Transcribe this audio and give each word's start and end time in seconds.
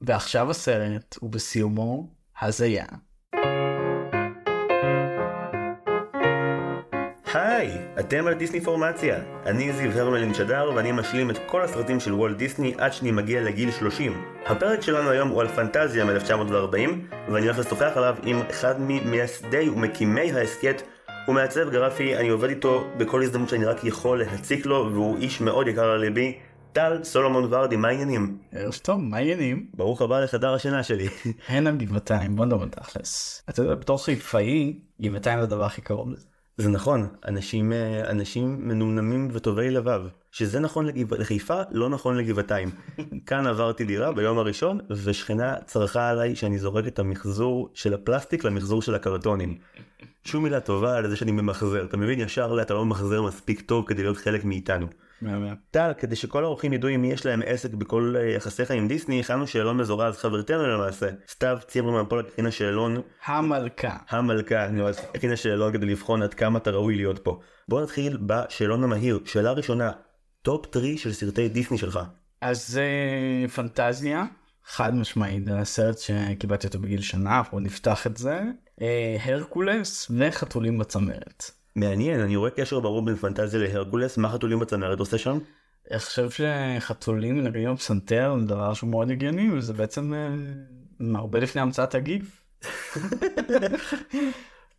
ועכשיו 0.00 0.50
הסרט 0.50 1.16
הוא 1.20 1.30
בסיומו 1.30 2.08
הזיה. 2.40 2.84
היי, 7.34 7.70
אתם 8.00 8.26
על 8.26 8.34
דיסני 8.34 8.60
פורמציה. 8.60 9.18
אני 9.46 9.72
זיו 9.72 9.90
הרמלין 9.90 10.34
שדר 10.34 10.72
ואני 10.74 10.92
משלים 10.92 11.30
את 11.30 11.38
כל 11.46 11.62
הסרטים 11.62 12.00
של 12.00 12.14
וולט 12.14 12.36
דיסני 12.36 12.74
עד 12.78 12.92
שאני 12.92 13.10
מגיע 13.10 13.42
לגיל 13.42 13.70
30. 13.70 14.24
הפרק 14.46 14.82
שלנו 14.82 15.10
היום 15.10 15.28
הוא 15.28 15.40
על 15.40 15.48
פנטזיה 15.48 16.04
מ-1940 16.04 16.90
ואני 17.28 17.46
הולך 17.46 17.58
לשוחח 17.58 17.92
עליו 17.94 18.16
עם 18.22 18.40
אחד 18.50 18.74
ממייסדי 18.78 19.68
ומקימי 19.68 20.32
ההסכת 20.32 20.82
הוא 21.26 21.34
מעצב 21.34 21.70
גרפי, 21.70 22.16
אני 22.16 22.28
עובד 22.28 22.48
איתו 22.48 22.84
בכל 22.96 23.22
הזדמנות 23.22 23.48
שאני 23.48 23.64
רק 23.64 23.84
יכול 23.84 24.18
להציק 24.18 24.66
לו 24.66 24.90
והוא 24.92 25.18
איש 25.18 25.40
מאוד 25.40 25.68
יקר 25.68 25.84
על 25.84 26.00
ליבי. 26.00 26.38
טל 26.78 27.04
סולומון 27.04 27.54
ורדי, 27.54 27.76
מה 27.76 27.88
העניינים? 27.88 28.38
ערב 28.52 28.74
טוב, 28.82 29.00
מה 29.00 29.16
העניינים? 29.16 29.66
ברוך 29.74 30.02
הבא 30.02 30.20
לחדר 30.20 30.54
השינה 30.54 30.82
שלי. 30.82 31.08
הן 31.48 31.66
על 31.66 31.76
גבעתיים, 31.76 32.36
בוא 32.36 32.44
נדבר 32.44 32.66
תכלס. 32.66 33.42
אתה 33.48 33.62
יודע, 33.62 33.74
בתור 33.74 34.04
חיפאי, 34.04 34.78
גבעתיים 35.02 35.38
זה 35.38 35.44
הדבר 35.44 35.64
הכי 35.64 35.80
קרוב 35.80 36.10
לזה. 36.10 36.26
זה 36.56 36.68
נכון, 36.68 37.08
אנשים, 37.28 37.72
אה, 37.72 38.10
אנשים 38.10 38.68
מנומנמים 38.68 39.28
וטובי 39.32 39.70
לבב. 39.70 40.02
שזה 40.32 40.60
נכון 40.60 40.86
לגב... 40.86 41.14
לחיפה, 41.14 41.60
לא 41.70 41.88
נכון 41.88 42.16
לגבעתיים. 42.16 42.70
כאן 43.26 43.46
עברתי 43.46 43.84
דירה 43.84 44.12
ביום 44.12 44.38
הראשון, 44.38 44.78
ושכנה 44.90 45.56
צרחה 45.66 46.08
עליי 46.08 46.36
שאני 46.36 46.58
זורק 46.58 46.86
את 46.86 46.98
המחזור 46.98 47.70
של 47.74 47.94
הפלסטיק 47.94 48.44
למחזור 48.44 48.82
של 48.82 48.94
הקרטונים. 48.94 49.58
שום 50.24 50.42
מילה 50.42 50.60
טובה 50.60 50.96
על 50.96 51.10
זה 51.10 51.16
שאני 51.16 51.32
ממחזר, 51.32 51.84
אתה 51.84 51.96
מבין? 51.96 52.20
ישר 52.20 52.58
אתה 52.62 52.74
לא 52.74 52.84
ממחזר 52.84 53.22
מספיק 53.22 53.60
טוב 53.60 53.84
כדי 53.86 54.02
להיות 54.02 54.16
חלק 54.16 54.44
מאיתנו. 54.44 54.86
טל, 55.70 55.92
כדי 55.98 56.16
שכל 56.16 56.44
האורחים 56.44 56.72
ידעו 56.72 56.90
אם 56.90 57.04
יש 57.04 57.26
להם 57.26 57.42
עסק 57.46 57.74
בכל 57.74 58.14
אה, 58.18 58.28
יחסיך 58.28 58.70
עם 58.70 58.88
דיסני, 58.88 59.20
הכנו 59.20 59.46
שאלון 59.46 59.76
מזורז 59.76 60.16
חברתנו 60.16 60.66
למעשה. 60.66 61.08
סתיו 61.28 61.58
צימרמן 61.66 62.08
פולק 62.08 62.26
הכינה 62.32 62.50
שאלון 62.50 63.02
המלכה. 63.24 63.96
המלכה, 64.08 64.64
אני 64.64 64.82
ממש 64.82 64.96
הכינה 65.14 65.36
שאלון 65.36 65.72
כדי 65.72 65.86
לבחון 65.86 66.22
עד 66.22 66.34
כמה 66.34 66.58
אתה 66.58 66.70
ראוי 66.70 66.96
להיות 66.96 67.18
פה. 67.18 67.40
בוא 67.68 67.82
נתחיל 67.82 68.18
בשאלון 68.26 68.84
המהיר, 68.84 69.20
שאלה 69.24 69.52
ראשונה, 69.52 69.90
top 70.42 70.66
3 70.74 71.02
של 71.02 71.12
סרטי 71.12 71.48
דיסני 71.48 71.78
שלך. 71.78 72.00
אז 72.40 72.68
זה 72.68 72.84
פנטזיה, 73.54 74.24
חד 74.64 74.94
משמעית, 74.94 75.44
זה 75.44 75.58
הסרט 75.58 75.98
שקיבלתי 75.98 76.66
אותו 76.66 76.78
בגיל 76.78 77.00
שנה, 77.00 77.38
אנחנו 77.38 77.60
נפתח 77.60 78.06
את 78.06 78.16
זה. 78.16 78.42
אה, 78.82 79.16
הרקולס 79.24 80.10
וחתולים 80.18 80.78
בצמרת. 80.78 81.57
מעניין, 81.78 82.20
אני 82.20 82.36
רואה 82.36 82.50
קשר 82.50 82.80
ברור 82.80 83.04
בין 83.04 83.16
פנטזיה 83.16 83.60
להרגולס, 83.60 84.18
מה 84.18 84.32
חתולים 84.32 84.58
בצמרת 84.58 84.98
עושה 84.98 85.18
שם? 85.18 85.38
אני 85.90 85.98
חושב 85.98 86.28
שחתולים 86.30 87.44
נגעים 87.44 87.74
בפסנתר 87.74 88.36
זה 88.40 88.46
דבר 88.46 88.74
שהוא 88.74 88.90
מאוד 88.90 89.10
הגיוני 89.10 89.52
וזה 89.52 89.72
בעצם 89.72 90.14
אה, 90.14 90.28
הרבה 91.18 91.38
לפני 91.38 91.60
המצאת 91.60 91.94
הגיף. 91.94 92.42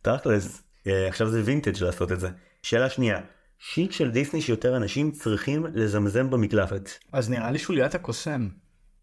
תכלס, 0.02 0.62
אה, 0.86 1.08
עכשיו 1.08 1.28
זה 1.28 1.42
וינטג' 1.44 1.82
לעשות 1.82 2.12
את 2.12 2.20
זה. 2.20 2.28
שאלה 2.62 2.90
שנייה, 2.90 3.20
שיט 3.58 3.92
של 3.92 4.10
דיסני 4.10 4.42
שיותר 4.42 4.76
אנשים 4.76 5.10
צריכים 5.10 5.66
לזמזם 5.74 6.30
במקלפת. 6.30 6.90
אז 7.12 7.30
נראה 7.30 7.50
לי 7.50 7.58
שוליית 7.58 7.94
הקוסם. 7.94 8.48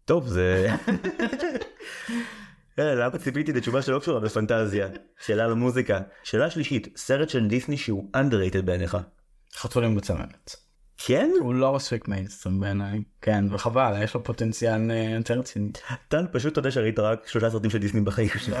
טוב 0.04 0.26
זה... 0.26 0.68
למה 2.84 3.18
ציפיתי 3.18 3.52
לתשובה 3.52 3.82
שלא 3.82 3.98
קשורה 3.98 4.20
בפנטזיה? 4.20 4.88
שאלה 5.24 5.44
על 5.44 5.54
מוזיקה. 5.54 6.00
שאלה 6.22 6.50
שלישית, 6.50 6.88
סרט 6.96 7.28
של 7.28 7.48
דיסני 7.48 7.76
שהוא 7.76 8.10
underrated 8.16 8.62
בעיניך. 8.62 8.96
חתולים 9.54 9.94
בצמרת. 9.94 10.56
כן? 10.98 11.30
הוא 11.40 11.54
לא 11.54 11.74
מספיק 11.74 12.08
מיינסטרים 12.08 12.60
בעיניי. 12.60 13.02
כן 13.22 13.44
וחבל 13.50 14.02
יש 14.02 14.14
לו 14.14 14.24
פוטנציאל 14.24 14.90
אה, 14.90 15.14
יותר 15.16 15.38
רציני. 15.38 15.70
טל 16.08 16.26
פשוט 16.32 16.54
תודה 16.54 16.70
שראית 16.70 16.98
רק 16.98 17.26
שלושה 17.26 17.50
סרטים 17.50 17.70
של 17.70 17.78
דיסני 17.78 18.00
בחיים 18.00 18.28
שלך. 18.28 18.58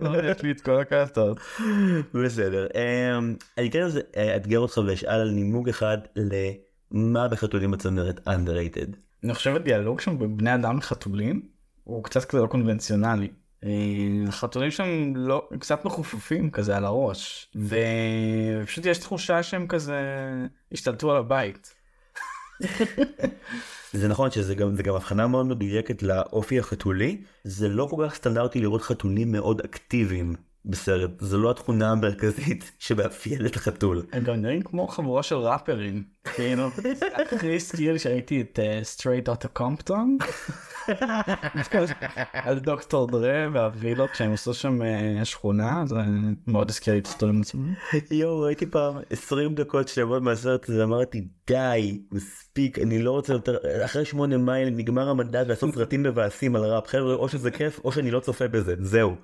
לא, 0.00 0.30
יש 0.30 0.42
לי 0.42 0.50
את 0.50 0.60
כל 0.60 0.80
הקאסטות. 0.80 1.40
בסדר. 2.14 2.66
אמ, 2.74 3.34
אני 3.58 3.70
כן 3.70 3.86
אאתגר 4.16 4.58
אותך 4.58 4.80
ואשאל 4.86 5.20
על 5.20 5.30
נימוק 5.30 5.68
אחד 5.68 5.98
למה 6.92 7.28
בחתולים 7.28 7.70
בצמרת 7.70 8.28
underrated. 8.28 8.96
אני 9.24 9.34
חושב 9.34 9.54
הדיאלוג 9.56 10.00
שם 10.00 10.18
בבני 10.18 10.54
אדם 10.54 10.78
לחתולים 10.78 11.42
הוא 11.84 12.04
קצת 12.04 12.24
כזה 12.24 12.42
לא 12.42 12.46
קונבנציונלי. 12.46 13.28
אה, 13.64 13.70
החתולים 14.28 14.70
שם 14.70 15.12
לא 15.16 15.48
קצת 15.58 15.84
מחופפים 15.84 16.50
כזה 16.50 16.76
על 16.76 16.84
הראש 16.84 17.52
ופשוט 17.56 18.86
יש 18.86 18.98
תחושה 18.98 19.42
שהם 19.42 19.66
כזה 19.66 20.00
השתלטו 20.72 21.10
על 21.10 21.16
הבית. 21.16 21.74
זה 23.92 24.08
נכון 24.08 24.30
שזה 24.30 24.54
גם 24.54 24.76
גם 24.76 24.94
הבחנה 24.94 25.26
מאוד 25.26 25.46
מדויקת 25.46 26.02
לאופי 26.02 26.58
החתולי 26.58 27.22
זה 27.44 27.68
לא 27.68 27.86
כל 27.90 28.06
כך 28.06 28.14
סטנדרטי 28.14 28.60
לראות 28.60 28.82
חתולים 28.82 29.32
מאוד 29.32 29.60
אקטיביים 29.60 30.34
בסרט 30.64 31.10
זה 31.20 31.36
לא 31.36 31.50
התכונה 31.50 31.90
המרכזית 31.90 32.72
שמאפיינת 32.78 33.56
חתול. 33.56 34.06
הם 34.12 34.24
גם 34.24 34.34
נראים 34.34 34.62
כמו 34.62 34.88
חבורה 34.88 35.22
של 35.22 35.34
ראפרים. 35.34 36.04
כאילו, 36.34 36.68
הכי 37.34 37.54
הזכיר 37.54 37.98
שהייתי 37.98 38.40
את 38.40 38.58
Straight 38.82 39.28
Outta 39.28 39.48
Compton. 39.52 40.18
על 42.32 42.58
דוקטור 42.58 43.06
דרה 43.06 43.48
והווילות 43.52 44.10
שהם 44.14 44.32
עשו 44.32 44.54
שם 44.54 44.82
אה, 44.82 45.24
שכונה 45.24 45.82
זה 45.86 45.96
מאוד 46.46 46.70
הזכיר 46.70 46.94
לי 46.94 47.00
את 47.00 47.06
הסטורים 47.06 47.40
עצמם. 47.40 47.74
יואו 48.10 48.40
ראיתי 48.40 48.66
פעם 48.66 48.94
20 49.10 49.54
דקות 49.54 49.88
שלמות 49.88 50.22
מהסרט 50.22 50.68
הזה 50.68 50.84
אמרתי 50.84 51.28
די 51.46 52.02
מספיק 52.12 52.78
אני 52.78 53.02
לא 53.02 53.10
רוצה 53.10 53.32
יותר 53.32 53.56
אחרי 53.84 54.04
שמונה 54.04 54.36
מייל 54.36 54.70
נגמר 54.70 55.08
המנדט 55.08 55.46
לעשות 55.46 55.74
סרטים 55.74 56.02
מבאסים 56.02 56.56
על 56.56 56.64
ראפ 56.64 56.86
חבר'ה 56.86 57.14
או 57.14 57.28
שזה 57.28 57.50
כיף 57.50 57.80
או 57.84 57.92
שאני 57.92 58.10
לא 58.10 58.20
צופה 58.20 58.48
בזה 58.48 58.74
זהו. 58.80 59.16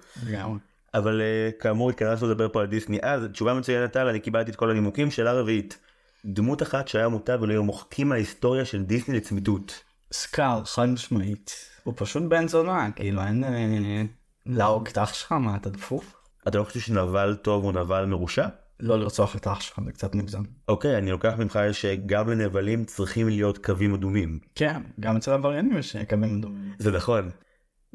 אבל 0.95 1.21
אה, 1.21 1.63
כאמור 1.63 1.91
התכנסנו 1.91 2.29
לדבר 2.29 2.49
פה 2.49 2.61
על 2.61 2.67
דיסני 2.67 2.99
אז 3.03 3.25
תשובה 3.33 3.55
מצוינת 3.55 3.93
טל 3.93 4.07
אני 4.07 4.21
קיבלתי 4.21 4.51
את 4.51 4.57
כל 4.57 4.71
הנימוקים 4.71 5.11
שאלה 5.11 5.33
רביעית. 5.33 5.79
דמות 6.25 6.63
אחת 6.63 6.89
שהיה 6.89 7.09
מוטב 7.09 7.39
ולא 7.43 7.53
היו 7.53 7.65
מוחקים 7.65 8.09
מההיסטוריה 8.09 8.65
של 8.65 8.83
דיסני 8.83 9.17
לצמיתות. 9.17 9.83
סקאר 10.13 10.65
חד 10.65 10.89
משמעית 10.89 11.51
הוא 11.85 11.95
פשוט 11.97 12.23
בן 12.23 12.49
זונה 12.49 12.91
כאילו 12.97 13.23
אין 13.23 13.45
אה, 13.45 14.03
להרוג 14.47 14.89
את 14.89 14.99
אח 14.99 15.15
שלך 15.15 15.33
מה 15.33 15.57
אתה 15.57 15.71
דפוק. 15.71 16.05
אתה 16.49 16.59
לא 16.59 16.65
חושב 16.65 16.81
שנבל 16.81 17.37
טוב 17.43 17.65
הוא 17.65 17.73
נבל 17.73 18.05
מרושע? 18.05 18.47
לא 18.81 18.99
לרצוח 18.99 19.37
את 19.37 19.47
אח 19.47 19.61
שלך 19.61 19.81
זה 19.85 19.93
קצת 19.93 20.15
מוגזם. 20.15 20.43
אוקיי 20.69 20.99
אני 20.99 21.11
לוקח 21.11 21.35
ממך 21.39 21.59
שגם 21.73 22.31
לנבלים 22.31 22.85
צריכים 22.85 23.29
להיות 23.29 23.59
קווים 23.59 23.95
אדומים. 23.95 24.39
כן 24.55 24.83
גם 25.01 25.17
אצל 25.17 25.33
עבריינים 25.33 25.79
יש 25.79 25.97
קווים 26.09 26.39
אדומים. 26.39 26.73
זה 26.79 26.93
נכון. 26.93 27.31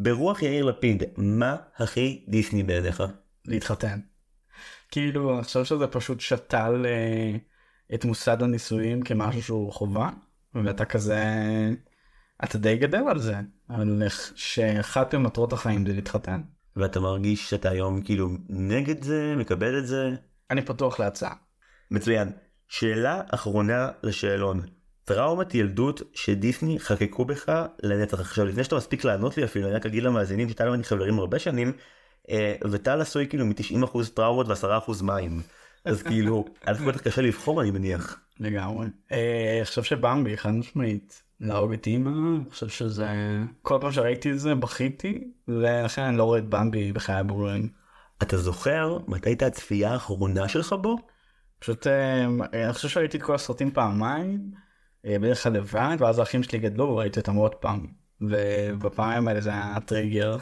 ברוח 0.02 0.42
יאיר 0.42 0.66
לפיד 0.66 1.04
מה 1.18 1.56
הכי 1.78 2.26
דיסני 2.28 2.64
בעיניך? 2.64 3.04
להתחתן. 3.46 4.00
כאילו 4.92 5.36
אני 5.36 5.44
חושב 5.44 5.64
שזה 5.64 5.88
פשוט 5.88 6.20
שתל 6.20 6.86
אה, 6.86 7.36
את 7.96 8.06
מוסד 8.06 8.44
הנישואים 8.44 9.02
כמשהו 9.02 9.44
שהוא 9.44 9.72
חובה 9.72 10.10
ואתה 10.56 10.86
כזה 10.86 11.24
אתה 12.44 12.58
די 12.58 12.78
גדל 12.78 13.04
על 13.10 13.20
זה 13.20 13.36
איך 14.02 14.34
שאחת 14.36 15.16
ממטרות 15.16 15.54
החיים 15.54 15.88
זה 15.88 15.94
להתחתן. 15.94 16.42
ואתה 16.76 17.00
מרגיש 17.00 17.50
שאתה 17.50 17.70
היום 17.70 18.02
כאילו 18.02 18.30
נגד 18.50 19.04
זה 19.04 19.36
מקבל 19.38 19.80
את 19.80 19.88
זה? 19.88 20.10
אני 20.52 20.62
פתוח 20.62 21.00
להצעה. 21.00 21.34
מצוין. 21.92 22.32
שאלה 22.68 23.22
אחרונה 23.30 23.90
לשאלון. 24.04 24.62
טראומת 25.10 25.56
ילדות 25.56 26.02
שדיסני 26.14 26.80
חקקו 26.80 27.26
בך 27.26 27.66
לנצח 27.84 28.20
עכשיו 28.20 28.46
לפני 28.46 28.64
שאתה 28.64 28.76
מספיק 28.76 29.04
לענות 29.04 29.38
לי 29.38 29.44
אפילו 29.44 29.68
אני 29.68 29.76
רק 29.76 29.86
אגיד 29.86 30.04
למאזינים 30.04 30.50
שטל 30.50 30.70
ואני 30.70 30.84
חברים 30.84 31.20
הרבה 31.20 31.40
שנים 31.40 31.72
אה, 32.30 32.56
וטל 32.72 33.02
עשוי 33.02 33.28
כאילו 33.28 33.46
מ-90% 33.46 33.98
טראומות 34.14 34.48
ו10% 34.48 35.04
מים 35.04 35.42
אז 35.86 36.04
כאילו 36.04 36.46
היה 36.66 36.88
בטח 36.88 37.02
קשה 37.02 37.22
לבחור 37.22 37.62
אני 37.62 37.72
מניח. 37.72 38.20
לגמרי. 38.40 38.88
אה, 39.12 39.56
אני 39.58 39.66
חושב 39.66 39.84
שבמבי 39.84 40.38
חד 40.38 40.52
משמעית 40.52 41.24
להרוג 41.40 41.74
את 41.74 41.88
אימא 41.88 42.10
אני 42.10 42.50
חושב 42.50 42.68
שזה 42.68 43.08
כל 43.62 43.78
פעם 43.82 43.92
שראיתי 43.92 44.32
את 44.32 44.40
זה 44.40 44.56
בכיתי 44.56 45.32
ולכן 45.48 46.02
אני 46.02 46.18
לא 46.18 46.24
רואה 46.24 46.40
את 46.40 46.50
במבי 46.50 46.94
בחיי 46.94 47.16
הברורים. 47.16 47.70
אתה 48.22 48.38
זוכר 48.38 48.98
מתי 49.08 49.30
הייתה 49.30 49.46
הצפייה 49.46 49.92
האחרונה 49.94 50.48
שלך 50.48 50.76
בו? 50.82 50.98
פשוט 51.60 51.88
אה, 51.88 52.26
אני 52.66 52.74
חושב 52.74 52.88
שראיתי 52.88 53.18
את 53.18 53.24
כל 53.24 53.36
הסרטים 53.36 53.72
פעמיים. 53.72 54.69
בדרך 55.06 55.44
כלל 55.44 55.54
לבד 55.54 55.96
ואז 56.00 56.20
האחים 56.20 56.44
שלי 56.44 56.60
גדלו 56.60 56.90
וראיתי 56.90 57.20
אותם 57.20 57.36
עוד 57.36 57.56
פעם 57.56 57.86
ובפעמים 58.22 59.28
האלה 59.28 59.42
זה 59.42 59.50
היה 59.50 59.78
טריגר 59.86 60.38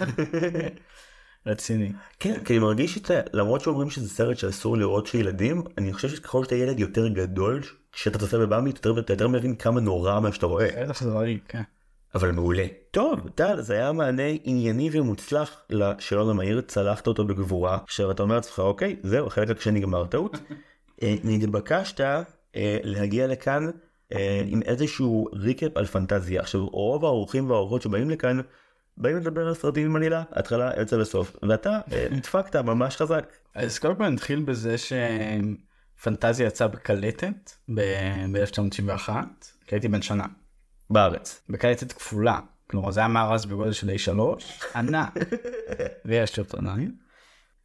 רציני. 1.46 1.92
כן 2.20 2.44
כי 2.44 2.52
אני 2.52 2.58
מרגיש 2.58 2.98
את 2.98 3.06
זה 3.06 3.20
למרות 3.32 3.60
שאומרים 3.60 3.90
שזה 3.90 4.08
סרט 4.08 4.36
שאסור 4.36 4.76
לראות 4.76 5.06
שילדים 5.06 5.62
אני 5.78 5.92
חושב 5.92 6.08
שככל 6.08 6.44
שאתה 6.44 6.54
ילד 6.54 6.80
יותר 6.80 7.08
גדול 7.08 7.62
כשאתה 7.92 8.18
צופה 8.18 8.38
בבמבי 8.38 8.70
אתה 8.70 8.88
יותר, 8.88 9.28
מבין 9.28 9.56
כמה 9.56 9.80
נורא 9.80 10.20
מה 10.20 10.32
שאתה 10.32 10.46
רואה. 10.46 10.68
בטח 10.84 11.02
זה 11.02 11.10
דברים, 11.10 11.38
כן. 11.48 11.62
אבל 12.14 12.30
מעולה. 12.30 12.66
טוב 12.90 13.28
טל 13.34 13.60
זה 13.60 13.74
היה 13.74 13.92
מענה 13.92 14.22
ענייני 14.44 14.90
ומוצלח 14.92 15.60
לשאלון 15.70 16.30
המהיר 16.30 16.60
צלחת 16.60 17.06
אותו 17.06 17.24
בגבורה 17.24 17.78
עכשיו 17.84 18.10
אתה 18.10 18.22
אומר 18.22 18.34
לעצמך 18.34 18.58
אוקיי 18.58 18.96
זהו 19.02 19.26
החלק 19.26 19.50
הקשה 19.50 19.70
נגמר 19.70 20.06
טעות. 20.06 20.36
נתבקשת 21.02 22.00
להגיע 22.84 23.26
לכאן 23.26 23.70
עם 24.46 24.62
איזשהו 24.62 25.28
ריקאפ 25.32 25.76
על 25.76 25.86
פנטזיה 25.86 26.40
עכשיו 26.40 26.66
רוב 26.66 27.04
האורחים 27.04 27.50
והאורחות 27.50 27.82
שבאים 27.82 28.10
לכאן 28.10 28.40
באים 28.96 29.16
לדבר 29.16 29.48
על 29.48 29.54
סרטים 29.54 29.86
עם 29.86 29.96
עלילה, 29.96 30.22
התחלה, 30.32 30.70
אמצע 30.80 30.96
וסוף, 30.96 31.36
ואתה 31.42 31.80
אה, 31.92 32.06
נדפקת 32.16 32.56
ממש 32.56 32.96
חזק. 32.96 33.32
אז 33.54 33.78
קודם 33.78 33.96
כל 33.96 34.08
נתחיל 34.08 34.40
בזה 34.40 34.76
שפנטזיה 34.78 36.46
יצא 36.46 36.66
בקלטת 36.66 37.50
ב-1971, 37.74 39.10
כי 39.66 39.74
הייתי 39.74 39.88
בן 39.88 40.02
שנה. 40.02 40.26
בארץ. 40.90 41.42
בקלטת 41.48 41.92
כפולה, 41.92 42.40
כלומר 42.70 42.90
זה 42.90 43.00
היה 43.00 43.08
מארז 43.08 43.46
בגודל 43.46 43.72
של 43.72 43.88
A3, 43.88 44.18
ענק, 44.74 45.14
ויש 46.04 46.38
אותו 46.38 46.58
עדיין. 46.58 46.94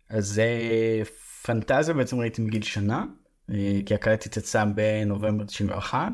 אז 0.09 0.39
אה, 0.39 1.01
פנטזיה 1.43 1.93
בעצם 1.93 2.19
ראיתי 2.19 2.41
מגיל 2.41 2.61
שנה, 2.61 3.05
אה, 3.49 3.79
כי 3.85 3.95
הקלטת 3.95 4.38
יצאה 4.38 4.65
בנובמבר 4.65 5.45
91, 5.45 6.11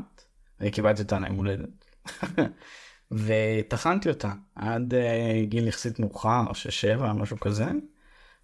וקיבלתי 0.60 1.02
אותה 1.02 1.18
ליום 1.18 1.36
הולדת. 1.36 1.84
וטחנתי 3.12 4.08
אותה 4.08 4.32
עד 4.54 4.94
אה, 4.94 5.42
גיל 5.44 5.68
יחסית 5.68 5.98
מאוחר, 5.98 6.42
6-7, 6.98 7.02
משהו 7.02 7.40
כזה. 7.40 7.66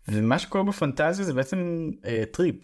ומה 0.09 0.39
שקורה 0.39 0.65
בפנטזיה 0.65 1.25
זה 1.25 1.35
בעצם 1.35 1.91
אה, 2.05 2.23
טריפ. 2.33 2.57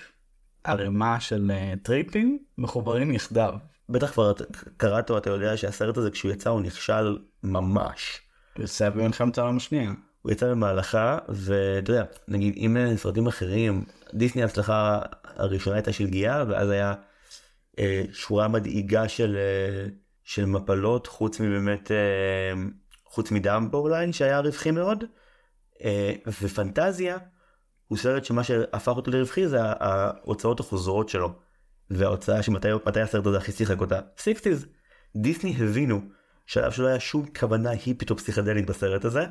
ערימה 0.65 1.21
של 1.21 1.51
אה, 1.55 1.75
טריפים 1.83 2.39
מחוברים 2.59 3.13
יחדיו. 3.13 3.55
בטח 3.89 4.13
כבר 4.13 4.33
קראת 4.77 5.11
או 5.11 5.19
אתה 5.19 5.31
יודע 5.31 5.57
שהסרט 5.57 5.97
הזה 5.97 6.11
כשהוא 6.11 6.33
יצא 6.33 6.51
הוא 6.51 6.61
נכשל 6.61 7.19
ממש. 7.43 8.21
הוא 8.57 8.63
יוצא 8.63 8.91
במלחמת 8.91 9.39
העולם 9.39 9.57
השנייה. 9.57 9.93
הוא 10.23 10.33
יצא 10.33 10.51
במהלכה 10.51 11.19
ואתה 11.29 11.91
יודע 11.91 12.05
נגיד 12.29 12.55
אם 12.57 12.77
סרטים 12.97 13.27
אחרים 13.27 13.85
דיסני 14.15 14.43
ההצלחה 14.43 15.01
הראשונה 15.25 15.77
הייתה 15.77 15.93
של 15.93 16.07
גיאה 16.07 16.45
ואז 16.49 16.71
היה 16.71 16.95
שורה 18.13 18.49
מדאיגה 18.49 19.09
של 19.09 19.37
אה, 19.37 19.87
של 20.25 20.47
מפלות 20.47 21.07
חוץ 21.07 21.41
מבאמת 21.41 21.91
אה, 21.91 22.53
חוץ 23.05 23.31
מדמבו 23.31 23.79
אולי 23.79 24.13
שהיה 24.13 24.41
רווחי 24.41 24.71
מאוד 24.71 25.05
אה, 25.85 26.13
ופנטזיה 26.27 27.19
הוא 27.87 27.99
סרט 27.99 28.25
שמה 28.25 28.45
שהפך 28.45 28.89
אותו 28.89 29.11
לרווחי 29.11 29.49
זה 29.49 29.59
ההוצאות 29.63 30.61
החוזרות 30.61 31.09
שלו. 31.09 31.35
וההוצאה 31.91 32.43
שמתי 32.43 32.69
מתי 32.87 33.01
הסרט 33.01 33.27
הזה 33.27 33.39
הכי 33.39 33.53
שיחק 33.53 33.81
אותה 33.81 34.01
60's 34.17 34.67
דיסני 35.17 35.55
הבינו 35.59 36.01
שעליו 36.47 36.73
שלא 36.73 36.87
היה 36.87 37.01
שום 37.01 37.27
כוונה 37.39 37.71
היפית 37.71 38.11
או 38.11 38.17
פסיכדלית 38.17 38.67
בסרט 38.67 39.05
הזה 39.05 39.27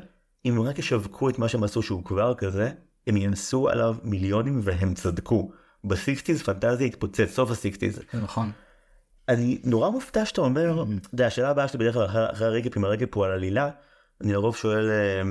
אם 0.46 0.58
הם 0.58 0.62
רק 0.62 0.80
ישווקו 0.80 1.30
את 1.30 1.40
מה 1.40 1.50
שהם 1.50 1.64
עשו 1.64 1.82
שהוא 1.82 2.06
כבר 2.06 2.34
כזה 2.36 2.72
הם 3.08 3.18
ינסו 3.18 3.70
עליו 3.70 3.96
מיליונים 4.04 4.60
והם 4.64 4.94
צדקו. 4.94 5.52
בסיקסטיז 5.84 6.42
פנטזיה 6.42 6.88
התפוצץ 6.88 7.30
סוף 7.30 7.52
הסיקסטיז. 7.52 8.02
נכון. 8.14 8.52
אני 9.30 9.62
נורא 9.64 9.90
מופתע 9.90 10.26
שאתה 10.26 10.42
אומר, 10.42 10.84
אתה 10.84 11.14
יודע, 11.14 11.28
השאלה 11.28 11.50
הבאה 11.50 11.68
שלי 11.68 11.80
בדרך 11.80 11.94
כלל 11.94 12.06
אחרי, 12.06 12.48
הרגע 12.48 12.70
עם 12.76 12.84
הרגע 12.84 13.06
פה 13.10 13.26
על 13.26 13.32
עלילה, 13.32 13.70
אני 14.22 14.34
לרוב 14.34 14.56
שואל 14.56 14.90
אה, 14.90 15.22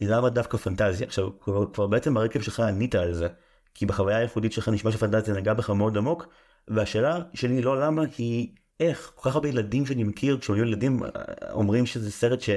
למה 0.00 0.30
דווקא 0.30 0.58
פנטזיה? 0.58 1.06
עכשיו 1.06 1.40
כבר, 1.40 1.72
כבר 1.72 1.86
בעצם 1.86 2.16
הרקב 2.16 2.40
שלך 2.40 2.60
ענית 2.60 2.94
על 2.94 3.14
זה, 3.14 3.28
כי 3.74 3.86
בחוויה 3.86 4.16
הייחודית 4.16 4.52
שלך 4.52 4.68
נשמע 4.68 4.92
שפנטזיה 4.92 5.34
נגעה 5.34 5.54
בך 5.54 5.70
מאוד 5.70 5.96
עמוק, 5.96 6.26
והשאלה 6.68 7.18
שלי 7.34 7.62
לא 7.62 7.80
למה 7.80 8.02
היא 8.18 8.48
איך, 8.80 9.12
כל 9.14 9.30
כך 9.30 9.34
הרבה 9.34 9.48
ילדים 9.48 9.86
שאני 9.86 10.04
מכיר 10.04 10.38
כשהם 10.38 10.56
היו 10.56 10.64
ילדים 10.64 11.02
אה, 11.04 11.08
אומרים 11.52 11.86
שזה 11.86 12.10
סרט 12.10 12.40
ש... 12.40 12.50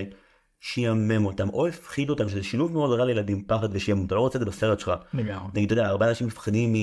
שיאמם 0.66 1.26
אותם 1.26 1.50
או 1.50 1.68
הפחיד 1.68 2.10
אותם 2.10 2.30
שזה 2.30 2.44
שילוב 2.44 2.74
מאוד 2.74 3.00
רע 3.00 3.06
לילדים 3.06 3.44
פחד 3.44 3.70
ושעמום 3.72 4.06
אתה 4.06 4.16
לא 4.16 4.20
רוצה 4.20 4.40
את 4.40 4.44
זה 4.44 4.46
בסרט 4.46 4.80
שלך. 4.80 4.92
לגמרי. 5.14 5.48
נגיד 5.54 5.72
אתה 5.72 5.74
יודע 5.74 5.88
הרבה 5.88 6.10
אנשים 6.10 6.28
מפחדים 6.28 6.74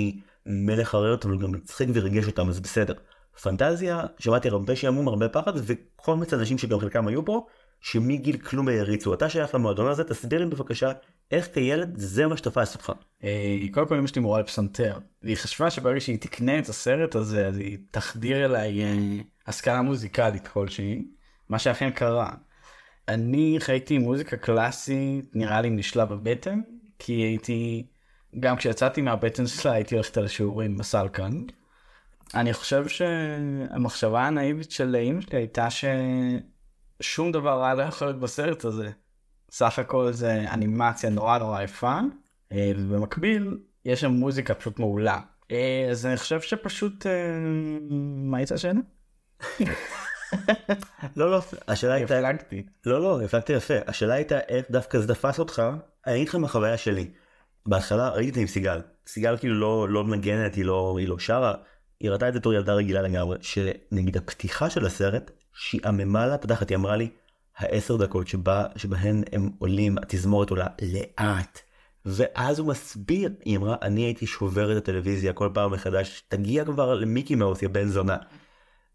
ממלך 0.47 0.95
הרעות 0.95 1.25
אבל 1.25 1.39
גם 1.39 1.53
מצחיק 1.53 1.89
וריגש 1.95 2.27
אותם 2.27 2.49
אז 2.49 2.61
בסדר. 2.61 2.95
פנטזיה 3.43 4.05
שמעתי 4.19 4.49
הרבה 4.49 4.77
שעמום 4.77 5.09
הרבה 5.09 5.29
פחד 5.29 5.53
וכל 5.57 6.15
מיני 6.15 6.27
אנשים 6.33 6.59
שגם 6.59 6.81
חלקם 6.81 7.07
היו 7.07 7.25
פה 7.25 7.47
שמגיל 7.81 8.37
כלום 8.39 8.69
העריצו 8.69 9.15
אתה 9.15 9.29
שייך 9.29 9.55
למועדון 9.55 9.87
הזה 9.87 10.05
תסביר 10.05 10.41
לי 10.41 10.47
בבקשה 10.47 10.93
איך 11.31 11.49
כילד 11.55 11.93
זה 11.97 12.27
מה 12.27 12.37
שתפס 12.37 12.75
אותך. 12.75 12.93
אה, 13.25 13.57
כל 13.71 13.85
פעם 13.89 13.99
אמא 13.99 14.07
שלי 14.07 14.23
מורה 14.23 14.41
לפסנתר 14.41 14.99
והיא 15.23 15.37
חשבה 15.37 15.71
שברגע 15.71 16.01
שהיא 16.01 16.19
תקנה 16.19 16.59
את 16.59 16.69
הסרט 16.69 17.15
הזה 17.15 17.47
אז 17.47 17.59
היא 17.59 17.79
תחדיר 17.91 18.45
אליי 18.45 18.85
אה, 18.85 18.97
השכלה 19.47 19.83
מוזיקלית 19.83 20.49
כלשהי 20.49 21.05
מה 21.49 21.59
שאכן 21.59 21.91
קרה. 21.91 22.31
אני 23.15 23.57
חייתי 23.61 23.99
מוזיקה 23.99 24.37
קלאסית 24.37 25.25
נראה 25.35 25.61
לי 25.61 25.71
משלב 25.71 26.13
הבטן 26.13 26.61
כי 26.99 27.13
הייתי 27.13 27.87
גם 28.41 28.57
כשיצאתי 28.57 29.01
מהבטן 29.01 29.47
שלה 29.47 29.73
הייתי 29.73 29.95
הולכת 29.95 30.17
על 30.17 30.29
שיעורים 30.29 30.77
בסלקן. 30.77 31.33
אני 32.35 32.53
חושב 32.53 32.89
שהמחשבה 32.89 34.27
הנאיבית 34.27 34.71
של 34.71 34.97
אמא 34.97 35.21
שלי 35.21 35.39
הייתה 35.39 35.69
ששום 35.71 37.33
דבר 37.33 37.61
רע 37.61 37.75
לא 37.75 37.83
יכול 37.83 38.07
להיות 38.07 38.21
בסרט 38.21 38.65
הזה. 38.65 38.91
סך 39.51 39.79
הכל 39.79 40.13
זה 40.13 40.45
אנימציה 40.53 41.11
נורא 41.11 41.39
נורא 41.39 41.63
יפה 41.63 41.99
אה, 42.53 42.73
ובמקביל 42.77 43.59
יש 43.85 44.01
שם 44.01 44.11
מוזיקה 44.11 44.55
פשוט 44.55 44.79
מעולה. 44.79 45.21
אה, 45.51 45.87
אז 45.91 46.07
אני 46.07 46.17
חושב 46.17 46.41
שפשוט 46.41 47.07
אה, 47.07 47.13
מה 48.25 48.37
הייתה 48.37 48.55
השאלה? 48.55 48.81
לא 51.17 51.31
לא 51.31 51.41
השאלה 51.69 51.95
הייתה 51.95 52.19
הפלגתי. 52.19 52.63
לא 52.87 53.01
לא 53.01 53.23
הפלגת 53.23 53.51
יפה 53.51 53.75
השאלה 53.87 54.15
הייתה 54.15 54.39
איך 54.39 54.67
דווקא 54.71 54.99
זה 54.99 55.15
תפס 55.15 55.39
אותך 55.39 55.63
אני 56.07 56.17
אגיד 56.17 56.29
לך 56.29 56.35
מהחוויה 56.35 56.77
שלי. 56.77 57.11
בהתחלה 57.67 58.09
ראיתי 58.09 58.29
את 58.29 58.35
זה 58.35 58.41
עם 58.41 58.47
סיגל 58.47 58.81
סיגל 59.07 59.37
כאילו 59.37 59.55
לא 59.55 59.89
לא 59.89 60.05
מנגנת 60.05 60.55
היא 60.55 60.65
לא 60.65 60.97
היא 60.99 61.09
לא 61.09 61.19
שרה 61.19 61.55
היא 62.01 62.11
ראתה 62.11 62.29
את 62.29 62.33
זה 62.33 62.39
בתור 62.39 62.55
ילדה 62.55 62.75
רגילה 62.75 63.03
לגמרי 63.03 63.39
שנגיד 63.41 64.17
הפתיחה 64.17 64.71
של 64.71 64.87
הסרט 64.87 65.31
שעממה 65.53 66.27
לה 66.27 66.39
פתחת 66.39 66.69
היא 66.69 66.77
אמרה 66.77 66.97
לי 66.97 67.09
העשר 67.57 67.97
דקות 67.97 68.29
שבה 68.29 68.67
שבהן 68.77 69.23
הם 69.33 69.51
עולים 69.59 69.99
התזמורת 69.99 70.51
עולה 70.51 70.67
לאט. 70.83 71.61
ואז 72.07 72.59
הוא 72.59 72.69
מסביר 72.69 73.31
היא 73.45 73.57
אמרה 73.57 73.77
אני 73.83 74.01
הייתי 74.01 74.27
שובר 74.27 74.73
את 74.73 74.77
הטלוויזיה 74.77 75.33
כל 75.33 75.49
פעם 75.55 75.73
מחדש 75.73 76.23
תגיע 76.29 76.65
כבר 76.65 76.95
למיקי 76.95 77.35
מאוס 77.35 77.63
יא 77.63 77.69
בן 77.69 77.89
זונה. 77.89 78.17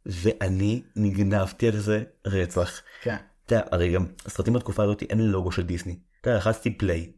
ואני 0.05 0.81
נגנבתי 0.95 1.67
על 1.67 1.77
זה 1.77 2.03
רצח. 2.25 2.81
כן. 3.01 3.15
אתה 3.45 3.55
יודע, 3.55 3.67
הרי 3.71 3.91
גם 3.91 4.05
הסרטים 4.25 4.53
בתקופה 4.53 4.83
הזאת 4.83 5.03
אין 5.03 5.19
לוגו 5.19 5.51
של 5.51 5.61
דיסני. 5.61 5.99
אתה 6.21 6.29
יודע, 6.29 6.37
לחצתי 6.37 6.77
פליי, 6.77 7.11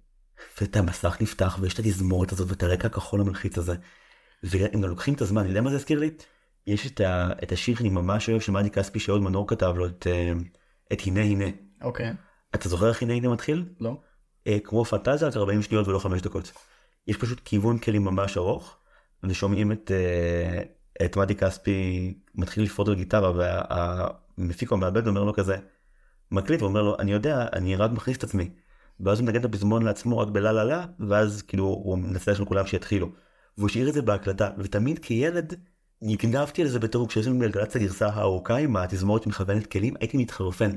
ואת 0.62 0.76
המסך 0.76 1.18
נפתח 1.22 1.58
ויש 1.62 1.74
את 1.74 1.80
התזמורת 1.80 2.32
הזאת 2.32 2.50
ואת 2.50 2.64
הרקע 2.64 2.88
הכחול 2.88 3.22
המלחיץ 3.22 3.58
הזה. 3.58 3.76
והם 4.44 4.82
גם 4.82 4.90
לוקחים 4.90 5.14
את 5.14 5.22
הזמן, 5.22 5.42
אני 5.42 5.50
יודע 5.50 5.62
מה 5.62 5.70
זה 5.70 5.76
הזכיר 5.76 6.00
לי? 6.00 6.10
יש 6.68 6.88
את, 6.88 7.02
ה, 7.02 7.30
את 7.44 7.52
השיר 7.52 7.76
שאני 7.76 7.90
ממש 7.90 8.30
אוהב 8.30 8.42
של 8.42 8.52
מאדי 8.52 8.70
כספי 8.70 9.00
שאהוד 9.00 9.22
מנור 9.22 9.48
כתב 9.48 9.74
לו 9.78 9.86
את, 9.86 10.08
אה, 10.08 10.34
את 10.94 11.02
הנה 11.06 11.22
הנה. 11.22 11.46
אוקיי. 11.82 12.14
אתה 12.56 12.70
זוכר 12.70 12.90
איך 12.90 13.02
הנה 13.02 13.14
הנה 13.14 13.30
מתחיל? 13.30 13.66
לא. 13.80 13.98
אה, 14.48 14.58
כמו 14.64 14.86
פנטזיה, 14.86 15.28
רק 15.28 15.38
40 15.38 15.62
שניות 15.62 15.88
ולא 15.88 16.00
5 16.00 16.22
דקות. 16.22 16.52
יש 17.08 17.18
פשוט 17.18 17.42
כיוון 17.46 17.78
כלים 17.78 18.04
ממש 18.04 18.38
ארוך, 18.38 18.78
ושומעים 19.24 19.72
את, 19.72 19.92
אה, 19.92 20.62
את 21.06 21.18
מאדי 21.18 21.36
כספי 21.36 22.14
מתחיל 22.36 22.64
לפרוט 22.64 22.88
על 22.88 22.96
גיטרה 22.96 23.32
והמפיק 23.32 24.72
או 24.72 24.76
המעבד 24.76 25.08
אומר 25.08 25.24
לו 25.24 25.34
כזה 25.34 25.58
מקליט 26.32 26.62
ואומר 26.62 26.82
לו 26.82 26.96
אני 27.00 27.12
יודע 27.12 27.48
אני 27.54 27.76
רק 27.76 27.92
מכניס 27.92 28.18
את 28.18 28.24
עצמי. 28.24 28.50
ואז 29.00 29.20
הוא 29.20 29.26
מנגן 29.26 29.40
את 29.40 29.46
הפזמון 29.46 29.84
לעצמו 29.84 30.18
רק 30.18 30.28
בלה 30.28 30.52
לה 30.52 30.64
לה 30.64 30.86
ואז 31.00 31.42
כאילו 31.42 31.64
הוא 31.66 31.98
מנסה 31.98 32.36
של 32.36 32.46
כולם 32.46 32.68
שיתחילו. 32.68 33.10
והוא 33.58 33.70
השאיר 33.70 33.90
את 33.90 33.94
זה 33.94 34.02
בהקלטה 34.02 34.50
ותמיד 34.58 35.00
כילד 35.00 35.54
נגנבתי 36.02 36.62
על 36.62 36.68
זה 36.68 36.80
בתור 36.80 37.08
כשיש 37.08 37.28
לנו 37.28 37.40
בגלגלצ 37.40 37.76
הגרסה 37.76 38.08
הארוכה 38.08 38.58
עם 38.58 38.76
התזמורת 38.76 39.28
מכוונת 39.28 39.68
כלים 39.68 39.94
הייתי 40.00 40.18
מתחרפן. 40.18 40.72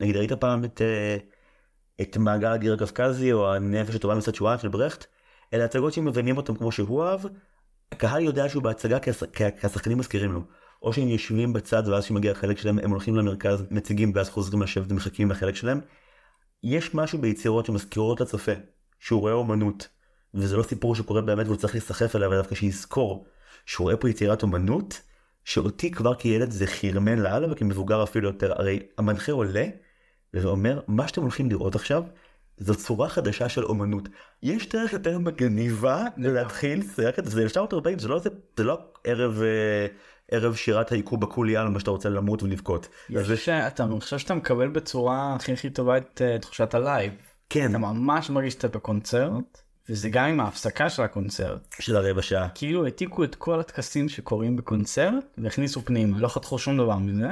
נגיד 0.00 0.16
ראית 0.16 0.32
פעם 0.32 0.64
את, 0.64 0.82
אה, 0.82 1.16
את 2.00 2.16
מעגל 2.16 2.48
הגיר 2.48 2.74
הקווקזי 2.74 3.32
או 3.32 3.54
הנפש 3.54 3.94
הטובה 3.94 4.14
מצד 4.14 4.34
שוען 4.34 4.58
של 4.58 4.68
ברכט 4.68 5.06
אלה 5.54 5.64
הצגות 5.64 5.92
שמבינים 5.92 6.36
אותם 6.36 6.54
כמו 6.54 6.72
שהוא 6.72 7.04
אהב 7.04 7.20
הקהל 7.92 8.22
יודע 8.22 8.48
שהוא 8.48 8.62
בהצגה 8.62 8.98
כי 8.98 9.10
הש- 9.10 9.24
כי 9.34 9.66
השחקנים 9.66 9.98
מזכירים 9.98 10.32
לו. 10.32 10.40
או 10.82 10.92
שהם 10.92 11.08
יושבים 11.08 11.52
בצד 11.52 11.82
ואז 11.88 12.04
כשמגיע 12.04 12.32
החלק 12.32 12.58
שלהם 12.58 12.78
הם 12.78 12.90
הולכים 12.90 13.16
למרכז 13.16 13.64
מציגים 13.70 14.12
ואז 14.14 14.28
חוזרים 14.30 14.62
לשבת 14.62 14.92
ומחכים 14.92 15.30
לחלק 15.30 15.54
שלהם. 15.54 15.80
יש 16.62 16.94
משהו 16.94 17.18
ביצירות 17.18 17.66
שמזכירות 17.66 18.20
לצופה 18.20 18.52
שהוא 18.98 19.20
רואה 19.20 19.32
אומנות 19.32 19.88
וזה 20.34 20.56
לא 20.56 20.62
סיפור 20.62 20.94
שקורה 20.94 21.20
באמת 21.20 21.46
והוא 21.46 21.56
צריך 21.56 21.74
להיסחף 21.74 22.16
אלא 22.16 22.36
דווקא 22.36 22.54
שיזכור 22.54 23.26
שהוא 23.66 23.84
רואה 23.84 23.96
פה 23.96 24.10
יצירת 24.10 24.42
אומנות 24.42 25.00
שאותי 25.44 25.90
כבר 25.90 26.14
כילד 26.14 26.50
זה 26.50 26.66
חרמן 26.66 27.18
לאללה 27.18 27.52
וכמבוגר 27.52 28.02
אפילו 28.02 28.28
יותר 28.28 28.52
הרי 28.52 28.80
המנחה 28.98 29.32
עולה 29.32 29.66
ואומר 30.34 30.80
מה 30.88 31.08
שאתם 31.08 31.22
הולכים 31.22 31.50
לראות 31.50 31.74
עכשיו 31.74 32.02
זו 32.58 32.74
צורה 32.74 33.08
חדשה 33.08 33.48
של 33.48 33.64
אומנות. 33.64 34.08
יש 34.42 34.68
דרך 34.68 34.92
יותר 34.92 35.18
מגניבה 35.18 36.04
להתחיל 36.16 36.82
סרט 36.82 37.18
זה 37.24 37.42
1940 37.42 37.98
זה 37.98 38.08
לא 38.08 38.18
זה 38.18 38.30
זה 38.56 38.64
לא 38.64 38.78
ערב 39.04 39.42
אה, 39.42 39.86
ערב 40.30 40.54
שירת 40.54 40.92
העיקוב 40.92 41.20
בקוליאן 41.20 41.72
מה 41.72 41.80
שאתה 41.80 41.90
רוצה 41.90 42.08
למות 42.08 42.42
ולבכות. 42.42 42.88
זה 43.22 43.36
שאתה 43.36 43.84
אני 43.84 44.00
חושב 44.00 44.18
שאתה 44.18 44.34
מקבל 44.34 44.68
בצורה 44.68 45.34
הכי 45.34 45.52
הכי 45.52 45.70
טובה 45.70 45.96
את 45.96 46.22
אה, 46.24 46.38
תחושת 46.38 46.74
ה 46.74 46.80
live. 46.80 47.12
כן 47.50 47.70
אתה 47.70 47.78
ממש 47.78 48.30
מרגיש 48.30 48.52
שאתה 48.52 48.68
בקונצרט 48.68 49.62
וזה 49.88 50.08
גם 50.08 50.24
עם 50.24 50.40
ההפסקה 50.40 50.90
של 50.90 51.02
הקונצרט. 51.02 51.74
של 51.80 51.96
הרבע 51.96 52.22
שעה. 52.22 52.48
כאילו 52.48 52.84
העתיקו 52.84 53.24
את 53.24 53.34
כל 53.34 53.60
הטקסים 53.60 54.08
שקורים 54.08 54.56
בקונצרט 54.56 55.24
והכניסו 55.38 55.82
פנימה 55.82 56.18
לא 56.18 56.28
חתכו 56.28 56.58
שום 56.58 56.76
דבר 56.76 56.96
מזה. 56.98 57.28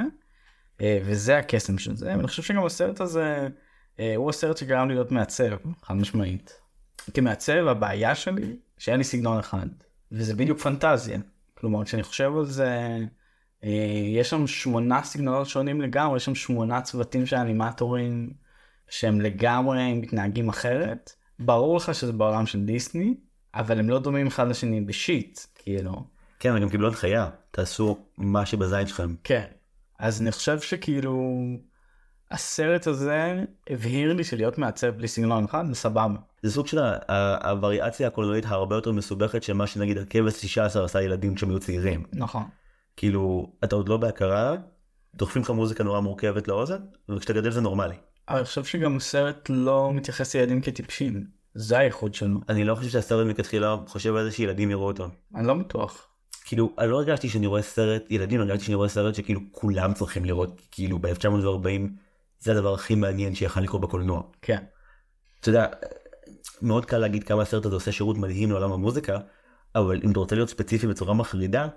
אה, 0.81 0.99
וזה 1.05 1.37
הקסם 1.37 1.77
של 1.77 1.95
זה 1.95 2.05
ואני 2.05 2.27
חושב 2.27 2.43
שגם 2.43 2.65
הסרט 2.65 3.01
הזה 3.01 3.47
הוא 4.15 4.29
הסרט 4.29 4.57
שגרם 4.57 4.87
לי 4.87 4.93
להיות 4.93 5.11
מעצב, 5.11 5.55
חד 5.81 5.93
משמעית. 5.93 6.61
כמעצב 7.13 7.67
הבעיה 7.67 8.15
שלי 8.15 8.55
שאין 8.77 8.97
לי 8.97 9.03
סגנון 9.03 9.39
אחד, 9.39 9.67
וזה 10.11 10.35
בדיוק 10.35 10.59
פנטזיה. 10.59 11.19
כלומר 11.53 11.85
כשאני 11.85 12.03
חושב 12.03 12.31
על 12.37 12.45
זה, 12.45 12.97
אה, 13.63 13.69
יש 14.07 14.29
שם 14.29 14.47
שמונה 14.47 15.03
סגנונות 15.03 15.47
שונים 15.47 15.81
לגמרי, 15.81 16.17
יש 16.17 16.25
שם 16.25 16.35
שמונה 16.35 16.81
צוותים 16.81 17.25
של 17.25 17.35
אנימטורים 17.35 18.33
שהם 18.89 19.21
לגמרי 19.21 19.93
מתנהגים 19.93 20.49
אחרת. 20.49 21.13
ברור 21.39 21.77
לך 21.77 21.95
שזה 21.95 22.13
בעולם 22.13 22.45
של 22.45 22.65
דיסני, 22.65 23.13
אבל 23.55 23.79
הם 23.79 23.89
לא 23.89 23.99
דומים 23.99 24.27
אחד 24.27 24.47
לשני 24.47 24.81
בשיט, 24.81 25.39
כאילו. 25.55 26.03
כן, 26.39 26.55
הם 26.55 26.61
גם 26.61 26.69
קיבלו 26.69 26.87
הנחיה, 26.87 27.29
תעשו 27.51 27.97
מה 28.17 28.45
שבזין 28.45 28.87
שלכם. 28.87 29.15
כן. 29.23 29.45
אז 29.99 30.21
אני 30.21 30.31
חושב 30.31 30.59
שכאילו 30.59 31.41
הסרט 32.31 32.87
הזה 32.87 33.43
הבהיר 33.69 34.13
לי 34.13 34.23
שלהיות 34.23 34.57
מעצב 34.57 34.87
בלי 34.87 35.07
סגנון 35.07 35.43
אחד 35.45 35.65
זה 35.67 35.75
סבבה. 35.75 36.07
זה 36.41 36.51
סוג 36.51 36.67
של 36.67 36.79
הווריאציה 37.43 38.07
הקולנועית 38.07 38.45
הרבה 38.47 38.75
יותר 38.75 38.91
מסובכת 38.91 39.43
של 39.43 39.53
מה 39.53 39.67
שנגיד 39.67 39.97
הכבש 39.97 40.41
16 40.41 40.85
עשה 40.85 41.01
ילדים 41.01 41.35
כשהם 41.35 41.49
היו 41.49 41.59
צעירים. 41.59 42.03
נכון. 42.13 42.43
כאילו, 42.97 43.51
אתה 43.63 43.75
עוד 43.75 43.89
לא 43.89 43.97
בהכרה, 43.97 44.55
דוחפים 45.15 45.41
לך 45.41 45.49
מוזיקה 45.49 45.83
נורא 45.83 45.99
מורכבת 45.99 46.47
לאוזן, 46.47 46.79
וכשאתה 47.09 47.33
גדל 47.33 47.51
זה 47.51 47.61
נורמלי. 47.61 47.95
אבל 48.29 48.37
אני 48.37 48.45
חושב 48.45 48.63
שגם 48.63 48.97
הסרט 48.97 49.49
לא 49.49 49.91
מתייחס 49.93 50.35
לילדים 50.35 50.61
כטיפשים. 50.61 51.23
זה 51.55 51.77
הייחוד 51.77 52.13
שלו. 52.13 52.39
אני 52.49 52.63
לא 52.63 52.75
חושב 52.75 52.89
שהסרט 52.89 53.25
מלכתחילה 53.25 53.77
חושב 53.87 54.15
על 54.15 54.23
זה 54.23 54.31
שילדים 54.31 54.71
יראו 54.71 54.87
אותו. 54.87 55.07
אני 55.35 55.47
לא 55.47 55.53
בטוח. 55.53 56.07
כאילו, 56.45 56.73
אני 56.79 56.89
לא 56.89 56.95
הרגשתי 56.95 57.29
שאני 57.29 57.47
רואה 57.47 57.61
סרט 57.61 58.03
ילדים, 58.09 58.41
הרגשתי 58.41 58.65
שאני 58.65 58.75
רואה 58.75 58.89
סרט 58.89 59.15
שכאילו 59.15 59.41
כולם 59.51 59.93
צריכים 59.93 60.25
לראות, 60.25 60.61
כאילו 60.71 60.99
ב-1940 60.99 61.89
זה 62.45 62.51
הדבר 62.51 62.73
הכי 62.73 62.95
מעניין 62.95 63.35
שיכל 63.35 63.61
לקרות 63.61 63.81
בקולנוע. 63.81 64.21
כן. 64.41 64.63
אתה 65.39 65.49
יודע, 65.49 65.67
מאוד 66.61 66.85
קל 66.85 66.97
להגיד 66.97 67.23
כמה 67.23 67.41
הסרט 67.41 67.65
הזה 67.65 67.75
עושה 67.75 67.91
שירות 67.91 68.17
מדהים 68.17 68.51
לעולם 68.51 68.71
המוזיקה, 68.71 69.19
אבל 69.75 70.01
אם 70.03 70.11
אתה 70.11 70.19
רוצה 70.19 70.35
להיות 70.35 70.49
ספציפי 70.49 70.87
בצורה 70.87 71.13
מחרידה, 71.13 71.67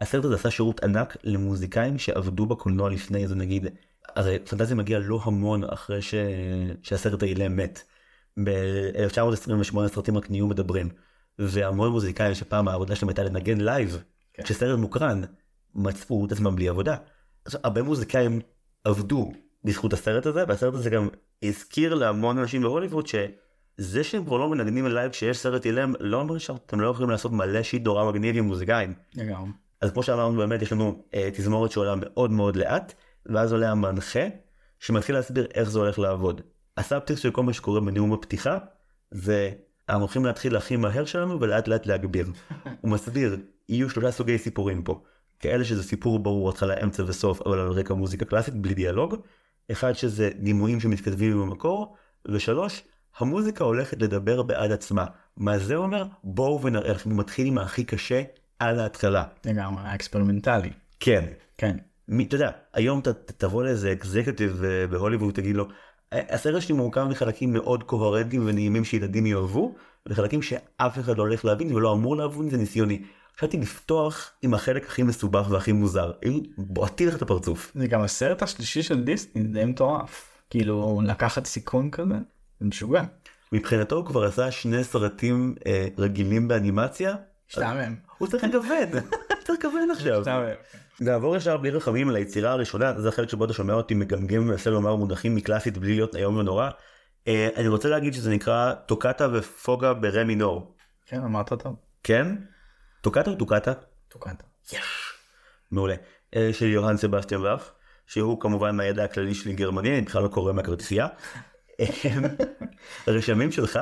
הסרט 0.00 0.24
הזה 0.24 0.34
עשה 0.34 0.50
שירות 0.50 0.84
ענק 0.84 1.16
למוזיקאים 1.24 1.98
שעבדו 1.98 2.46
בקולנוע 2.46 2.90
לפני 2.90 3.28
זה 3.28 3.34
נגיד, 3.34 3.66
הרי 4.16 4.38
פנטזיה 4.38 4.76
מגיע 4.76 4.98
לא 4.98 5.20
המון 5.24 5.64
אחרי 5.64 6.02
ש... 6.02 6.14
שהסרט 6.82 7.22
האילם 7.22 7.56
מת. 7.56 7.82
ב-1928 8.44 9.80
הסרטים 9.84 10.16
רק 10.16 10.30
נהיו 10.30 10.46
מדברים, 10.46 10.88
והמון 11.38 11.90
מוזיקאים 11.90 12.34
שפעם 12.34 12.68
העבודה 12.68 12.96
שלהם 12.96 13.08
הייתה 13.08 13.22
לנגן 13.22 13.60
live, 13.60 14.02
כן. 14.34 14.42
כשסרט 14.42 14.78
מוקרן, 14.78 15.22
מצאו 15.74 16.26
את 16.26 16.32
עצמם 16.32 16.56
בלי 16.56 16.68
עבודה. 16.68 16.96
עכשיו, 17.44 17.60
הרבה 17.64 17.82
מוזיקאים 17.82 18.40
עבדו 18.84 19.32
בזכות 19.64 19.92
הסרט 19.92 20.26
הזה, 20.26 20.44
והסרט 20.48 20.74
הזה 20.74 20.90
גם 20.90 21.08
הזכיר 21.42 21.94
להמון 21.94 22.38
אנשים 22.38 22.62
בהוליווד 22.62 23.06
שזה 23.06 24.04
שהם 24.04 24.24
כבר 24.24 24.36
לא 24.36 24.48
מנגנים 24.48 24.86
live 24.86 25.12
כשיש 25.12 25.38
סרט 25.38 25.66
אילם, 25.66 25.92
לא 26.00 26.20
אומר 26.20 26.38
שאתם 26.38 26.80
לא 26.80 26.90
יכולים 26.90 27.10
לעשות 27.10 27.32
מלא 27.32 27.62
shit 27.62 27.84
נורא 27.84 28.10
מגניב 28.10 28.36
עם 28.36 28.44
מוזיקאים. 28.44 28.94
לגמרי. 29.14 29.50
אז 29.80 29.92
כמו 29.92 30.02
שאמרנו 30.02 30.36
באמת 30.36 30.62
יש 30.62 30.72
לנו 30.72 31.04
אה, 31.14 31.28
תזמורת 31.32 31.70
שעולה 31.70 31.94
מאוד 31.96 32.30
מאוד 32.30 32.56
לאט, 32.56 32.94
ואז 33.26 33.52
עולה 33.52 33.70
המנחה 33.70 34.26
שמתחיל 34.80 35.14
להסביר 35.14 35.46
איך 35.54 35.70
זה 35.70 35.78
הולך 35.78 35.98
לעבוד. 35.98 36.40
הסאבטקסט 36.76 37.22
של 37.22 37.30
כל 37.30 37.42
מה 37.42 37.52
שקורה 37.52 37.80
בנאום 37.80 38.12
הפתיחה 38.12 38.58
זה 39.10 39.50
אנחנו 39.88 40.00
הולכים 40.00 40.24
להתחיל 40.24 40.56
הכי 40.56 40.76
מהר 40.76 41.04
שלנו 41.04 41.40
ולאט 41.40 41.68
לאט 41.68 41.86
להגביר. 41.86 42.26
הוא 42.80 42.90
מסביר 42.90 43.36
יהיו 43.68 43.90
שלושה 43.90 44.10
סוגי 44.10 44.38
סיפורים 44.38 44.82
פה. 44.82 45.02
כאלה 45.40 45.64
שזה 45.64 45.82
סיפור 45.82 46.18
ברור 46.18 46.50
התחלה 46.50 46.74
אמצע 46.82 47.02
וסוף 47.06 47.42
אבל 47.46 47.58
על 47.58 47.68
רקע 47.68 47.94
מוזיקה 47.94 48.24
קלאסית 48.24 48.54
בלי 48.54 48.74
דיאלוג. 48.74 49.16
אחד 49.72 49.92
שזה 49.92 50.30
דימויים 50.38 50.80
שמתכתבים 50.80 51.32
עם 51.32 51.40
המקור. 51.40 51.96
ושלוש 52.28 52.82
המוזיקה 53.18 53.64
הולכת 53.64 54.02
לדבר 54.02 54.42
בעד 54.42 54.72
עצמה. 54.72 55.04
מה 55.36 55.58
זה 55.58 55.76
אומר? 55.76 56.04
בואו 56.24 56.62
ונראה 56.62 56.92
הוא 57.04 57.12
מתחיל 57.16 57.46
עם 57.46 57.58
הכי 57.58 57.84
קשה 57.84 58.22
על 58.58 58.80
ההתחלה. 58.80 59.24
לגמרי. 59.44 59.82
ה 59.84 59.90
experimental 59.90 60.59
י. 60.59 60.70
כן. 61.00 61.24
כן. 61.58 61.76
מי, 62.08 62.24
אתה 62.24 62.34
יודע, 62.34 62.50
היום 62.74 62.98
אתה 62.98 63.12
ת- 63.12 63.30
תבוא 63.36 63.64
לאיזה 63.64 63.92
executive 63.92 64.64
אה, 64.64 64.86
בהוליווד 64.86 65.28
ותגיד 65.28 65.56
לו, 65.56 65.64
"ה- 66.12 66.34
הסרט 66.34 66.62
שלי 66.62 66.74
מורכב 66.74 67.04
מחלקים 67.04 67.52
מאוד 67.52 67.82
קוהרנטיים 67.82 68.42
ונעימים 68.46 68.84
שילדים 68.84 69.26
יאהבו, 69.26 69.74
וחלקים 70.08 70.42
שאף 70.42 70.98
אחד 70.98 71.18
לא 71.18 71.22
הולך 71.22 71.44
להבין 71.44 71.74
ולא 71.74 71.92
אמור 71.92 72.16
להבין 72.16 72.50
זה 72.50 72.56
ניסיוני. 72.56 73.02
חשבתי 73.38 73.56
לפתוח 73.56 74.30
עם 74.42 74.54
החלק 74.54 74.86
הכי 74.86 75.02
מסובך 75.02 75.46
והכי 75.50 75.72
מוזר, 75.72 76.12
היו 76.22 76.40
בועטים 76.58 77.08
לך 77.08 77.16
את 77.16 77.22
הפרצוף. 77.22 77.72
זה 77.74 77.86
גם 77.86 78.00
הסרט 78.00 78.42
השלישי 78.42 78.82
של 78.82 79.04
דיסני, 79.04 79.42
זה 79.42 79.48
די 79.48 79.64
מטורף. 79.64 80.30
כאילו 80.50 81.00
לקחת 81.04 81.46
סיכון 81.46 81.90
כזה, 81.90 82.14
זה 82.60 82.66
משוגע. 82.66 83.02
מבחינתו 83.52 83.96
הוא 83.96 84.06
כבר 84.06 84.24
עשה 84.24 84.50
שני 84.50 84.84
סרטים 84.84 85.54
אה, 85.66 85.86
רגילים 85.98 86.48
באנימציה, 86.48 87.14
משתעמם. 87.48 87.94
הוא 88.18 88.28
צריך 88.28 88.44
לגוון, 88.44 88.88
צריך 89.44 89.64
לגוון 89.64 89.90
עכשיו. 89.90 90.20
משתעמם. 90.20 90.46
נעבור 91.00 91.36
ישר 91.36 91.56
בלי 91.56 91.70
רחמים 91.70 92.08
על 92.08 92.16
היצירה 92.16 92.50
הראשונה, 92.50 93.00
זה 93.00 93.08
החלק 93.08 93.28
שבו 93.28 93.44
אתה 93.44 93.52
שומע 93.52 93.74
אותי 93.74 93.94
מגמגם 93.94 94.42
ומנסה 94.42 94.70
לומר 94.70 94.96
מונחים 94.96 95.34
מקלאסית 95.34 95.78
בלי 95.78 95.94
להיות 95.94 96.16
איום 96.16 96.36
ונורא. 96.36 96.70
אה, 97.28 97.48
אני 97.56 97.68
רוצה 97.68 97.88
להגיד 97.88 98.14
שזה 98.14 98.30
נקרא 98.30 98.74
טוקטה 98.74 99.28
ופוגה 99.32 99.94
ברה 99.94 100.24
מינור. 100.24 100.76
כן, 101.06 101.20
אמרת 101.20 101.52
טוב. 101.52 101.76
כן? 102.02 102.36
טוקטה 103.04 103.30
או 103.30 103.36
טוקטה? 103.36 103.72
תוקנת. 104.08 104.42
מעולה. 105.70 105.94
אה, 106.36 106.50
של 106.52 106.66
יוהאן 106.66 106.96
סבסטיאן 106.96 107.42
באך, 107.42 107.72
שהוא 108.06 108.40
כמובן 108.40 108.76
מהידע 108.76 109.04
הכללי 109.04 109.34
שלי 109.34 109.52
גרמני, 109.52 109.92
אני 109.98 110.00
בכלל 110.00 110.22
לא 110.22 110.28
קורא 110.28 110.52
מהכרטיסייה. 110.52 111.06
אה, 111.80 111.86
רשמים 113.08 113.52
שלך 113.52 113.78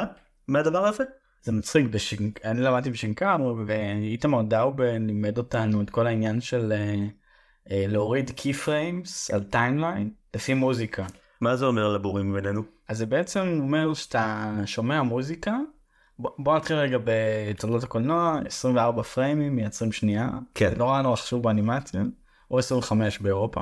מהדבר 0.48 0.86
הזה? 0.86 1.04
זה 1.42 1.52
מצחיק, 1.52 1.86
בשינק... 1.86 2.44
אני 2.44 2.60
למדתי 2.60 2.90
בשנקר 2.90 3.36
ואיתמר 3.66 4.42
דאובה 4.42 5.06
לימד 5.06 5.38
אותנו 5.38 5.82
את 5.82 5.90
כל 5.90 6.06
העניין 6.06 6.40
של 6.40 6.72
אה, 6.72 6.94
אה, 7.70 7.84
להוריד 7.88 8.30
key 8.30 8.52
frames 8.52 9.30
על 9.30 9.44
timeline 9.44 10.10
לפי 10.34 10.54
מוזיקה. 10.54 11.06
מה 11.40 11.56
זה 11.56 11.66
אומר 11.66 11.88
לבורים 11.92 12.32
בינינו? 12.32 12.62
אז 12.88 12.98
זה 12.98 13.06
בעצם 13.06 13.58
אומר 13.60 13.94
שאתה 13.94 14.54
שומע 14.66 15.02
מוזיקה, 15.02 15.58
בוא, 16.38 16.56
נתחיל 16.56 16.76
רגע 16.76 16.98
בתולדות 17.04 17.82
הקולנוע, 17.82 18.38
24 18.46 19.02
פריימים 19.02 19.56
מייצרים 19.56 19.92
שנייה, 19.92 20.30
כן. 20.54 20.72
נורא 20.76 21.02
נורא 21.02 21.16
חשוב 21.16 21.42
באנימציה, 21.42 22.02
או 22.50 22.58
25 22.58 23.18
באירופה. 23.18 23.60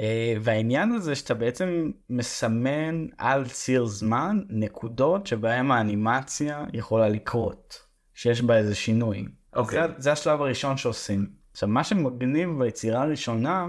אה, 0.00 0.34
והעניין 0.40 0.92
הזה 0.92 1.14
שאתה 1.14 1.34
בעצם 1.34 1.90
מסמן 2.10 3.06
על 3.18 3.48
ציר 3.48 3.86
זמן 3.86 4.40
נקודות 4.48 5.26
שבהם 5.26 5.72
האנימציה 5.72 6.64
יכולה 6.72 7.08
לקרות, 7.08 7.82
שיש 8.14 8.42
בה 8.42 8.56
איזה 8.56 8.74
שינוי. 8.74 9.24
אוקיי. 9.56 9.88
זה, 9.88 9.94
זה 9.98 10.12
השלב 10.12 10.42
הראשון 10.42 10.76
שעושים. 10.76 11.26
עכשיו 11.52 11.68
מה 11.68 11.84
שמגניב 11.84 12.50
ביצירה 12.58 13.02
הראשונה, 13.02 13.66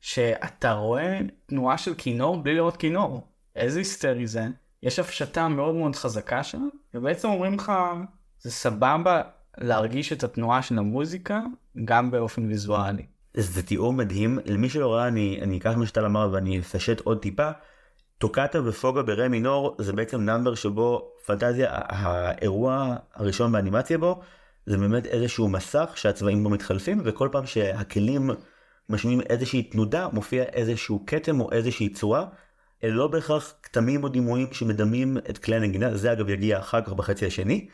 שאתה 0.00 0.72
רואה 0.72 1.18
תנועה 1.46 1.78
של 1.78 1.94
כינור 1.94 2.36
בלי 2.36 2.54
לראות 2.54 2.76
כינור. 2.76 3.26
איזה 3.56 3.78
היסטרי 3.78 4.26
זה. 4.26 4.46
יש 4.82 4.98
הפשטה 4.98 5.48
מאוד 5.48 5.74
מאוד 5.74 5.96
חזקה 5.96 6.44
שם, 6.44 6.68
ובעצם 6.94 7.28
אומרים 7.28 7.54
לך, 7.54 7.72
זה 8.40 8.50
סבבה 8.50 9.22
להרגיש 9.58 10.12
את 10.12 10.24
התנועה 10.24 10.62
של 10.62 10.78
המוזיקה 10.78 11.40
גם 11.84 12.10
באופן 12.10 12.46
ויזואלי. 12.46 13.06
זה 13.34 13.62
תיאור 13.62 13.92
מדהים 13.92 14.38
למי 14.44 14.68
שלא 14.68 14.94
ראה 14.94 15.08
אני 15.08 15.38
אני 15.42 15.58
אקח 15.58 15.72
מה 15.76 15.86
שטל 15.86 16.04
אמר 16.04 16.28
ואני 16.32 16.58
אפשט 16.58 17.00
עוד 17.00 17.18
טיפה. 17.18 17.50
טוקטה 18.18 18.58
ופוגה 18.64 19.02
ברה 19.02 19.28
מינור 19.28 19.76
זה 19.78 19.92
בעצם 19.92 20.20
נאמבר 20.20 20.54
שבו 20.54 21.12
פנטזיה 21.26 21.68
האירוע 21.72 22.96
הראשון 23.14 23.52
באנימציה 23.52 23.98
בו 23.98 24.20
זה 24.66 24.78
באמת 24.78 25.06
איזשהו 25.06 25.48
מסך 25.48 25.92
שהצבעים 25.94 26.42
בו 26.42 26.50
מתחלפים 26.50 27.00
וכל 27.04 27.28
פעם 27.32 27.46
שהכלים 27.46 28.30
משמיעים 28.88 29.20
איזושהי 29.20 29.62
תנודה 29.62 30.08
מופיע 30.12 30.42
איזשהו 30.42 31.02
כתם 31.06 31.40
או 31.40 31.52
איזושהי 31.52 31.88
צורה. 31.88 32.26
אלה 32.84 32.94
לא 32.94 33.08
בהכרח 33.08 33.54
כתמים 33.62 34.04
או 34.04 34.08
דימויים 34.08 34.52
שמדמים 34.52 35.16
את 35.18 35.38
כלי 35.38 35.56
הנגינה 35.56 35.96
זה 35.96 36.12
אגב 36.12 36.28
יגיע 36.28 36.58
אחר 36.58 36.80
כך 36.80 36.92
בחצי 36.92 37.26
השני. 37.26 37.68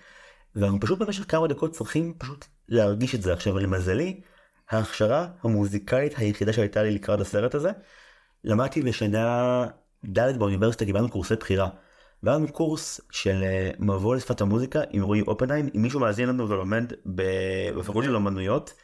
ואנחנו 0.57 0.81
פשוט 0.81 0.99
במשך 0.99 1.25
כמה 1.29 1.47
דקות 1.47 1.73
צריכים 1.73 2.15
פשוט 2.19 2.45
להרגיש 2.69 3.15
את 3.15 3.23
זה 3.23 3.33
עכשיו 3.33 3.59
למזלי 3.59 4.21
ההכשרה 4.71 5.29
המוזיקלית 5.43 6.13
היחידה 6.17 6.53
שהייתה 6.53 6.83
לי 6.83 6.91
לקראת 6.91 7.21
הסרט 7.21 7.55
הזה. 7.55 7.71
למדתי 8.45 8.83
בשנה 8.83 9.67
ד' 10.19 10.39
באוניברסיטה 10.39 10.85
קיבלנו 10.85 11.11
קורסי 11.11 11.35
בחירה. 11.35 11.69
והיה 12.23 12.39
לנו 12.39 12.53
קורס 12.53 13.01
של 13.11 13.43
אה, 13.43 13.71
מבוא 13.79 14.17
לשפת 14.17 14.41
המוזיקה 14.41 14.81
עם 14.91 15.03
רועי 15.03 15.23
אופנהיים 15.23 15.69
אם 15.75 15.83
מישהו 15.83 16.01
מאזין 16.01 16.29
לנו 16.29 16.49
ולומד 16.49 16.93
בפקולטה 17.07 18.11
לאמנויות. 18.11 18.75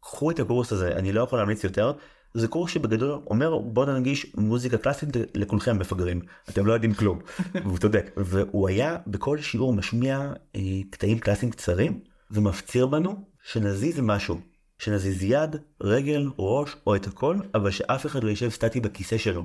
קחו 0.00 0.30
את 0.30 0.40
הקורס 0.40 0.72
הזה 0.72 0.92
אני 0.92 1.12
לא 1.12 1.20
יכול 1.20 1.38
להמליץ 1.38 1.64
יותר. 1.64 1.92
זה 2.34 2.48
קורס 2.48 2.70
שבגדול 2.70 3.20
אומר 3.26 3.58
בוא 3.58 3.86
ננגיש 3.86 4.34
מוזיקה 4.36 4.78
קלאסית 4.78 5.08
לכולכם 5.34 5.78
מפגרים. 5.78 6.20
אתם 6.48 6.66
לא 6.66 6.72
יודעים 6.72 6.94
כלום. 6.94 7.18
והוא 7.64 7.78
צודק. 7.78 8.10
והוא 8.16 8.68
היה 8.68 8.96
בכל 9.06 9.38
שיעור 9.38 9.72
משמיע 9.72 10.32
אה, 10.56 10.60
קטעים 10.90 11.18
קלאסיים 11.18 11.50
קצרים 11.50 12.00
ומפציר 12.30 12.86
בנו 12.86 13.24
שנזיז 13.42 14.00
משהו. 14.00 14.40
שנזיז 14.78 15.22
יד 15.22 15.56
רגל 15.80 16.30
ראש 16.38 16.76
או 16.86 16.96
את 16.96 17.06
הכל 17.06 17.36
אבל 17.54 17.70
שאף 17.70 18.06
אחד 18.06 18.24
לא 18.24 18.28
יישב 18.28 18.48
סטטי 18.48 18.80
בכיסא 18.80 19.18
שלו. 19.18 19.44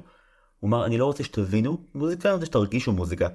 הוא 0.60 0.68
אמר 0.68 0.86
אני 0.86 0.98
לא 0.98 1.06
רוצה 1.06 1.24
שתבינו 1.24 1.86
מוזיקה, 1.96 2.30
אני 2.30 2.34
רוצה 2.34 2.46
שתרגישו 2.46 2.92
מוזיקה. 2.92 3.28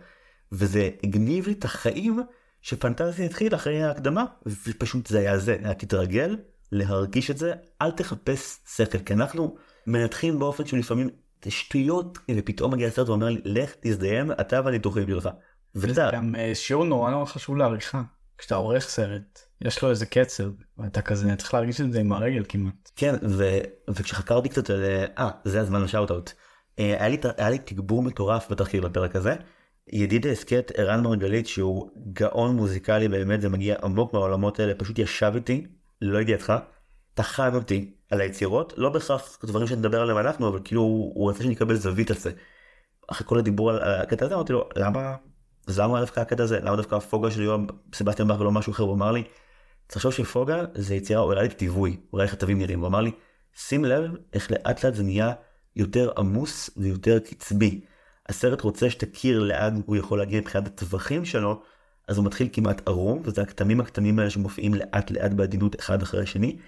וזה 0.52 0.90
הגניב 1.02 1.46
לי 1.46 1.52
את 1.52 1.64
החיים 1.64 2.20
שפנטזיה 2.62 3.26
התחיל 3.26 3.54
אחרי 3.54 3.82
ההקדמה, 3.82 4.24
ופשוט 4.46 5.06
זה 5.06 5.18
היה 5.18 5.38
זה, 5.38 5.56
היה 5.62 5.74
תתרגל 5.74 6.36
להרגיש 6.72 7.30
את 7.30 7.38
זה, 7.38 7.52
אל 7.82 7.90
תחפש 7.90 8.58
שכל, 8.76 8.98
כי 8.98 9.12
אנחנו 9.12 9.56
מנתחים 9.86 10.38
באופן 10.38 10.66
שלפעמים 10.66 11.08
זה 11.44 11.50
שטויות, 11.50 12.18
ופתאום 12.36 12.72
מגיע 12.72 12.88
הסרט 12.88 13.08
ואומר 13.08 13.28
לי 13.28 13.40
לך 13.44 13.74
תזדיין 13.80 14.32
אתה 14.32 14.60
והניתוחים 14.64 15.08
שלך. 15.08 15.28
וזה 15.74 16.02
גם 16.12 16.34
אה, 16.34 16.54
שיעור 16.54 16.84
נורא 16.84 17.10
נורא 17.10 17.24
חשוב 17.24 17.56
לעריכה. 17.56 18.02
כשאתה 18.38 18.54
עורך 18.54 18.88
סרט, 18.88 19.38
יש 19.60 19.82
לו 19.82 19.90
איזה 19.90 20.06
קצב, 20.06 20.44
ואתה 20.78 21.02
כזה 21.02 21.36
צריך 21.36 21.54
להרגיש 21.54 21.80
את 21.80 21.92
זה 21.92 22.00
עם 22.00 22.12
הרגל 22.12 22.44
כמעט. 22.48 22.90
כן, 22.96 23.14
ו... 23.22 23.58
וכשחקרתי 23.90 24.48
קצת 24.48 24.70
על... 24.70 24.84
אה, 25.18 25.30
זה 25.44 25.60
הזמן 25.60 25.82
לשאוט-אוט. 25.82 26.32
אה, 26.78 26.84
היה, 26.84 27.08
לי... 27.08 27.16
היה 27.36 27.50
לי 27.50 27.58
תגבור 27.58 28.02
מטורף 28.02 28.50
בתחקיר 28.50 28.80
לפרק 28.84 29.16
הזה. 29.16 29.34
ידיד 29.92 30.26
ההסכת 30.26 30.72
ערן 30.74 31.02
מרגלית 31.02 31.46
שהוא 31.46 31.90
גאון 32.12 32.56
מוזיקלי 32.56 33.08
באמת 33.08 33.40
זה 33.40 33.48
מגיע 33.48 33.76
עמוק 33.82 34.12
מהעולמות 34.12 34.60
האלה 34.60 34.74
פשוט 34.74 34.98
ישב 34.98 35.32
איתי 35.34 35.66
לא 36.00 36.18
ידיעתך 36.18 36.52
טחן 37.14 37.54
אותי 37.54 37.94
על 38.10 38.20
היצירות 38.20 38.72
לא 38.76 38.90
בהכרח 38.90 39.38
דברים 39.44 39.66
שנדבר 39.66 40.02
עליהם 40.02 40.18
אנחנו 40.18 40.48
אבל 40.48 40.60
כאילו 40.64 40.82
הוא, 40.82 41.30
רצה 41.30 41.42
שנקבל 41.42 41.74
זווית 41.74 42.10
על 42.10 42.16
זה. 42.16 42.30
אחרי 43.08 43.26
כל 43.26 43.38
הדיבור 43.38 43.70
על, 43.70 43.82
הקטע 43.82 44.24
הזה 44.24 44.34
אמרתי 44.34 44.52
לו 44.52 44.68
למה 44.76 45.16
אז 45.66 45.80
למה 45.80 46.00
דווקא 46.00 46.20
הקטע 46.20 46.42
הזה 46.42 46.60
למה 46.60 46.76
דווקא 46.76 46.94
הפוגה 46.94 47.30
של 47.30 47.42
יואב 47.42 47.60
סבסטיאן 47.94 48.28
באך 48.28 48.40
ולא 48.40 48.52
משהו 48.52 48.72
אחר 48.72 48.82
הוא 48.82 48.94
אמר 48.94 49.12
לי 49.12 49.24
תחשוב 49.86 50.12
שפוגה 50.12 50.64
זה 50.74 50.94
יצירה 50.94 51.20
הוא 51.20 51.32
הראה 51.32 51.42
לי 51.42 51.48
את 51.48 51.52
הטיווי 51.52 51.90
הוא 51.90 52.18
הראה 52.18 52.24
איך 52.24 52.34
התווים 52.34 52.58
נראים 52.58 52.80
הוא 52.80 52.88
אמר 52.88 53.00
לי 53.00 53.10
שים 53.54 53.84
לב 53.84 54.10
איך 54.32 54.50
לאט 54.50 54.84
לאט 54.84 54.94
זה 54.94 55.02
נהיה 55.02 55.32
יותר 55.76 56.10
עמוס 56.18 56.70
ויותר 56.76 57.18
קצבי. 57.18 57.80
הסרט 58.28 58.60
רוצה 58.60 58.90
שתכיר 58.90 59.38
לאן 59.38 59.80
הוא 59.86 59.96
יכול 59.96 60.18
להגיע 60.18 60.40
מבחינת 60.40 60.66
הטווחים 60.66 61.24
שלו 61.24 61.62
אז 62.08 62.16
הוא 62.16 62.26
מתחיל 62.26 62.48
כמעט 62.52 62.88
ערום 62.88 63.22
וזה 63.24 63.42
הכתמים 63.42 63.80
הקטנים 63.80 64.18
האלה 64.18 64.30
שמופיעים 64.30 64.74
לאט 64.74 65.10
לאט 65.10 65.32
בעדינות 65.32 65.80
אחד 65.80 66.02
אחרי 66.02 66.22
השני 66.22 66.58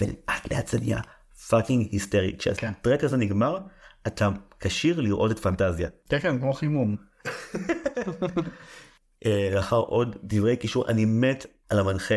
ולאט 0.00 0.52
לאט 0.52 0.68
זה 0.68 0.78
נהיה 0.78 1.00
fucking 1.48 1.88
היסטרי 1.90 2.36
כשה 2.38 2.71
track 2.71 3.04
הזה 3.04 3.16
נגמר 3.16 3.58
אתה 4.06 4.28
כשיר 4.60 5.00
לראות 5.00 5.30
את 5.30 5.38
פנטזיה. 5.38 5.88
כן 6.08 6.18
כן 6.18 6.38
כמו 6.38 6.52
חימום. 6.52 6.96
אה, 9.26 9.50
לאחר 9.54 9.76
עוד 9.76 10.16
דברי 10.22 10.56
קישור 10.56 10.88
אני 10.88 11.04
מת 11.04 11.46
על 11.68 11.78
המנחה. 11.78 12.14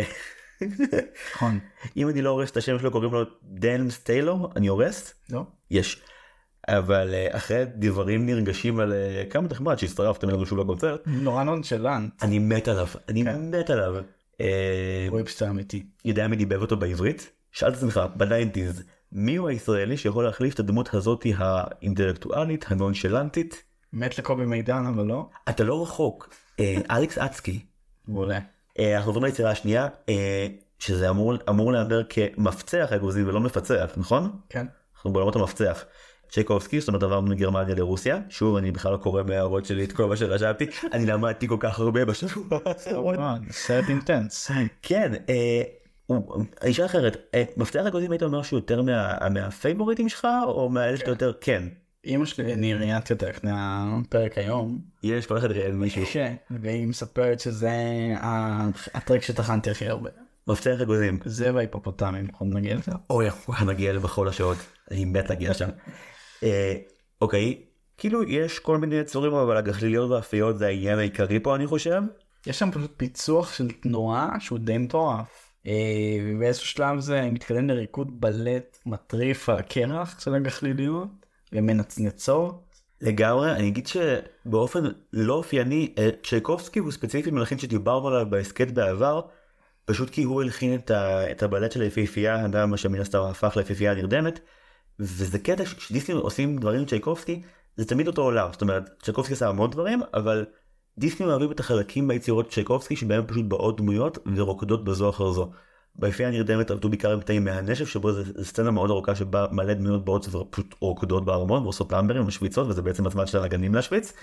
נכון. 1.35 1.59
אם 1.97 2.09
אני 2.09 2.21
לא 2.21 2.29
הורס 2.29 2.51
את 2.51 2.57
השם 2.57 2.79
שלו 2.79 2.91
קוראים 2.91 3.13
לו 3.13 3.23
דן 3.43 3.89
סטיילור 3.89 4.49
אני 4.55 4.67
הורס? 4.67 5.13
לא? 5.29 5.43
יש. 5.71 6.01
אבל 6.67 7.13
אה, 7.13 7.27
אחרי 7.37 7.65
דברים 7.75 8.25
נרגשים 8.25 8.79
על 8.79 8.93
אה, 8.93 9.23
כמה 9.29 9.47
נחמד 9.47 9.79
שהצטרפתם 9.79 10.29
אלינו 10.29 10.45
שוב 10.45 10.59
לקונצרט 10.59 11.01
נורא 11.05 11.43
נונשלנט. 11.43 12.23
אני 12.23 12.39
מת 12.39 12.67
עליו 12.67 12.87
אני 13.09 13.23
כן. 13.23 13.51
מת 13.51 13.69
עליו. 13.69 13.95
אה, 14.41 15.07
היפסטר 15.09 15.49
אמיתי. 15.49 15.85
יודע 16.05 16.27
מי 16.27 16.35
דיבב 16.35 16.61
אותו 16.61 16.77
בעברית? 16.77 17.31
שאל 17.51 17.69
את 17.69 17.75
עצמך 17.75 18.01
ב 18.15 18.23
nineties 18.23 18.83
מי 19.11 19.35
הוא 19.35 19.49
הישראלי 19.49 19.97
שיכול 19.97 20.25
להחליף 20.25 20.53
את 20.53 20.59
הדמות 20.59 20.93
הזאתי 20.93 21.33
האינטלקטואלית 21.37 22.65
הנונשלנטית? 22.67 23.63
מת 23.93 24.17
לקובי 24.17 24.45
מידן 24.45 24.85
אבל 24.85 25.05
לא. 25.05 25.29
אתה 25.49 25.63
לא 25.63 25.83
רחוק. 25.83 26.35
אלכס 26.91 27.17
אנסקי. 27.17 27.65
מעולה. 28.07 28.39
אנחנו 28.79 29.09
עוברים 29.09 29.25
ליצירה 29.25 29.51
השנייה 29.51 29.87
שזה 30.79 31.09
אמור 31.09 31.33
אמור 31.49 31.71
להיאמר 31.71 32.01
כמפצח 32.09 32.93
אגוזים 32.95 33.23
ולא 33.23 33.39
מפצח 33.39 33.91
נכון? 33.97 34.31
כן. 34.49 34.65
אנחנו 34.95 35.13
בעולמות 35.13 35.35
המפצח. 35.35 35.85
צ'ייקובסקי 36.33 36.79
זאת 36.79 36.87
אומרת 36.87 37.03
עברנו 37.03 37.27
מגרמניה 37.27 37.75
לרוסיה 37.75 38.19
שוב 38.29 38.55
אני 38.55 38.71
בכלל 38.71 38.91
לא 38.91 38.97
קורא 38.97 39.23
מההערות 39.23 39.65
שלי 39.65 39.83
את 39.83 39.91
כל 39.91 40.05
מה 40.05 40.17
שרשמתי 40.17 40.65
אני 40.93 41.05
למדתי 41.05 41.47
כל 41.47 41.57
כך 41.59 41.79
הרבה 41.79 42.05
בשבוע 42.05 42.59
האחרון. 42.65 43.19
אה, 43.19 43.35
סרט 43.51 43.85
אינטנס. 43.89 44.51
כן 44.81 45.11
אה, 45.29 45.61
אשאל 46.69 46.85
אחרת 46.85 47.17
אה, 47.33 47.43
מפתח 47.57 47.79
אגוזים 47.87 48.11
היית 48.11 48.23
אומר 48.23 48.41
שהוא 48.41 48.57
יותר 48.57 48.81
מה- 48.81 49.29
מהפייבוריטים 49.29 50.09
שלך 50.09 50.27
או 50.45 50.69
מהאלה 50.69 50.97
שאתה 50.97 51.11
יותר 51.11 51.33
כן 51.41 51.63
אמא 52.05 52.25
שלי 52.25 52.53
אני 52.53 52.73
ראיינתי 52.73 53.13
אותה 53.13 53.29
לפני 53.29 53.51
הפרק 53.53 54.37
היום. 54.37 54.79
יש 55.03 55.25
כל 55.25 55.37
אחד 55.37 55.51
ראיין 55.51 55.79
מישהו 55.79 56.03
כן. 56.13 56.35
והיא 56.51 56.87
מספרת 56.87 57.39
שזה 57.39 57.71
הטרק 58.93 59.21
שטחנתי 59.21 59.71
הכי 59.71 59.87
הרבה. 59.87 60.09
מפתח 60.47 60.81
אגוזים 60.81 61.19
זה 61.25 61.53
וההיפופוטמים 61.53 62.27
יכול 62.33 62.47
נגיד 62.47 62.77
לזה. 62.77 62.91
אוי 63.09 63.27
נגיע 63.65 63.99
בכל 63.99 64.27
השעות 64.27 64.57
אני 64.91 65.05
מת 65.05 65.29
להגיע 65.29 65.49
לשם. 65.49 65.69
אה, 66.43 66.75
אוקיי 67.21 67.61
כאילו 67.97 68.23
יש 68.23 68.59
כל 68.59 68.77
מיני 68.77 69.03
צורים 69.03 69.33
אבל 69.33 69.57
הגחליליות 69.57 70.11
והאפיות 70.11 70.57
זה 70.57 70.67
העניין 70.67 70.99
העיקרי 70.99 71.39
פה 71.39 71.55
אני 71.55 71.67
חושב. 71.67 72.01
יש 72.47 72.59
שם 72.59 72.71
פשוט 72.71 72.93
פיצוח 72.97 73.53
של 73.53 73.71
תנועה 73.71 74.35
שהוא 74.39 74.59
די 74.59 74.77
מטורף. 74.77 75.53
אה, 75.67 75.71
ובאיזשהו 76.23 76.67
שלב 76.67 76.99
זה 76.99 77.29
מתקדם 77.31 77.67
לריקוד 77.67 78.21
בלט 78.21 78.77
מטריף 78.85 79.49
על 79.49 79.57
הקרח 79.57 80.19
של 80.19 80.35
הגחליליות 80.35 81.07
ומנצנצות. 81.53 82.63
לגמרי 83.01 83.51
אני 83.51 83.67
אגיד 83.67 83.87
שבאופן 83.87 84.79
לא 85.13 85.33
אופייני 85.33 85.93
אה, 85.97 86.09
צ'ייקובסקי 86.23 86.79
הוא 86.79 86.91
ספציפי 86.91 87.31
מלחין 87.31 87.59
שדיברנו 87.59 88.07
עליו 88.07 88.29
בהסכת 88.29 88.71
בעבר 88.71 89.21
פשוט 89.85 90.09
כי 90.09 90.23
הוא 90.23 90.41
הלחין 90.41 90.75
את, 90.75 90.91
ה, 90.91 91.31
את 91.31 91.43
הבלט 91.43 91.71
של 91.71 91.81
היפיפייה 91.81 92.45
אדם 92.45 92.77
שמן 92.77 92.99
הסתם 92.99 93.19
הפך 93.19 93.57
ליפיפייה 93.57 93.91
הנרדמת 93.91 94.39
וזה 94.99 95.39
קטע 95.39 95.65
שכשדיסני 95.65 96.15
עושים 96.15 96.57
דברים 96.57 96.79
עם 96.79 96.85
צ'ייקובסקי 96.85 97.41
זה 97.77 97.85
תמיד 97.85 98.07
אותו 98.07 98.21
עולם 98.21 98.49
זאת 98.51 98.61
אומרת 98.61 98.89
צ'ייקובסקי 99.03 99.33
עשה 99.33 99.49
המון 99.49 99.69
דברים 99.69 100.01
אבל 100.13 100.45
דיסני 100.97 101.25
אוהבים 101.25 101.51
את 101.51 101.59
החלקים 101.59 102.07
ביצירות 102.07 102.51
צ'ייקובסקי 102.51 102.95
שבהם 102.95 103.23
פשוט 103.27 103.45
באות 103.45 103.77
דמויות 103.77 104.17
ורוקדות 104.35 104.83
בזו 104.83 105.09
אחר 105.09 105.31
זו. 105.31 105.51
ביפייה 105.95 106.29
הנרדמת 106.29 106.71
עבדו 106.71 106.89
בעיקר 106.89 107.11
עם 107.11 107.21
קטעים 107.21 107.43
מהנשף 107.43 107.87
שבו 107.87 108.11
זה 108.11 108.43
סצנה 108.43 108.71
מאוד 108.71 108.89
ארוכה 108.89 109.15
שבה 109.15 109.45
מלא 109.51 109.73
דמויות 109.73 110.05
באות 110.05 110.35
ופשוט 110.35 110.75
רוקדות 110.79 111.25
בארמון 111.25 111.63
ועושות 111.63 111.89
פלמברים 111.89 112.23
ומשוויצות 112.23 112.67
וזה 112.67 112.81
בעצם 112.81 113.07
הזמן 113.07 113.27
של 113.27 113.37
הנגנים 113.37 113.75
להשוויץ. 113.75 114.13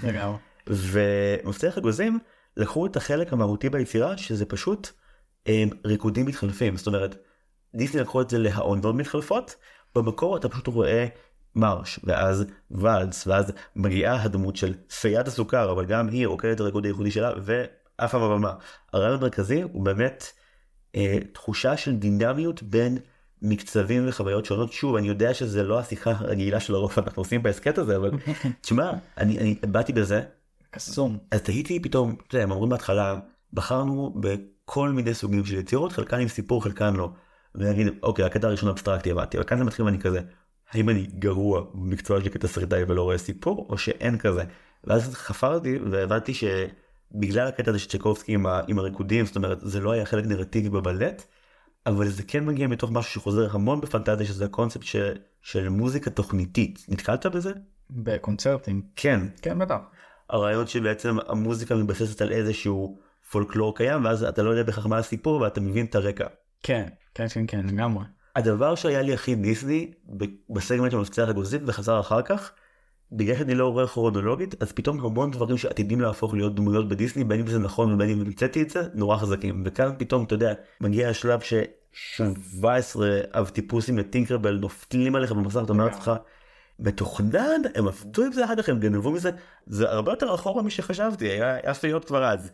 ומפתח 0.66 1.78
אגוזים 1.78 2.18
לקחו 2.56 2.87
את 2.87 2.96
החלק 2.96 3.33
המהותי 3.33 3.68
ביצירה 3.68 4.16
שזה 4.16 4.46
פשוט 4.46 4.88
הם, 5.46 5.68
ריקודים 5.85 6.26
מתחלפים 6.26 6.76
זאת 6.76 6.87
אומרת 6.87 7.16
דיסני 7.74 8.00
לקחו 8.00 8.20
את 8.20 8.30
זה 8.30 8.38
להעונות 8.38 8.94
מתחלפות 8.94 9.56
במקור 9.94 10.37
אתה 10.37 10.48
פשוט 10.48 10.66
רואה 10.66 11.07
מרש 11.55 12.00
ואז 12.05 12.44
ואלס 12.70 13.26
ואז 13.26 13.53
מגיעה 13.76 14.22
הדמות 14.22 14.57
של 14.57 14.74
פיית 15.00 15.29
הסוכר 15.29 15.72
אבל 15.72 15.85
גם 15.85 16.09
היא 16.09 16.26
רוקדת 16.26 16.55
את 16.55 16.61
הריקוד 16.61 16.85
הייחודי 16.85 17.11
שלה 17.11 17.33
ועפה 17.42 18.18
בבמה. 18.18 18.55
הרעיון 18.92 19.18
המרכזי 19.18 19.62
הוא 19.62 19.85
באמת 19.85 20.33
אה, 20.96 21.18
תחושה 21.33 21.76
של 21.76 21.96
דינמיות 21.96 22.62
בין 22.62 22.98
מקצבים 23.42 24.09
וחוויות 24.09 24.44
שונות 24.44 24.72
שוב 24.72 24.96
אני 24.96 25.09
יודע 25.09 25.35
שזה 25.35 25.62
לא 25.62 25.79
השיחה 25.79 26.11
הרגילה 26.11 26.61
של 26.61 26.74
הרוב 26.74 26.92
אנחנו 26.98 27.20
עושים 27.20 27.42
בהסכת 27.42 27.79
הזה 27.79 27.96
אבל 27.96 28.11
תשמע 28.62 28.92
אני 29.18 29.38
אני 29.38 29.55
באתי 29.66 29.92
בזה 29.92 30.22
קסום. 30.70 31.18
אז 31.31 31.42
תהיתי 31.42 31.81
פתאום, 31.81 32.16
אתה 32.26 32.37
יודע, 32.37 32.44
הם 32.44 32.50
אומרים 32.50 32.70
בהתחלה, 32.70 33.18
בחרנו 33.53 34.14
בכל 34.20 34.88
מיני 34.88 35.14
סוגים 35.14 35.44
של 35.44 35.59
יצירות, 35.59 35.92
חלקן 35.92 36.20
עם 36.20 36.29
סיפור, 36.29 36.64
חלקן 36.64 36.94
לא. 36.94 37.11
ואני 37.54 37.70
אגיד, 37.70 37.86
אוקיי, 38.02 38.24
הקטע 38.24 38.46
הראשון 38.46 38.68
אבסטרקטי 38.68 39.10
הבנתי, 39.10 39.36
אבל 39.36 39.46
כאן 39.46 39.58
זה 39.58 39.64
מתחיל 39.64 39.84
ואני 39.84 39.98
כזה, 39.98 40.20
האם 40.70 40.88
אני 40.88 41.06
גרוע 41.18 41.62
במקצוע 41.74 42.20
שלי 42.20 42.30
כתסריטאי 42.30 42.84
ולא 42.88 43.02
רואה 43.02 43.18
סיפור, 43.18 43.66
או 43.70 43.78
שאין 43.78 44.18
כזה. 44.18 44.44
ואז 44.84 45.14
חפרתי 45.14 45.78
והבנתי 45.90 46.32
שבגלל 46.34 47.46
הקטע 47.46 47.70
הזה 47.70 47.78
של 47.78 47.88
צ'קובסקי 47.88 48.34
עם, 48.34 48.46
ה- 48.46 48.60
עם 48.68 48.78
הריקודים, 48.78 49.26
זאת 49.26 49.36
אומרת, 49.36 49.58
זה 49.60 49.80
לא 49.80 49.90
היה 49.92 50.04
חלק 50.04 50.26
נרטיבי 50.26 50.68
בבלט, 50.68 51.24
אבל 51.86 52.08
זה 52.08 52.22
כן 52.22 52.44
מגיע 52.44 52.66
מתוך 52.66 52.90
משהו 52.90 53.12
שחוזר 53.12 53.48
המון 53.52 53.80
בפנטזיה, 53.80 54.26
שזה 54.26 54.44
הקונספט 54.44 54.82
ש, 54.82 54.96
של 55.42 55.68
מוזיקה 55.68 56.10
תוכניתית. 56.10 56.86
נתקלת 56.88 57.26
בזה? 57.26 57.52
בקונצרטים. 57.90 58.82
כן. 58.96 59.20
כן 59.42 59.58
בטח. 59.58 59.76
הרעיון 60.30 60.66
שבעצם 60.66 61.16
המוזיקה 61.28 61.74
מתבססת 61.74 62.22
על 62.22 62.32
איזשהו 62.32 62.98
פולקלור 63.30 63.76
קיים 63.76 64.04
ואז 64.04 64.24
אתה 64.24 64.42
לא 64.42 64.50
יודע 64.50 64.62
בהכרח 64.62 64.86
מה 64.86 64.98
הסיפור 64.98 65.40
ואתה 65.40 65.60
מבין 65.60 65.86
את 65.86 65.94
הרקע. 65.94 66.26
כן 66.62 66.88
כן 67.14 67.27
כן 67.29 67.46
כן 67.46 67.66
לגמרי. 67.66 68.05
הדבר 68.37 68.75
שהיה 68.75 69.03
לי 69.03 69.14
הכי 69.14 69.35
דיסני 69.35 69.90
בסגמנט 70.51 70.90
של 70.90 70.99
מפצח 70.99 71.29
אגוזית 71.29 71.62
וחזר 71.66 72.01
אחר 72.01 72.23
כך 72.23 72.53
בגלל 73.12 73.37
שאני 73.37 73.55
לא 73.55 73.68
רואה 73.68 73.87
כרונולוגית 73.87 74.62
אז 74.62 74.73
פתאום 74.73 75.05
המון 75.05 75.31
דברים 75.31 75.59
שעתידים 75.59 76.01
להפוך 76.01 76.35
להיות 76.35 76.55
דמויות 76.55 76.88
בדיסני 76.88 77.25
בין 77.25 77.40
אם 77.40 77.46
זה 77.46 77.59
נכון 77.59 77.92
ובין 77.92 78.11
אם 78.11 78.20
המצאתי 78.20 78.62
את 78.62 78.70
זה 78.70 78.83
נורא 78.94 79.16
חזקים 79.16 79.62
וכאן 79.66 79.92
פתאום 79.99 80.25
אתה 80.25 80.35
יודע 80.35 80.53
מגיע 80.81 81.09
השלב 81.09 81.40
ש... 81.40 81.55
17 81.92 83.20
אב 83.33 83.49
טיפוסים 83.49 83.99
לטינקרבל 83.99 84.59
נופלים 84.59 85.14
עליך 85.16 85.33
במסך 85.33 85.61
אתה 85.64 85.73
אומר 85.73 85.85
לעצמך 85.85 86.12
מתוכנן 86.79 87.61
הם 87.75 87.88
עבדו 87.88 88.25
עם 88.25 88.33
זה 88.33 88.44
אחר 88.44 88.62
כך 88.62 88.68
הם 88.68 88.79
גנבו 88.79 89.12
מזה 89.12 89.31
זה 89.66 89.90
הרבה 89.90 90.12
יותר 90.12 90.35
אחורה 90.35 90.62
משחשבתי 90.62 91.29
היה 91.29 91.55
היה 91.55 91.75
פיות 91.75 92.05
כבר 92.05 92.25
אז. 92.25 92.51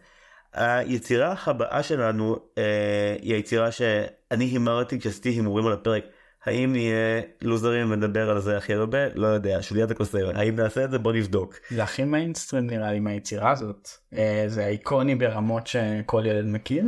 היצירה 0.52 1.35
הבאה 1.46 1.82
שלנו 1.82 2.37
אה, 2.59 3.16
היא 3.22 3.35
היצירה 3.35 3.72
שאני 3.72 4.44
הימרתי 4.44 5.00
כשעשיתי 5.00 5.28
הימורים 5.28 5.66
על 5.66 5.72
הפרק 5.72 6.04
האם 6.46 6.72
נהיה 6.72 7.20
לוזרים 7.42 7.90
ונדבר 7.90 8.30
על 8.30 8.40
זה 8.40 8.56
הכי 8.56 8.74
הרבה? 8.74 8.98
לא 9.14 9.26
יודע, 9.26 9.59
שוליית 9.62 9.90
הקוסם. 9.90 10.18
האם 10.35 10.56
נעשה 10.56 10.85
את 10.85 10.90
זה? 10.90 10.98
בוא 10.98 11.12
נבדוק. 11.12 11.54
זה 11.70 11.82
הכי 11.82 12.04
מיינסטרים 12.04 12.66
נראה 12.66 12.92
לי 12.92 13.00
מהיצירה 13.00 13.50
הזאת. 13.50 13.88
אה, 14.16 14.44
זה 14.46 14.66
איקוני 14.66 15.14
ברמות 15.14 15.66
שכל 15.66 16.22
ילד 16.26 16.46
מכיר. 16.46 16.85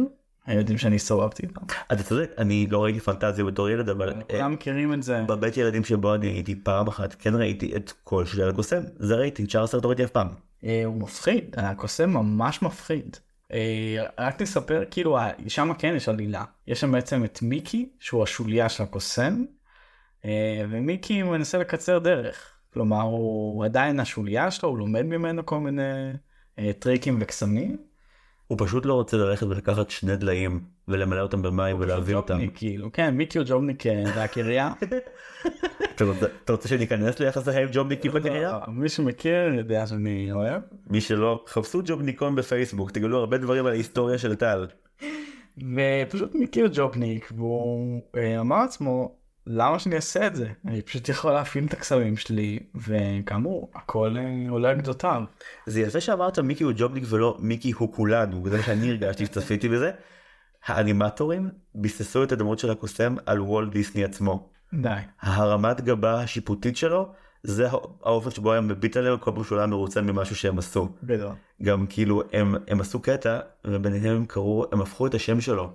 הילדים 0.46 0.78
שאני 0.78 0.98
סובבתי 0.98 1.42
איתם. 1.42 1.60
אתה 1.92 2.02
צודק, 2.02 2.30
אני 2.38 2.66
לא 2.70 2.84
ראיתי 2.84 3.00
פנטזיה 3.00 3.44
בתור 3.44 3.70
ילד, 3.70 3.88
אבל 3.88 4.08
אה, 4.12 4.20
כולם 4.30 4.52
מכירים 4.52 4.94
את 4.94 5.02
זה. 5.02 5.22
בבית 5.28 5.56
ילדים 5.56 5.84
שבו 5.84 6.14
אני 6.14 6.26
הייתי 6.26 6.54
פעם 6.54 6.88
אחת 6.88 7.14
כן 7.18 7.34
ראיתי 7.34 7.76
את 7.76 7.92
כל 8.04 8.24
שוליית 8.24 8.52
הקוסם. 8.52 8.80
זה 8.96 9.14
ראיתי, 9.14 9.44
את 9.44 9.50
שאר 9.50 9.62
הסרט 9.62 9.84
לא 9.84 9.88
ראיתי 9.88 10.04
אף 10.04 10.10
פעם. 10.10 10.28
אה, 10.64 10.82
הוא 10.84 11.00
מפחיד, 11.00 11.54
הקוסם 11.56 12.10
ממש 12.10 12.62
מפחיד. 12.62 13.16
אה, 13.52 14.06
רק 14.18 14.42
נספר, 14.42 14.84
כאילו, 14.90 15.18
שם 15.48 15.70
כן 15.78 15.94
יש 15.96 16.08
עלילה. 16.08 16.44
יש 16.66 16.80
שם 16.80 16.92
בעצם 16.92 17.24
את 17.24 17.42
מיקי, 17.42 17.88
שהוא 18.00 18.22
השוליה 18.22 18.68
של 18.68 18.82
הקוסם, 18.82 19.44
אה, 20.24 20.64
ומיקי 20.70 21.22
מנסה 21.22 21.58
לקצר 21.58 21.98
דרך. 21.98 22.54
כלומר, 22.72 23.00
הוא 23.00 23.64
עדיין 23.64 24.00
השוליה 24.00 24.50
שלו, 24.50 24.68
הוא 24.68 24.78
לומד 24.78 25.02
ממנו 25.02 25.46
כל 25.46 25.58
מיני 25.58 25.82
אה, 26.58 26.72
טריקים 26.78 27.18
וקסמים. 27.20 27.87
הוא 28.48 28.58
פשוט 28.60 28.86
לא 28.86 28.94
רוצה 28.94 29.16
ללכת 29.16 29.46
ולקחת 29.46 29.90
שני 29.90 30.16
דליים 30.16 30.60
ולמלא 30.88 31.20
אותם 31.20 31.42
במים 31.42 31.76
ולהביא 31.80 32.14
אותם. 32.14 32.34
ג'ובניק, 32.34 32.52
כאילו, 32.54 32.92
כן, 32.92 33.14
מיקי 33.14 33.38
הוא 33.38 33.46
ג'ובניק 33.50 33.86
אה, 33.86 34.02
והקריה. 34.16 34.72
אתה 35.94 36.04
רוצה- 36.52 36.68
שניכנס 36.68 37.20
ליחס 37.20 37.48
החיים 37.48 37.68
ג'ובניקים 37.72 38.12
בקריירה? 38.12 38.60
לא, 38.66 38.72
מי 38.72 38.88
שמכיר 38.88 39.54
יודע 39.54 39.86
שאני 39.86 40.32
אוהב. 40.32 40.62
מי 40.90 41.00
שלא, 41.00 41.44
חפשו 41.48 41.80
ג'ובניקון 41.84 42.34
בפייסבוק, 42.34 42.90
תגלו 42.90 43.18
הרבה 43.18 43.38
דברים 43.38 43.66
על 43.66 43.72
ההיסטוריה 43.72 44.18
של 44.18 44.34
טל. 44.34 44.66
ופשוט 45.58 46.34
מכיר 46.34 46.68
ג'ובניק 46.74 47.32
והוא 47.36 48.00
אה, 48.16 48.40
אמר 48.40 48.58
לעצמו 48.62 49.12
למה 49.50 49.78
שאני 49.78 49.96
אעשה 49.96 50.26
את 50.26 50.36
זה 50.36 50.48
אני 50.66 50.82
פשוט 50.82 51.08
יכול 51.08 51.32
להפעיל 51.32 51.64
את 51.64 51.72
הקסמים 51.72 52.16
שלי 52.16 52.58
וכאמור 52.74 53.70
הכל 53.74 54.16
אה, 54.18 54.50
עולה 54.50 54.70
על 54.70 54.76
גדותיו. 54.76 55.22
זה 55.66 55.80
יפה 55.80 56.00
שאמרת 56.00 56.38
מיקי 56.38 56.64
הוא 56.64 56.72
ג'ובניק 56.76 57.04
ולא 57.08 57.36
מיקי 57.40 57.70
הוא 57.70 57.92
כולנו, 57.92 58.44
זה 58.50 58.56
מה 58.56 58.62
שאני 58.62 58.90
הרגשתי 58.90 59.26
שצפיתי 59.26 59.68
בזה. 59.68 59.90
האנימטורים 60.66 61.50
ביססו 61.74 62.22
את 62.22 62.32
הדמות 62.32 62.58
של 62.58 62.70
הקוסם 62.70 63.14
על 63.26 63.40
וולט 63.40 63.72
דיסני 63.72 64.04
עצמו. 64.04 64.50
די. 64.74 64.88
הרמת 65.20 65.80
גבה 65.80 66.20
השיפוטית 66.20 66.76
שלו 66.76 67.12
זה 67.42 67.68
האופן 68.02 68.30
שבו 68.30 68.52
היה 68.52 68.60
מביט 68.60 68.96
עליהם 68.96 69.18
כל 69.18 69.30
פעם 69.34 69.44
שהוא 69.44 69.58
היה 69.58 69.66
מרוצה 69.66 70.02
ממשהו 70.02 70.36
שהם 70.36 70.58
עשו. 70.58 70.88
גדול. 71.04 71.32
גם 71.62 71.86
כאילו 71.86 72.22
הם, 72.32 72.54
הם 72.68 72.80
עשו 72.80 73.00
קטע 73.00 73.38
וביניהם 73.64 74.16
הם 74.16 74.26
קראו 74.26 74.64
הם 74.72 74.80
הפכו 74.80 75.06
את 75.06 75.14
השם 75.14 75.40
שלו. 75.40 75.72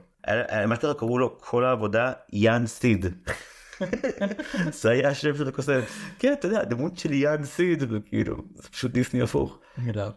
מה 0.68 0.76
שקרה 0.76 0.94
קראו 0.94 1.18
לו 1.18 1.38
כל 1.40 1.66
העבודה 1.66 2.12
יאן 2.34 2.68
סיד. 2.68 3.06
זה 4.82 4.90
היה 4.90 5.10
השם 5.10 5.36
של 5.36 5.48
הקוסם. 5.48 5.80
כן 6.20 6.34
אתה 6.40 6.48
יודע 6.48 6.62
הדמות 6.62 6.98
של 6.98 7.14
יאן 7.14 7.44
סיד 7.44 7.84
וכאילו 7.90 8.38
זה 8.56 8.70
פשוט 8.70 8.92
דיסני 8.92 9.22
הפוך. 9.22 9.60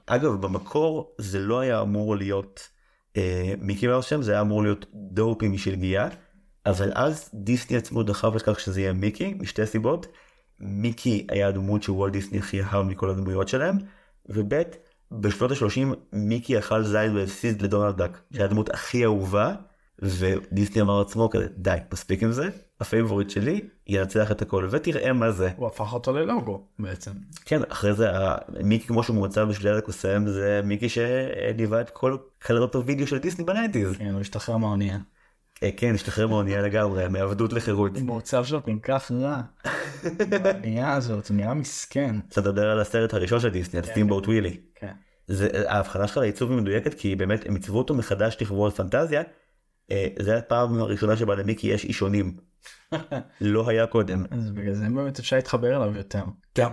אגב 0.07 0.33
במקור 0.33 1.15
זה 1.19 1.39
לא 1.39 1.61
היה 1.61 1.81
אמור 1.81 2.17
להיות 2.17 2.69
אה, 3.17 3.55
מיקי 3.59 3.87
מאוס 3.87 4.07
שם 4.07 4.23
זה 4.23 4.33
היה 4.33 4.41
אמור 4.41 4.63
להיות 4.63 4.87
דופי 4.95 5.49
משלגיה 5.49 6.09
אבל 6.67 6.93
אז 6.95 7.31
דיסני 7.35 7.77
עצמו 7.77 8.03
דחף 8.03 8.35
לכך 8.35 8.61
שזה 8.61 8.81
יהיה 8.81 8.93
מיקי 8.93 9.35
משתי 9.39 9.67
סיבות. 9.67 10.07
מיקי 10.61 11.27
היה 11.31 11.49
הדמות 11.49 11.83
שוולט 11.83 12.13
דיסני 12.13 12.39
הכי 12.39 12.63
אהב 12.63 12.83
מכל 12.87 13.11
הדמויות 13.11 13.49
שלהם 13.49 13.77
וב' 14.29 14.63
בשנות 15.13 15.51
ה-30 15.51 15.97
מיקי 16.13 16.59
אכל 16.59 16.83
זין 16.83 17.17
והפסיד 17.17 17.63
לדונלד 17.63 17.97
דאק 17.97 18.21
שהיה 18.33 18.45
הדמות 18.45 18.71
הכי 18.71 19.05
אהובה 19.05 19.55
ודיסני 19.99 20.83
אמר 20.83 20.99
לעצמו 20.99 21.31
כזה 21.31 21.47
די 21.57 21.77
מספיק 21.93 22.23
עם 22.23 22.33
זה 22.33 22.49
ה 22.81 22.86
favorite 22.86 23.31
שלי 23.31 23.61
ינצח 23.87 24.31
את 24.31 24.43
הכל 24.43 24.69
ותראה 24.71 25.13
מה 25.13 25.31
זה 25.31 25.51
הוא 25.57 25.67
הפך 25.67 25.93
אותו 25.93 26.13
ללוגו 26.13 26.67
בעצם. 26.79 27.11
כן 27.45 27.61
אחרי 27.69 27.95
זה 27.95 28.09
מיקי 28.65 28.87
כמו 28.87 29.03
שהוא 29.03 29.17
מוצא 29.17 29.45
בשוליית 29.45 29.77
הקוסם 29.77 30.27
זה 30.27 30.61
מיקי 30.65 30.89
שליווה 30.89 31.81
את 31.81 31.91
כל 31.91 32.17
קלטות 32.39 32.75
הוידאו 32.75 33.07
של 33.07 33.19
דיסני 33.19 33.45
ב 33.45 33.50
nineties. 33.50 33.97
כן, 33.97 34.13
הוא 34.13 34.21
השתחרר 34.21 34.57
מהאונייה. 34.57 34.99
אה, 35.63 35.71
כן 35.77 35.95
השתחרר 35.95 36.27
מהאונייה 36.27 36.63
לגמרי 36.63 37.09
מעבדות 37.09 37.53
לחירות. 37.53 37.97
המצב 37.97 38.45
שלו 38.45 38.63
כל 38.63 38.79
כך 38.83 39.11
רע. 39.11 39.41
באונייה 40.43 40.93
הזאת 40.93 41.31
נראה 41.31 41.55
מסכן. 41.55 42.17
אתה 42.29 42.41
מדבר 42.41 42.71
על 42.71 42.81
הסרט 42.81 43.15
הראשון 43.15 43.41
של 43.41 43.49
דיסני, 43.49 43.81
על 43.81 43.87
סטימבוט 43.87 44.27
ווילי. 44.27 44.57
כן. 44.75 44.93
ההבחנה 45.67 46.07
שלך 46.07 46.17
לעיצוב 46.17 46.51
היא 46.51 46.61
מדויקת 46.61 46.95
כי 46.95 47.17
באמת 47.17 47.47
הם 47.47 47.55
עיצבו 47.55 47.79
אותו 47.79 47.95
מחדש 47.95 48.37
לכבוד 48.41 48.73
פנטזיה. 48.73 49.23
אה, 49.91 50.07
זה 50.19 50.37
הפעם 50.39 50.81
הראשונה 50.81 51.17
שבה 51.17 51.35
למיקי 51.35 51.67
יש 51.67 51.85
אישונים. 51.85 52.37
לא 53.41 53.69
היה 53.69 53.87
קודם. 53.87 54.25
אז 54.31 54.51
בגלל 54.51 54.75
זה 54.75 54.89
באמת 54.95 55.19
אפשר 55.19 55.37
להתחבר 55.37 55.77
אליו 55.85 55.97
יותר. 55.97 56.25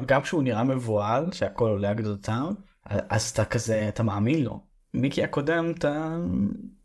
גם, 0.05 0.21
כשהוא 0.21 0.43
נראה 0.43 0.63
מבוהל 0.63 1.31
שהכל 1.31 1.69
עולה 1.69 1.89
על 1.89 1.95
גדותיו 1.95 2.51
אז 2.85 3.29
אתה 3.29 3.45
כזה 3.45 3.87
אתה 3.89 4.03
מאמין 4.03 4.43
לו. 4.43 4.59
מיקי 4.93 5.23
הקודם 5.23 5.71
אתה, 5.77 6.17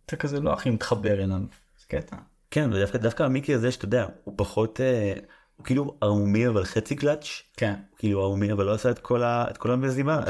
אתה 0.07 0.17
כזה 0.17 0.41
לא 0.41 0.53
הכי 0.53 0.71
מתחבר 0.71 1.23
אליו. 1.25 1.39
זה 1.81 1.87
קטע. 1.89 2.17
כן 2.51 2.73
ודווקא 2.73 2.99
דווקא 2.99 3.23
המיקי 3.23 3.55
הזה 3.55 3.73
שאתה 3.73 3.85
יודע 3.85 4.07
הוא 4.25 4.35
פחות 4.37 4.81
אה, 4.81 5.13
הוא 5.57 5.65
כאילו 5.65 5.97
ערמומי 6.01 6.49
אבל 6.49 6.65
חצי 6.65 6.97
klutz. 6.97 7.43
כן. 7.57 7.75
כאילו 7.99 8.23
ערמומי 8.23 8.53
אבל 8.53 8.65
לא 8.65 8.75
עשה 8.75 8.91
את 8.91 8.99
כל 8.99 9.23
ה- 9.23 9.47
את 9.51 9.59
כל 9.59 9.71
המזימה. 9.71 10.21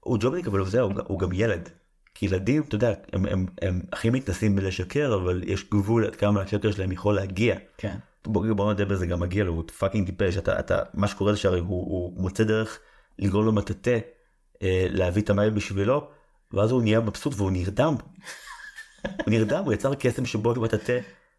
הוא 0.00 0.18
ג'ובניק 0.20 0.46
אבל 0.46 0.64
זהו 0.64 0.90
הוא, 0.90 1.00
הוא 1.06 1.18
גם 1.18 1.28
ילד. 1.32 1.68
כי 2.18 2.26
ילדים 2.26 2.62
אתה 2.62 2.74
יודע 2.74 2.92
הם, 3.12 3.26
הם, 3.26 3.46
הם 3.62 3.80
הכי 3.92 4.10
מתנסים 4.10 4.56
בלשקר 4.56 5.14
אבל 5.14 5.42
יש 5.46 5.64
גבול 5.70 6.06
עד 6.06 6.16
כמה 6.16 6.42
השקר 6.42 6.70
שלהם 6.70 6.92
יכול 6.92 7.14
להגיע. 7.14 7.56
כן. 7.78 7.96
בוא, 8.26 8.46
בוא 8.52 8.64
נודה 8.64 8.84
בזה 8.84 9.06
גם 9.06 9.20
מגיע 9.20 9.44
לו 9.44 9.52
הוא 9.52 9.64
fucking 9.78 10.06
טיפש 10.06 10.36
אתה, 10.36 10.58
אתה 10.58 10.82
מה 10.94 11.08
שקורה 11.08 11.32
זה 11.32 11.38
שהרי 11.38 11.60
הוא, 11.60 11.68
הוא 11.68 12.22
מוצא 12.22 12.44
דרך 12.44 12.78
לגרום 13.18 13.44
לו 13.44 13.52
מטאטא 13.52 13.98
אה, 14.62 14.86
להביא 14.90 15.22
את 15.22 15.30
המים 15.30 15.54
בשבילו 15.54 16.08
ואז 16.52 16.70
הוא 16.70 16.82
נהיה 16.82 17.00
מבסוט 17.00 17.34
והוא 17.36 17.50
נרדם. 17.50 17.94
הוא 19.02 19.12
נרדם 19.26 19.62
הוא 19.64 19.72
יצר 19.72 19.94
קסם 19.94 20.26
שבו 20.26 20.60
מטאטא 20.60 20.98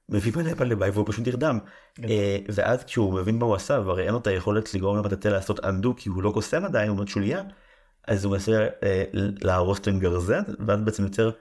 מביא 0.09 0.31
מלא 0.35 0.51
מלא 0.59 0.75
מים 0.75 0.93
והוא 0.93 1.05
פשוט 1.07 1.27
נרדם. 1.27 1.59
אה, 2.03 2.37
ואז 2.49 2.83
כשהוא 2.83 3.13
מבין 3.13 3.39
מה 3.39 3.45
הוא 3.45 3.55
עשה 3.55 3.79
והרי 3.85 4.03
אין 4.03 4.11
לו 4.11 4.19
את 4.19 4.27
היכולת 4.27 4.73
לגרום 4.73 4.97
למטאטא 4.97 5.27
לעשות 5.27 5.65
אנדו 5.65 5.93
כי 5.97 6.09
הוא 6.09 6.23
לא 6.23 6.31
קוסם 6.31 6.65
עדיין 6.65 6.89
הוא 6.89 6.99
עוד 6.99 7.07
שוליה. 7.07 7.43
אז 8.07 8.25
הוא 8.25 8.33
מנסה 8.33 8.67
אה, 8.83 9.03
להרוס 9.41 9.79
את 9.79 9.87
הגרזן 9.87 10.41
ואז 10.67 10.81
בעצם 10.81 11.03
יוצר 11.03 11.31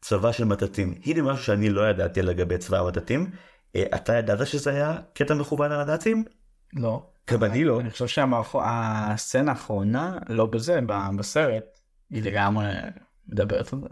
צבא 0.00 0.32
של 0.32 0.44
מטאטים. 0.44 0.94
הנה 1.06 1.22
משהו 1.22 1.44
שאני 1.44 1.70
לא 1.70 1.90
ידעתי 1.90 2.22
לגבי 2.22 2.58
צבא 2.58 2.78
המטאטים. 2.78 3.30
אה, 3.76 3.84
אתה 3.94 4.14
ידעת 4.14 4.46
שזה 4.46 4.70
היה 4.70 4.98
קטע 5.14 5.34
מכוון 5.34 5.72
על 5.72 5.80
הנאצים? 5.80 6.24
לא. 6.72 7.02
גם 7.30 7.44
אני 7.44 7.64
לא. 7.64 7.80
אני 7.80 7.90
חושב 7.90 8.06
שהסצנה 8.06 9.50
האחרונה 9.50 10.18
לא 10.28 10.46
בזה 10.46 10.80
בסרט 11.18 11.64
היא 12.10 12.22
לגמרי 12.22 12.66
מדברת 13.28 13.72
על 13.72 13.80
זה. 13.80 13.86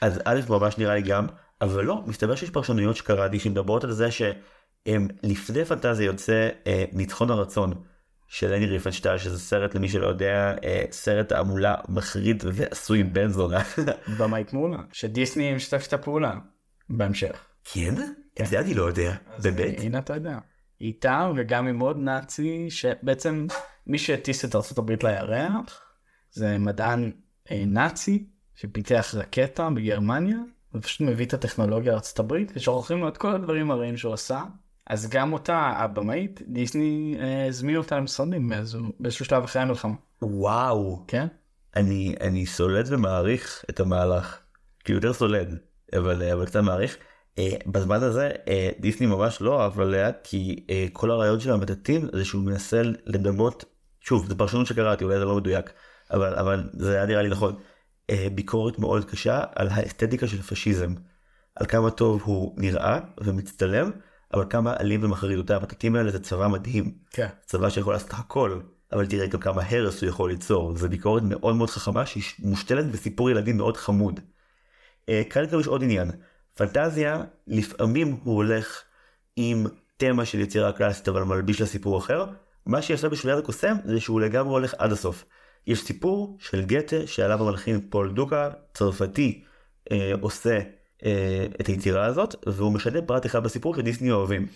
אז 0.00 0.20
א' 0.24 0.40
ממש 0.48 0.78
נראה 0.78 0.94
לי 0.94 1.02
גם 1.02 1.26
אבל 1.60 1.84
לא 1.84 2.02
מסתבר 2.06 2.34
שיש 2.34 2.50
פרשנויות 2.50 2.96
שקראתי 2.96 3.38
שמדברות 3.38 3.84
על 3.84 3.92
זה 3.92 4.08
שלפני 4.10 5.64
פנטזיה 5.64 6.06
יוצא 6.06 6.48
אה, 6.66 6.84
ניצחון 6.92 7.30
הרצון 7.30 7.72
של 8.32 8.54
לני 8.54 8.66
ריפנשטייל 8.66 9.18
שזה 9.18 9.38
סרט 9.38 9.74
למי 9.74 9.88
שלא 9.88 10.06
יודע 10.06 10.54
אה, 10.64 10.84
סרט 10.90 11.28
תעמולה 11.28 11.74
מחריד 11.88 12.44
ועשוי 12.52 13.02
בן 13.02 13.28
זונה. 13.28 13.62
במאית 14.18 14.52
מולה 14.52 14.78
שדיסני 14.92 15.54
משתף 15.54 15.84
את 15.88 15.92
הפעולה 15.92 16.38
בהמשך. 16.88 17.44
כן? 17.64 17.94
את 18.40 18.46
זה 18.46 18.60
אני 18.60 18.74
לא 18.74 18.82
יודע. 18.82 19.14
באמת? 19.42 19.80
הנה 19.80 19.98
אתה 19.98 20.14
יודע. 20.14 20.38
איתם 20.80 21.32
וגם 21.36 21.66
עם 21.66 21.80
עוד 21.80 21.98
נאצי 21.98 22.70
שבעצם 22.70 23.46
מי 23.86 23.98
שהטיס 23.98 24.44
את 24.44 24.54
ארה"ב 24.54 24.90
לירח 25.02 25.82
זה 26.30 26.58
מדען 26.58 27.12
אה, 27.50 27.64
נאצי 27.66 28.26
שפיתח 28.54 29.14
רקטה 29.14 29.70
בגרמניה 29.70 30.38
ופשוט 30.74 31.00
מביא 31.00 31.26
את 31.26 31.34
הטכנולוגיה 31.34 31.92
לארה"ב 31.92 32.32
ושוכחים 32.54 32.98
לו 32.98 33.08
את 33.08 33.16
כל 33.16 33.34
הדברים 33.34 33.70
הרעים 33.70 33.96
שהוא 33.96 34.14
עשה. 34.14 34.42
אז 34.86 35.08
גם 35.10 35.32
אותה 35.32 35.56
הבמאית 35.56 36.42
דיסני 36.48 37.16
אה, 37.20 37.46
הזמין 37.46 37.76
אותה 37.76 37.96
למשרדים 37.96 38.52
באיזשהו 39.00 39.24
שלב 39.24 39.44
אחרי 39.44 39.62
המלחמה. 39.62 39.94
וואו. 40.22 41.04
כן? 41.08 41.26
אני 41.76 42.14
אני 42.20 42.46
סולד 42.46 42.86
ומעריך 42.88 43.64
את 43.70 43.80
המהלך. 43.80 44.38
כאילו 44.84 44.98
יותר 44.98 45.12
סולד 45.12 45.58
אבל 45.98 46.22
אבל 46.32 46.46
קצת 46.46 46.60
מעריך. 46.60 46.96
אה, 47.38 47.56
בזמן 47.66 48.02
הזה 48.02 48.30
אה, 48.48 48.70
דיסני 48.80 49.06
ממש 49.06 49.40
לא 49.40 49.62
אהב 49.62 49.80
עליה 49.80 50.10
כי 50.24 50.66
אה, 50.70 50.86
כל 50.92 51.10
הרעיון 51.10 51.40
של 51.40 51.52
המטאטים 51.52 52.08
זה 52.12 52.24
שהוא 52.24 52.42
מנסה 52.42 52.82
לדמות 53.06 53.64
שוב 54.00 54.28
זה 54.28 54.34
פרשנות 54.34 54.66
שקראתי 54.66 55.04
אולי 55.04 55.18
זה 55.18 55.24
לא 55.24 55.36
מדויק 55.36 55.72
אבל 56.10 56.34
אבל 56.34 56.70
זה 56.72 56.96
היה 56.96 57.06
נראה 57.06 57.22
לי 57.22 57.28
נכון 57.28 57.56
אה, 58.10 58.26
ביקורת 58.34 58.78
מאוד 58.78 59.04
קשה 59.04 59.44
על 59.54 59.68
האסתטיקה 59.68 60.26
של 60.26 60.42
פשיזם. 60.42 60.94
על 61.56 61.66
כמה 61.66 61.90
טוב 61.90 62.22
הוא 62.24 62.54
נראה 62.56 62.98
ומצטלם 63.20 63.90
אבל 64.34 64.44
כמה 64.50 64.76
אלים 64.80 65.04
ומחריד 65.04 65.38
אותה 65.38 65.56
המטאטים 65.56 65.96
האלה 65.96 66.10
זה 66.10 66.20
צבא 66.20 66.48
מדהים. 66.48 66.92
כן. 67.10 67.28
צבא 67.46 67.70
שיכול 67.70 67.92
לעשות 67.92 68.10
הכל 68.12 68.60
אבל 68.92 69.06
תראה 69.06 69.26
גם 69.26 69.40
כמה 69.40 69.62
הרס 69.68 70.02
הוא 70.02 70.08
יכול 70.08 70.30
ליצור 70.30 70.76
זה 70.76 70.88
ביקורת 70.88 71.22
מאוד 71.22 71.56
מאוד 71.56 71.70
חכמה 71.70 72.06
שהיא 72.06 72.24
מושתלת 72.38 72.86
בסיפור 72.86 73.30
ילדים 73.30 73.56
מאוד 73.56 73.76
חמוד. 73.76 74.20
אה, 75.08 75.22
כאן 75.30 75.46
גם 75.46 75.60
יש 75.60 75.66
עוד 75.66 75.82
עניין 75.82 76.10
פנטזיה 76.54 77.22
לפעמים 77.46 78.16
הוא 78.24 78.34
הולך 78.36 78.82
עם 79.36 79.66
תמה 79.96 80.24
של 80.24 80.40
יצירה 80.40 80.72
קלאסית 80.72 81.08
אבל 81.08 81.22
מלביש 81.22 81.60
לה 81.60 81.66
סיפור 81.66 81.98
אחר. 81.98 82.26
מה 82.66 82.82
שיפה 82.82 83.08
בשוליית 83.08 83.38
הקוסם 83.38 83.76
זה 83.84 84.00
שהוא 84.00 84.20
לגמרי 84.20 84.52
הולך 84.52 84.74
עד 84.78 84.92
הסוף. 84.92 85.24
יש 85.66 85.82
סיפור 85.82 86.36
של 86.40 86.64
גתה 86.64 87.06
שעליו 87.06 87.42
המלחין 87.42 87.80
פול 87.90 88.12
דוקה 88.12 88.50
צרפתי 88.74 89.44
אה, 89.92 90.12
עושה 90.20 90.58
את 91.60 91.66
היצירה 91.66 92.06
הזאת 92.06 92.34
והוא 92.46 92.72
משנה 92.72 93.02
פרט 93.02 93.26
אחד 93.26 93.44
בסיפור 93.44 93.74
שדיסני 93.74 94.10
אוהבים. 94.10 94.46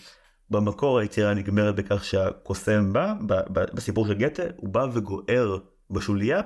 במקור 0.51 0.99
היצירה 0.99 1.35
נגמרת 1.35 1.75
בכך 1.75 2.05
שהקוסם 2.05 2.93
בא 2.93 3.15
בסיפור 3.51 4.07
של 4.07 4.15
גתה 4.15 4.43
הוא 4.57 4.69
בא 4.69 4.87
וגוער 4.93 5.59
בשוליה 5.91 6.41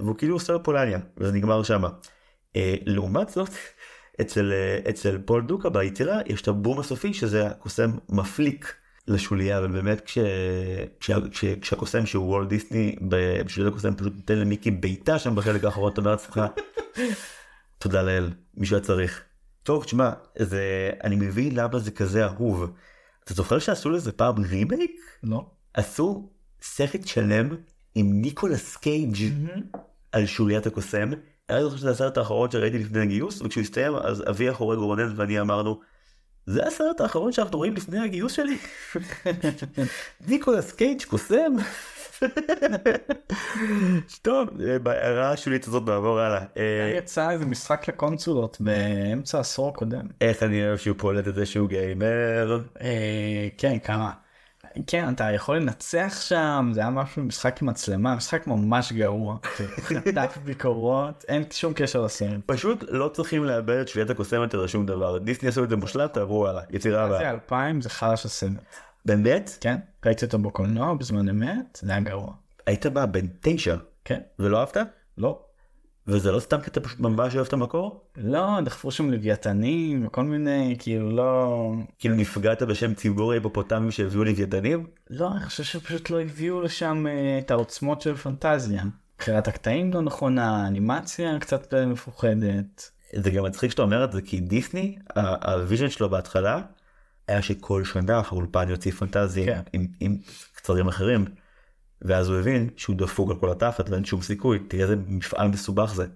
והוא 0.00 0.16
כאילו 0.18 0.36
עושה 0.36 0.58
פולניה 0.58 0.98
וזה 1.16 1.32
נגמר 1.32 1.62
שמה. 1.62 1.88
אה, 2.56 2.74
לעומת 2.86 3.28
זאת 3.28 3.50
אצל, 4.20 4.52
אה, 4.52 4.90
אצל 4.90 5.18
פול 5.24 5.42
דוקה 5.42 5.68
ביצירה 5.68 6.20
יש 6.26 6.42
את 6.42 6.48
הבום 6.48 6.80
הסופי 6.80 7.14
שזה 7.14 7.46
הקוסם 7.46 7.90
מפליק 8.08 8.74
לשוליה 9.08 9.60
ובאמת 9.62 10.00
כש, 10.00 10.18
כש, 11.00 11.10
כש, 11.30 11.44
כשהקוסם 11.44 12.06
שהוא 12.06 12.26
וולט 12.26 12.48
דיסני 12.48 12.96
בשביל 13.44 13.68
הקוסם 13.68 13.94
פשוט 13.94 14.12
נותן 14.16 14.38
למיקי 14.38 14.70
בעיטה 14.70 15.18
שם 15.18 15.34
בחלק 15.34 15.64
האחרון 15.64 15.92
אתה 15.92 16.00
אומר 16.00 16.10
לעצמך 16.10 16.40
תודה 17.78 18.02
לאל 18.02 18.30
מישהו 18.54 18.76
היה 18.76 18.84
צריך. 18.84 19.22
טוב 19.64 19.84
תשמע 19.84 20.10
זה 20.38 20.90
אני 21.04 21.16
מבין 21.16 21.54
למה 21.54 21.78
זה 21.78 21.90
כזה 21.90 22.24
אהוב. 22.24 22.70
אתה 23.24 23.34
זוכר 23.34 23.58
שעשו 23.58 23.90
לזה 23.90 24.12
פעם 24.12 24.34
רימייק? 24.44 25.00
לא. 25.22 25.46
עשו 25.74 26.30
סרט 26.62 27.06
שלם 27.06 27.48
עם 27.94 28.20
ניקולס 28.20 28.76
קייג' 28.76 29.16
על 30.12 30.26
שוליית 30.26 30.66
הקוסם. 30.66 31.10
לי 31.50 31.64
חושב 31.64 31.78
שזה 31.78 31.90
הסרט 31.90 32.18
האחרון 32.18 32.50
שראיתי 32.50 32.78
לפני 32.78 33.00
הגיוס 33.00 33.42
וכשהוא 33.42 33.62
הסתיים 33.62 33.94
אז 33.94 34.22
אבי 34.28 34.48
החורג 34.48 34.78
רונן 34.78 35.12
ואני 35.16 35.40
אמרנו 35.40 35.80
זה 36.46 36.66
הסרט 36.66 37.00
האחרון 37.00 37.32
שאנחנו 37.32 37.58
רואים 37.58 37.74
לפני 37.74 37.98
הגיוס 37.98 38.32
שלי. 38.32 38.58
ניקולס 40.28 40.72
קייג' 40.72 41.02
קוסם. 41.02 41.52
טוב 44.22 44.48
בהערה 44.82 45.30
השולית 45.30 45.64
הזאת 45.64 45.82
נעבור 45.88 46.20
הלאה. 46.20 46.42
אה, 46.56 46.94
יצא 46.98 47.30
איזה 47.30 47.46
משחק 47.46 47.88
לקונסולות 47.88 48.56
באמצע 48.60 49.38
העשור 49.38 49.68
הקודם. 49.68 50.06
איך 50.20 50.42
אני 50.42 50.66
אוהב 50.66 50.76
שהוא 50.76 50.96
פולט 50.98 51.28
את 51.28 51.34
זה 51.34 51.46
שהוא 51.46 51.68
gamer. 51.68 52.60
אה, 52.80 53.48
כן 53.58 53.78
כמה. 53.78 54.10
כן 54.86 55.14
אתה 55.14 55.32
יכול 55.32 55.56
לנצח 55.56 56.16
שם 56.20 56.70
זה 56.74 56.80
היה 56.80 56.90
משהו 56.90 57.22
משחק 57.22 57.62
עם 57.62 57.68
מצלמה 57.68 58.16
משחק 58.16 58.46
ממש 58.46 58.92
גרוע. 58.92 59.36
חטף 59.80 60.38
ביקורות 60.44 61.24
אין 61.28 61.44
שום 61.50 61.72
קשר 61.72 62.00
לסרט. 62.00 62.40
פשוט 62.46 62.84
לא 62.88 63.08
צריכים 63.08 63.44
לאבד 63.44 63.76
את 63.76 63.88
שביעת 63.88 64.10
הקוסם 64.10 64.42
יותר 64.42 64.64
לשום 64.64 64.86
דבר. 64.86 65.18
דיסני 65.18 65.48
עשו 65.48 65.64
את 65.64 65.70
זה 65.70 65.76
מושלם 65.76 66.06
תעברו 66.06 66.46
הלאה. 66.46 66.62
יצירה 66.70 67.08
זה 67.08 67.16
הבאה. 67.16 67.30
2000 67.30 67.80
זה 67.80 67.90
חלש 67.90 68.24
הסרט. 68.24 68.50
באמת? 69.06 69.58
כן 69.60 69.76
ראיתי 70.06 70.24
אותו 70.24 70.38
בקולנוע 70.38 70.94
בזמן 70.94 71.28
אמת 71.28 71.78
זה 71.82 71.92
היה 71.92 72.00
גרוע. 72.00 72.32
היית 72.66 72.86
בא 72.86 73.06
בן 73.06 73.26
תשע 73.40 73.76
כן 74.04 74.20
ולא 74.38 74.60
אהבת? 74.60 74.76
לא. 75.18 75.40
וזה 76.06 76.32
לא 76.32 76.40
סתם 76.40 76.60
כי 76.60 76.70
אתה 76.70 76.80
פשוט 76.80 77.00
ממש 77.00 77.34
אוהב 77.34 77.46
את 77.46 77.52
המקור? 77.52 78.04
לא 78.16 78.60
דחפו 78.60 78.90
שם 78.90 79.10
לוויתנים 79.10 80.06
וכל 80.06 80.24
מיני 80.24 80.76
כאילו 80.78 81.10
לא 81.10 81.72
כאילו 81.98 82.14
נפגעת 82.14 82.62
בשם 82.62 82.94
ציבור 82.94 83.32
ההיפופוטמים 83.32 83.90
שהביאו 83.90 84.24
לוויתנים? 84.24 84.86
לא 85.10 85.32
אני 85.32 85.44
חושב 85.44 85.62
שפשוט 85.64 86.10
לא 86.10 86.20
הביאו 86.20 86.60
לשם 86.60 87.06
אה, 87.06 87.38
את 87.38 87.50
העוצמות 87.50 88.00
של 88.00 88.16
פנטזיה. 88.16 88.82
בחירת 89.18 89.48
הקטעים 89.48 89.92
לא 89.92 90.02
נכונה 90.02 90.66
אנימציה 90.66 91.38
קצת 91.38 91.74
מפוחדת. 91.74 92.90
זה 93.16 93.30
גם 93.30 93.44
מצחיק 93.44 93.70
שאתה 93.70 93.82
אומר 93.82 94.04
את 94.04 94.12
זה 94.12 94.22
כי 94.22 94.40
דיסני 94.40 94.98
ה 95.42 95.49
vision 95.49 95.88
שלו 95.88 96.10
בהתחלה 96.10 96.60
היה 97.28 97.42
שכל 97.42 97.84
שנה 97.84 98.22
האולפן 98.26 98.68
יוציא 98.68 98.92
פנטזיה 98.92 99.46
כן. 99.46 99.60
עם, 99.72 99.86
עם 100.00 100.18
קצרים 100.54 100.88
אחרים. 100.88 101.24
ואז 102.02 102.28
הוא 102.28 102.38
הבין 102.38 102.70
שהוא 102.76 102.96
דפוק 102.96 103.30
על 103.30 103.36
כל 103.36 103.50
התחת 103.50 103.90
ואין 103.90 104.04
שום 104.04 104.22
סיכוי 104.22 104.58
תראה 104.68 104.82
איזה 104.82 104.96
מפעל 105.06 105.48
מסובך 105.48 105.94
זה. 105.94 106.06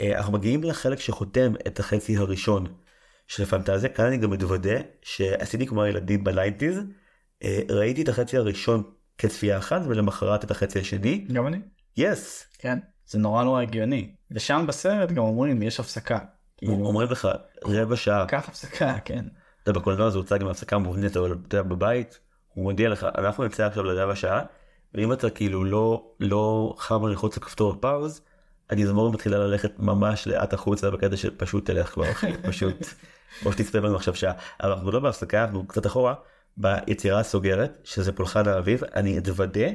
אה, 0.00 0.16
אנחנו 0.16 0.32
מגיעים 0.32 0.64
לחלק 0.64 1.00
שחותם 1.00 1.52
את 1.66 1.80
החצי 1.80 2.16
הראשון 2.16 2.66
של 3.26 3.44
פנטזיה 3.44 3.88
כאן 3.88 4.04
אני 4.04 4.16
גם 4.16 4.30
מתוודה 4.30 4.76
שעשיתי 5.02 5.66
כמו 5.66 5.82
הילדים 5.82 6.24
ב 6.24 6.30
nineties 6.30 6.80
אה, 7.42 7.60
ראיתי 7.70 8.02
את 8.02 8.08
החצי 8.08 8.36
הראשון 8.36 8.82
כצפייה 9.18 9.58
אחת 9.58 9.82
ולמחרת 9.88 10.44
את 10.44 10.50
החצי 10.50 10.78
השני 10.78 11.26
גם 11.32 11.46
אני. 11.46 11.58
yes 11.96 12.46
כן. 12.58 12.78
זה 13.06 13.18
נורא 13.18 13.44
נורא 13.44 13.62
הגיוני. 13.62 14.14
ושם 14.30 14.64
בסרט 14.68 15.12
גם 15.12 15.22
אומרים 15.22 15.62
יש 15.62 15.80
הפסקה. 15.80 16.18
אומרים 16.68 17.08
לך 17.10 17.28
רבע 17.64 17.96
שעה 17.96 18.26
קח 18.26 18.48
הפסקה 18.48 18.98
כן. 19.04 19.24
אתה 19.64 19.70
יודע, 19.70 19.80
בקולנוע 19.80 20.10
זה 20.10 20.18
הוצג 20.18 20.42
עם 20.42 20.48
הפסקה 20.48 20.78
מובנית 20.78 21.16
אבל 21.16 21.32
אתה 21.32 21.56
יודע 21.56 21.68
בבית 21.68 22.18
הוא 22.54 22.64
מודיע 22.64 22.88
לך 22.88 23.06
אנחנו 23.18 23.44
נצא 23.44 23.66
עכשיו 23.66 23.84
לרבע 23.84 24.16
שעה 24.16 24.40
ואם 24.94 25.12
אתה 25.12 25.30
כאילו 25.30 25.64
לא 25.64 26.10
לא 26.20 26.74
חם 26.78 27.06
ללחוץ 27.06 27.36
לכפתור 27.36 27.76
pause 27.80 28.20
הגזמורת 28.70 29.14
מתחילה 29.14 29.38
ללכת 29.38 29.78
ממש 29.78 30.26
לאט 30.26 30.52
החוצה 30.52 30.90
בקטע 30.90 31.16
של 31.16 31.30
פשוט 31.36 31.66
תלך 31.66 31.88
כבר 31.88 32.10
אחי 32.10 32.32
פשוט 32.48 32.86
או 33.44 33.52
שתצפה 33.52 33.80
בנו 33.80 33.96
עכשיו 33.96 34.14
שעה 34.14 34.32
אבל 34.62 34.72
אנחנו 34.72 34.90
לא 34.90 35.00
בהפסקה 35.00 35.44
אנחנו 35.44 35.66
קצת 35.66 35.86
אחורה 35.86 36.14
ביצירה 36.56 37.20
הסוגרת 37.20 37.78
שזה 37.84 38.12
פולחן 38.12 38.48
האביב 38.48 38.84
אני 38.94 39.18
אתוודה 39.18 39.68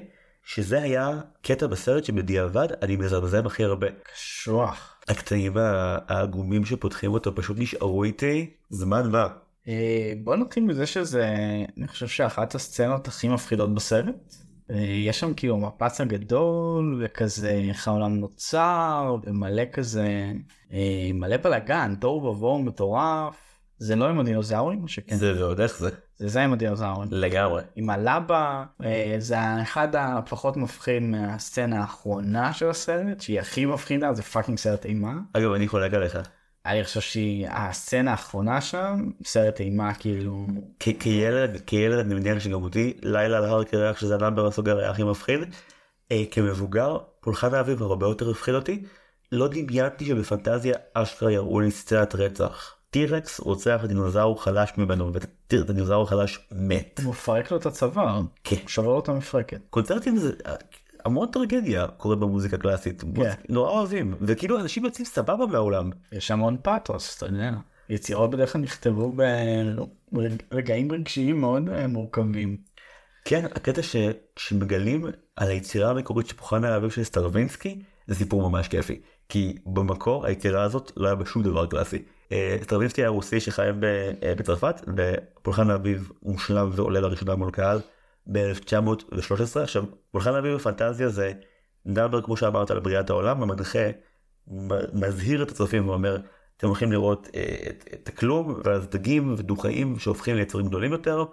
שזה 0.44 0.82
היה 0.82 1.20
קטע 1.42 1.68
בסרט 1.68 2.06
שבדיעבד 2.06 2.68
אני 2.82 2.96
מזמזם 2.96 3.46
הכי 3.46 3.64
הרבה 3.64 3.88
קשוח. 4.14 4.96
הקטעים 5.08 5.54
העגומים 5.58 6.66
שפותחים 6.66 7.14
אותו 7.14 7.36
פשוט 7.36 7.58
נשארו 7.60 8.04
איתי 8.04 8.54
זמן 8.70 9.12
מה. 9.12 9.28
אה, 9.70 10.14
בוא 10.24 10.36
נתחיל 10.36 10.64
מזה 10.64 10.86
שזה 10.86 11.36
אני 11.78 11.88
חושב 11.88 12.08
שאחת 12.08 12.56
הסצנות 12.56 13.08
הכי 13.08 13.28
מפחידות 13.28 13.76
בסרט. 13.76 14.36
אה, 14.72 14.76
יש 14.78 15.20
שם 15.20 15.34
כאילו 15.34 15.58
מפץ 15.58 16.02
הגדול 16.02 17.02
וכזה 17.06 17.50
איך 17.50 17.88
העולם 17.88 18.16
נוצר 18.16 19.18
ומלא 19.24 19.64
כזה 19.74 20.32
אה, 20.74 21.12
מלא 21.14 21.38
בלאגן 21.38 21.96
תוהו 21.96 22.24
ובוהו 22.24 22.60
מטורף. 22.64 23.46
זה 23.78 23.96
לא 23.96 24.10
עם 24.10 24.20
הדינוזאורים 24.20 24.84
או 24.84 24.88
שכן? 24.88 25.16
זה 25.16 25.44
ועוד 25.44 25.62
איך 25.62 25.80
זה 25.80 25.90
זה 26.18 26.28
זה 26.28 26.44
עם 26.44 26.54
הדינוזאורים. 26.54 27.10
לגמרי. 27.12 27.64
עם 27.76 27.90
הלבה 27.90 28.64
זה 29.18 29.62
אחד 29.62 29.88
הפחות 29.96 30.58
מפחיד 30.58 31.04
מהסצנה 31.04 31.82
האחרונה 31.82 32.54
של 32.54 32.70
הסרט 32.70 33.22
שהיא 33.22 33.40
הכי 33.40 33.66
מפחידה 33.66 34.14
זה 34.14 34.24
fucking 34.24 34.58
סרט 34.58 34.86
אימה. 34.86 35.14
אגב 35.34 35.52
אני 35.52 35.68
חולק 35.68 35.94
עליך 35.94 36.18
אני 36.66 36.84
חושב 36.84 37.02
שהיא 37.02 37.48
הסצנה 37.50 38.12
האחרונה 38.12 38.62
שם 38.62 39.12
סרט 39.26 39.60
אימה 39.60 39.94
כאילו 39.94 40.48
כילד 41.00 41.62
כילד 41.66 42.00
אני 42.00 42.16
מניח 42.16 42.40
שגם 42.40 42.64
אותי 42.64 42.94
לילה 43.04 43.38
על 43.38 43.46
הר 43.46 43.64
קרח 43.64 44.00
שזה 44.00 44.16
ה 44.16 44.20
number 44.20 44.48
הסוגר 44.48 44.78
היה 44.78 44.90
הכי 44.90 45.04
מפחיד. 45.04 45.40
אה, 46.12 46.24
כמבוגר 46.32 46.98
פולחן 47.22 47.54
האביב 47.54 47.84
הרבה 47.84 48.06
יותר 48.06 48.30
הפחיד 48.30 48.56
אותי. 48.56 48.84
לא 49.32 49.48
דמיינתי 49.48 50.06
שבפנטזיה 50.06 50.76
אשכרה 50.94 51.32
יראו 51.32 51.60
לי 51.60 51.72
סצנת 51.72 52.16
רצח. 52.16 52.76
T-Rex 52.90 53.40
רוצח 53.40 53.82
דינוזאור 53.88 54.44
חלש 54.44 54.70
ממנו 54.78 55.12
ודינוזאור 55.54 56.10
חלש 56.10 56.40
מת. 56.52 57.00
הוא 57.04 57.12
מפרק 57.12 57.52
לו 57.52 57.58
את 57.58 57.66
הצוואר 57.66 58.22
כן. 58.44 58.68
שובר 58.68 58.90
לו 58.90 59.00
את 59.00 59.10
המפרקת. 59.10 59.60
קונצרטים 59.70 60.18
זה 60.18 60.32
המון 61.06 61.28
טרגדיה 61.32 61.88
קורה 61.88 62.16
במוזיקה 62.16 62.58
קלאסית. 62.58 63.04
כן. 63.16 63.34
נורא 63.50 63.70
אוהבים 63.70 64.14
וכאילו 64.22 64.60
אנשים 64.60 64.86
יוצאים 64.86 65.06
סבבה 65.06 65.46
מהעולם. 65.46 65.90
יש 66.12 66.32
המון 66.32 66.58
פאתוס 66.62 67.18
אתה 67.18 67.26
יודע. 67.26 67.52
יצירות 67.90 68.30
בדרך 68.30 68.54
כלל 68.54 68.62
נכתבו 68.62 69.14
ברגעים 70.52 70.92
רגשיים 70.92 71.42
מאוד 71.42 71.70
אה, 71.70 71.88
מורכבים. 71.88 72.58
כן, 73.26 73.46
הקטע 73.46 73.82
שכשמגלים 73.82 75.06
על 75.36 75.50
היצירה 75.50 75.90
המקורית 75.90 76.28
של 76.28 76.36
פולחן 76.36 76.64
האביב 76.64 76.90
של 76.90 77.04
סטרווינסקי, 77.04 77.82
זה 78.08 78.16
סיפור 78.16 78.50
ממש 78.50 78.68
כיפי. 78.68 79.02
כי 79.30 79.58
במקור 79.66 80.26
היצירה 80.26 80.64
הזאת 80.64 80.92
לא 80.98 81.08
היה 81.08 81.16
בה 81.16 81.26
שום 81.26 81.44
דבר 81.44 81.66
קלאסי. 81.66 82.04
אה, 82.32 82.58
סטרווינסקי 82.64 83.02
היה 83.02 83.10
רוסי 83.10 83.40
שחי 83.40 83.68
אה, 84.24 84.36
בצרפת, 84.36 84.82
ופולחן 84.98 85.70
האביב 85.70 86.12
מושלם 86.24 86.70
ועולה 86.74 87.00
לראשונה 87.00 87.36
מול 87.36 87.52
קהל 87.52 87.80
ב-1913. 88.28 89.60
עכשיו, 89.62 89.84
פולחן 90.12 90.36
האביב 90.36 90.56
בפנטזיה 90.56 91.10
זה 91.10 91.34
number 91.86 92.22
כמו 92.22 92.38
שאמרת 92.38 92.72
על 92.72 92.80
בריאת 92.80 93.10
העולם, 93.10 93.44
המנחה 93.44 93.90
מזהיר 94.94 95.44
את 95.44 95.52
הצופים 95.52 95.90
ואומר, 95.90 96.18
אתם 96.58 96.68
הולכים 96.68 96.92
לראות 96.92 97.28
אה, 97.36 97.56
את, 97.70 97.90
את 97.94 98.08
הכלום, 98.08 98.62
ואז 98.64 98.88
דגים 98.88 99.36
ודו-חיים 99.38 100.00
שהופכים 100.00 100.36
ליצורים 100.36 100.68
גדולים 100.68 100.92
יותר. 100.92 101.26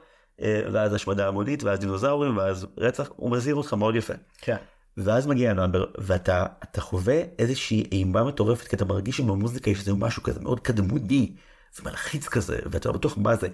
אה, 0.42 0.62
ואז 0.72 0.94
השמדה 0.94 1.28
המונית 1.28 1.64
ואז 1.64 1.78
דינוזאורים 1.78 2.36
ואז 2.36 2.66
רצח 2.78 3.10
הוא 3.16 3.30
מזהיר 3.30 3.54
אותך 3.54 3.72
מאוד 3.72 3.96
יפה 3.96 4.14
כן. 4.38 4.56
ואז 4.96 5.26
מגיע 5.26 5.50
ה 5.50 5.55
number 5.55 5.84
ואתה 5.98 6.46
אתה 6.62 6.80
חווה 6.80 7.22
איזושהי 7.38 7.88
אימה 7.92 8.24
מטורפת 8.24 8.68
כי 8.68 8.76
אתה 8.76 8.84
מרגיש 8.84 9.16
שבמוזיקה 9.16 9.70
יש 9.70 9.78
איזה 9.78 9.94
משהו 9.94 10.22
כזה 10.22 10.40
מאוד 10.40 10.60
קדמוני 10.60 11.36
זה 11.74 11.82
מלחיץ 11.84 12.28
כזה 12.28 12.58
ואתה 12.70 12.88
לא 12.88 12.94
בטוח 12.94 13.18
מה 13.18 13.36
זה. 13.36 13.48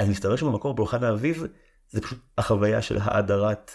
אני 0.00 0.08
מסתבר 0.08 0.36
שבמקור 0.36 0.76
פולחן 0.76 1.04
האביב 1.04 1.46
זה 1.90 2.00
פשוט 2.00 2.18
החוויה 2.38 2.82
של 2.82 2.98
האדרת 3.02 3.70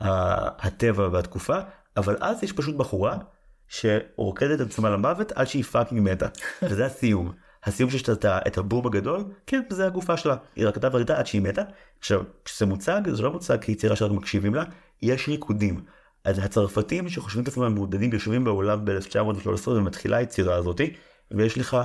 הטבע 0.00 1.08
והתקופה 1.12 1.58
אבל 1.96 2.16
אז 2.20 2.42
יש 2.42 2.52
פשוט 2.52 2.76
בחורה 2.76 3.18
שרוקדת 3.68 4.60
את 4.60 4.66
עצמה 4.66 4.90
למוות 4.90 5.32
עד 5.32 5.46
שהיא 5.46 5.64
fucking 5.64 6.00
מתה 6.10 6.26
וזה 6.62 6.86
הסיום. 6.86 7.32
הסיום 7.64 7.90
שיש 7.90 8.02
את 8.28 8.58
הבום 8.58 8.86
הגדול, 8.86 9.24
כן, 9.46 9.62
זה 9.70 9.86
הגופה 9.86 10.16
שלה. 10.16 10.36
היא 10.56 10.68
רקדה 10.68 10.88
ורקדה 10.92 11.18
עד 11.18 11.26
שהיא 11.26 11.42
מתה. 11.42 11.62
עכשיו, 11.98 12.22
כשזה 12.44 12.66
מוצג, 12.66 13.00
זה 13.12 13.22
לא 13.22 13.32
מוצג 13.32 13.60
כיצירה 13.60 13.96
שאנחנו 13.96 14.16
מקשיבים 14.16 14.54
לה, 14.54 14.64
יש 15.02 15.28
ריקודים. 15.28 15.84
אז 16.24 16.38
הצרפתים 16.38 17.08
שחושבים 17.08 17.42
את 17.42 17.48
עצמם 17.48 17.74
מעודנים 17.74 18.12
יושבים 18.12 18.44
באולם 18.44 18.84
ב-1913 18.84 19.68
ומתחילה 19.68 20.16
היצירה 20.16 20.54
הזאתי, 20.54 20.94
ויש 21.30 21.58
לך 21.58 21.76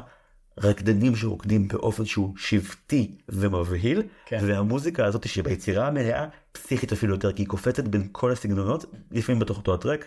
רקדנים 0.57 1.15
שרוקדים 1.15 1.67
באופן 1.67 2.05
שהוא 2.05 2.33
שבטי 2.37 3.17
ומבהיל, 3.29 4.01
כן. 4.25 4.39
והמוזיקה 4.47 5.05
הזאת 5.05 5.27
שביצירה 5.27 5.87
המלאה 5.87 6.27
פסיכית 6.51 6.91
אפילו 6.91 7.13
יותר, 7.13 7.31
כי 7.31 7.41
היא 7.41 7.47
קופצת 7.47 7.83
בין 7.83 8.07
כל 8.11 8.31
הסגנונות, 8.31 8.85
לפעמים 9.11 9.39
בתוך 9.39 9.57
אותו 9.57 9.73
הטרק. 9.73 10.05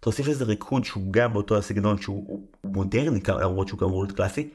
תוסיף 0.00 0.28
לזה 0.28 0.44
ריקוד 0.44 0.84
שהוא 0.84 1.12
גם 1.12 1.32
באותו 1.32 1.58
הסגנון 1.58 2.00
שהוא 2.00 2.24
הוא 2.28 2.48
מודרני 2.64 3.20
למרות 3.28 3.68
שהוא 3.68 3.80
כאמור 3.80 4.04
להיות 4.04 4.16
קלאסי, 4.16 4.50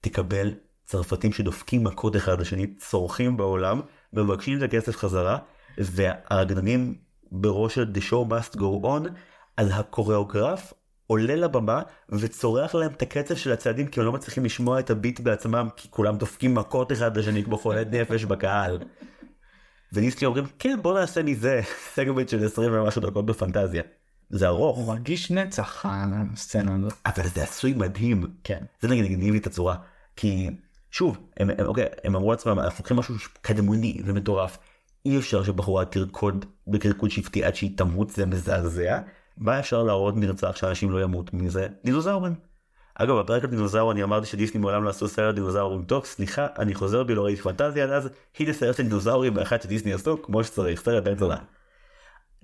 תקבל 0.00 0.50
צרפתים 0.84 1.32
שדופקים 1.32 1.84
מכות 1.84 2.16
אחד 2.16 2.40
לשני, 2.40 2.66
צורכים 2.74 3.36
בעולם, 3.36 3.80
מבקשים 4.12 4.58
את 4.58 4.62
הכסף 4.62 4.96
חזרה, 4.96 5.38
והרקדנים 5.78 6.94
בראש 7.32 7.74
של 7.74 7.92
The 7.94 8.00
show 8.00 8.30
must 8.30 8.56
go 8.56 8.84
on, 8.84 9.08
אז 9.56 9.70
הקוריאוגרף 9.72 10.72
עולה 11.06 11.36
לבמה 11.36 11.82
וצורח 12.08 12.74
להם 12.74 12.90
את 12.92 13.02
הקצב 13.02 13.36
של 13.36 13.52
הצעדים 13.52 13.86
כי 13.86 14.00
הם 14.00 14.06
לא 14.06 14.12
מצליחים 14.12 14.44
לשמוע 14.44 14.80
את 14.80 14.90
הביט 14.90 15.20
בעצמם 15.20 15.68
כי 15.76 15.90
כולם 15.90 16.16
דופקים 16.16 16.54
מכות 16.54 16.92
אחד 16.92 17.16
לשני 17.16 17.44
כמו 17.44 17.58
חולד 17.58 17.88
נפש 17.96 18.24
בקהל. 18.24 18.78
ודיסני 19.92 20.26
אומרים 20.26 20.44
כן 20.58 20.78
בוא 20.82 21.00
נעשה 21.00 21.22
מזה 21.22 21.60
סגמנט 21.94 22.28
של 22.28 22.46
20 22.46 22.72
ומשהו 22.74 23.02
דקות 23.02 23.26
בפנטזיה. 23.26 23.82
זה 24.30 24.46
ארוך 24.46 24.76
הוא 24.76 24.88
מרגיש 24.88 25.30
נצח 25.30 25.84
הסצנה 25.86 26.74
הזאת. 26.74 26.92
אבל 27.06 27.28
זה 27.28 27.42
עשוי 27.42 27.72
מדהים. 27.72 28.26
כן. 28.44 28.64
זה 28.80 28.88
נגיד 28.88 29.04
הגניב 29.04 29.32
לי 29.32 29.38
את 29.38 29.46
הצורה 29.46 29.76
כי 30.16 30.50
שוב 30.90 31.18
הם, 31.36 31.50
הם, 31.50 31.66
אוקיי, 31.66 31.86
הם 32.04 32.16
אמרו 32.16 32.30
לעצמם 32.30 32.58
אנחנו 32.58 32.78
לוקחים 32.78 32.96
משהו 32.96 33.14
קדמוני 33.40 34.02
ומטורף 34.04 34.58
אי 35.06 35.18
אפשר 35.18 35.42
שבחורה 35.42 35.84
תרקוד 35.84 36.44
בקרקוד 36.66 37.10
שבטי 37.10 37.44
עד 37.44 37.54
שהיא 37.54 37.76
תמות 37.76 38.10
זה 38.10 38.26
מזעזע 38.26 39.00
מה 39.38 39.58
אפשר 39.58 39.82
להראות 39.82 40.16
נרצח 40.16 40.56
שאנשים 40.56 40.90
לא 40.90 41.02
ימות 41.02 41.34
מזה 41.34 41.68
דינוזאורים. 41.84 42.34
אגב 42.94 43.18
בפרק 43.18 43.44
על 43.44 43.50
דינוזאור 43.50 43.92
אני 43.92 44.02
אמרתי 44.02 44.26
שדיסני 44.26 44.60
מעולם 44.60 44.84
לא 44.84 44.90
עשו 44.90 45.08
סרט 45.08 45.34
דינוזאורים 45.34 45.84
טוב 45.84 46.04
סליחה 46.04 46.46
אני 46.58 46.74
חוזר 46.74 47.02
בי 47.02 47.14
לא 47.14 47.24
ראיתי 47.24 47.42
פנטזיה 47.42 47.84
עד 47.84 47.90
אז 47.90 48.08
הנה 48.38 48.52
סרט 48.52 48.76
של 48.76 48.82
דינוזאורים 48.82 49.34
באחד 49.34 49.62
שדיסני 49.62 49.92
עשו 49.92 50.22
כמו 50.22 50.44
שצריך 50.44 50.82
סרט 50.82 51.04
בן 51.04 51.18
זונה. 51.18 51.36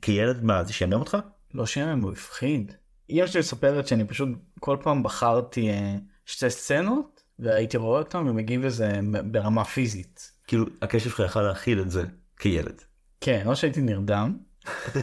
כילד 0.02 0.44
מה 0.44 0.64
זה 0.64 0.72
שיאמר 0.72 0.96
אותך? 0.96 1.16
לא 1.54 1.66
שם 1.66 2.00
הוא 2.02 2.12
הפחיד. 2.12 2.72
אמא 3.10 3.26
שלי 3.26 3.40
מספרת 3.40 3.86
שאני 3.86 4.04
פשוט 4.04 4.28
כל 4.60 4.76
פעם 4.82 5.02
בחרתי 5.02 5.70
אה, 5.70 5.96
שתי 6.26 6.50
סצנות 6.50 7.22
והייתי 7.38 7.76
רואה 7.76 7.98
אותם 7.98 8.26
ומגיב 8.28 8.64
לזה 8.64 9.00
ברמה 9.24 9.64
פיזית. 9.64 10.32
כאילו 10.46 10.66
הקשב 10.82 11.10
שלך 11.10 11.20
יכל 11.20 11.42
להכיל 11.42 11.80
את 11.80 11.90
זה 11.90 12.04
כילד. 12.38 12.82
כן, 13.20 13.42
או 13.46 13.56
שהייתי 13.56 13.80
נרדם. 13.80 14.36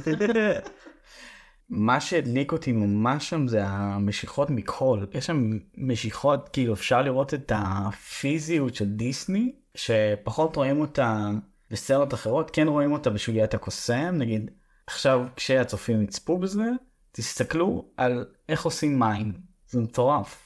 מה 1.69 2.01
שהדליק 2.01 2.51
אותי 2.51 2.71
ממש 2.71 3.29
שם 3.29 3.47
זה 3.47 3.65
המשיכות 3.65 4.49
מכחול. 4.49 5.07
יש 5.13 5.25
שם 5.25 5.49
משיכות, 5.77 6.49
כאילו 6.49 6.73
אפשר 6.73 7.01
לראות 7.01 7.33
את 7.33 7.51
הפיזיות 7.55 8.75
של 8.75 8.85
דיסני, 8.85 9.55
שפחות 9.75 10.55
רואים 10.55 10.81
אותה 10.81 11.29
בסצנות 11.71 12.13
אחרות, 12.13 12.51
כן 12.51 12.67
רואים 12.67 12.91
אותה 12.91 13.09
בשליית 13.09 13.53
הקוסם, 13.53 14.15
נגיד 14.17 14.51
עכשיו 14.87 15.25
כשהצופים 15.35 16.01
יצפו 16.01 16.37
בזה, 16.37 16.65
תסתכלו 17.11 17.85
על 17.97 18.25
איך 18.49 18.65
עושים 18.65 18.99
מים, 18.99 19.33
זה 19.67 19.81
מטורף. 19.81 20.41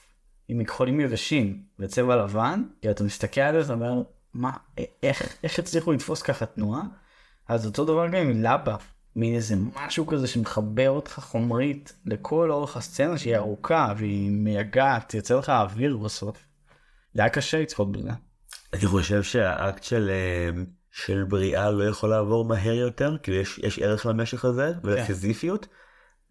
עם 0.48 0.58
מכחולים 0.58 1.00
יבשים 1.00 1.62
וצבע 1.78 2.16
לבן, 2.16 2.62
כי 2.82 2.90
אתה 2.90 3.04
מסתכל 3.04 3.40
על 3.40 3.62
זה 3.62 3.72
ואומר, 3.72 4.02
מה, 4.34 4.50
איך, 5.02 5.36
איך 5.42 5.58
הצליחו 5.58 5.92
לתפוס 5.92 6.22
ככה 6.22 6.46
תנועה? 6.46 6.82
אז 7.48 7.66
אותו 7.66 7.84
דבר 7.84 8.06
גם 8.08 8.14
עם 8.14 8.42
לבה, 8.42 8.76
מין 9.16 9.34
איזה 9.34 9.54
משהו 9.76 10.06
כזה 10.06 10.26
שמחבר 10.26 10.90
אותך 10.90 11.12
חומרית 11.12 11.92
לכל 12.06 12.50
אורך 12.50 12.76
הסצנה 12.76 13.18
שהיא 13.18 13.36
ארוכה 13.36 13.92
והיא 13.96 14.30
מייגעת, 14.30 15.14
יוצא 15.14 15.34
לך 15.34 15.48
אוויר 15.48 15.96
בסוף. 15.96 16.46
זה 17.14 17.22
היה 17.22 17.28
קשה 17.28 17.60
לצפות 17.60 17.92
בזה. 17.92 18.10
אני 18.72 18.86
חושב 18.86 19.22
שהאקט 19.22 19.82
של 19.82 20.10
אה, 20.10 20.62
של 20.92 21.24
בריאה 21.24 21.70
לא 21.70 21.84
יכול 21.84 22.10
לעבור 22.10 22.44
מהר 22.44 22.74
יותר 22.74 23.16
כי 23.22 23.30
יש 23.30 23.58
יש 23.58 23.78
ערך 23.78 24.06
למשך 24.06 24.44
הזה 24.44 24.72
ולסיזיפיות. 24.84 25.66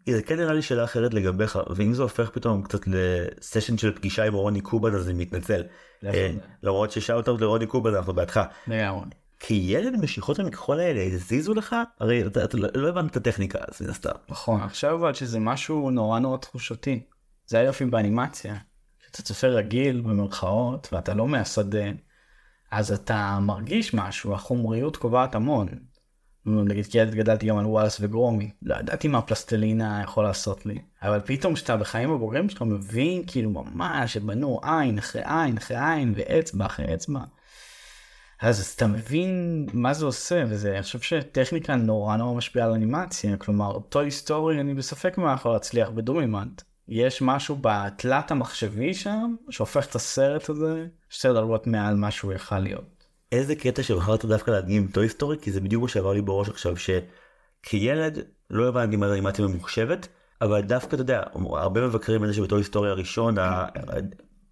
זה 0.09 0.23
כן 0.23 0.35
נראה 0.35 0.53
לי 0.53 0.61
שאלה 0.61 0.83
אחרת 0.83 1.13
לגביך 1.13 1.59
ואם 1.75 1.93
זה 1.93 2.01
הופך 2.01 2.29
פתאום 2.29 2.63
קצת 2.63 2.79
לסשן 2.87 3.77
של 3.77 3.95
פגישה 3.95 4.25
עם 4.25 4.33
רוני 4.33 4.61
קובן 4.61 4.95
אז 4.95 5.09
אני 5.09 5.17
מתנצל. 5.21 5.63
אה, 6.05 6.31
למרות 6.63 6.91
ששאוט 6.91 7.29
אאוט 7.29 7.41
לרוני 7.41 7.67
קובן 7.67 7.95
אנחנו 7.95 8.13
בעדך. 8.13 8.41
לגמרי. 8.67 9.05
כילד 9.39 9.95
משיכות 9.95 10.39
המכחול 10.39 10.79
האלה 10.79 11.03
הזיזו 11.03 11.53
לך 11.53 11.75
הרי 11.99 12.27
אתה, 12.27 12.43
אתה 12.43 12.57
לא 12.57 12.89
הבנת 12.89 13.11
את 13.11 13.17
הטכניקה 13.17 13.59
אז 13.67 13.81
מן 13.81 13.89
הסתם. 13.89 14.11
נכון 14.29 14.61
עכשיו 14.61 14.95
אבל 14.95 15.13
שזה 15.13 15.39
משהו 15.39 15.91
נורא 15.91 16.19
נורא 16.19 16.37
תחושתי. 16.37 17.03
זה 17.45 17.59
היופי 17.59 17.85
באנימציה. 17.85 18.55
שאתה 19.05 19.21
צופה 19.21 19.47
רגיל 19.47 20.01
במרכאות 20.01 20.89
ואתה 20.91 21.13
לא 21.13 21.27
מהשדה 21.27 21.85
אז 22.71 22.91
אתה 22.91 23.39
מרגיש 23.41 23.93
משהו 23.93 24.33
החומריות 24.33 24.97
קובעת 24.97 25.35
המון. 25.35 25.67
נגיד 26.45 26.85
כילד 26.85 27.15
גדלתי 27.15 27.45
גם 27.47 27.57
על 27.57 27.65
וואלאס 27.65 27.97
וגרומיט 28.01 28.51
לא 28.61 28.75
ידעתי 28.75 29.07
מה 29.07 29.21
פלסטלינה 29.21 30.01
יכול 30.03 30.23
לעשות 30.23 30.65
לי 30.65 30.81
אבל 31.01 31.19
פתאום 31.25 31.53
כשאתה 31.53 31.77
בחיים 31.77 32.11
הבוגרים 32.11 32.49
שלך 32.49 32.61
מבין 32.61 33.23
כאילו 33.27 33.49
ממש 33.49 34.13
שבנו 34.13 34.59
עין 34.63 34.97
אחרי 34.97 35.21
עין 35.25 35.57
אחרי 35.57 35.77
עין 35.77 36.13
ואצבע 36.15 36.65
אחרי 36.65 36.93
אצבע. 36.93 37.19
אז 38.41 38.73
אתה 38.75 38.87
מבין 38.87 39.65
מה 39.73 39.93
זה 39.93 40.05
עושה 40.05 40.43
וזה 40.49 40.73
אני 40.73 40.83
חושב 40.83 40.99
שטכניקה 40.99 41.75
נורא 41.75 42.17
נורא 42.17 42.37
משפיעה 42.37 42.67
על 42.67 42.73
אנימציה 42.73 43.37
כלומר 43.37 43.79
Toy 43.79 44.11
Story 44.11 44.61
אני 44.61 44.73
בספק 44.73 45.17
מה 45.17 45.33
יכול 45.33 45.51
להצליח 45.51 45.89
בדו 45.89 46.20
מימד 46.20 46.61
יש 46.87 47.21
משהו 47.21 47.57
בתלת 47.61 48.31
המחשבי 48.31 48.93
שם 48.93 49.35
שהופך 49.49 49.89
את 49.89 49.95
הסרט 49.95 50.49
הזה 50.49 50.87
שתי 51.09 51.27
דרגות 51.27 51.67
מעל 51.67 51.95
מה 51.95 52.11
שהוא 52.11 52.33
יכל 52.33 52.59
להיות. 52.59 53.05
איזה 53.31 53.55
קטע 53.55 53.83
שבחרת 53.83 54.25
דווקא 54.25 54.51
להדגים 54.51 54.87
Toy 54.87 55.09
Story 55.09 55.37
כי 55.41 55.51
זה 55.51 55.61
בדיוק 55.61 55.81
מה 55.81 55.89
שעבר 55.89 56.13
לי 56.13 56.21
בראש 56.21 56.49
עכשיו 56.49 56.73
שכילד 56.77 58.19
לא 58.49 58.67
הבנתי 58.67 58.95
מה 58.95 59.07
זה 59.07 59.13
אנימציה 59.13 59.47
ממוחשבת 59.47 60.07
אבל 60.41 60.61
דווקא 60.61 60.95
אתה 60.95 61.01
יודע 61.01 61.23
הרבה 61.33 61.87
מבקרים 61.87 62.23
על 62.23 62.27
זה 62.27 62.33
שב 62.33 62.48
Toy 62.48 62.63
Story 62.63 62.89
הראשון 62.89 63.35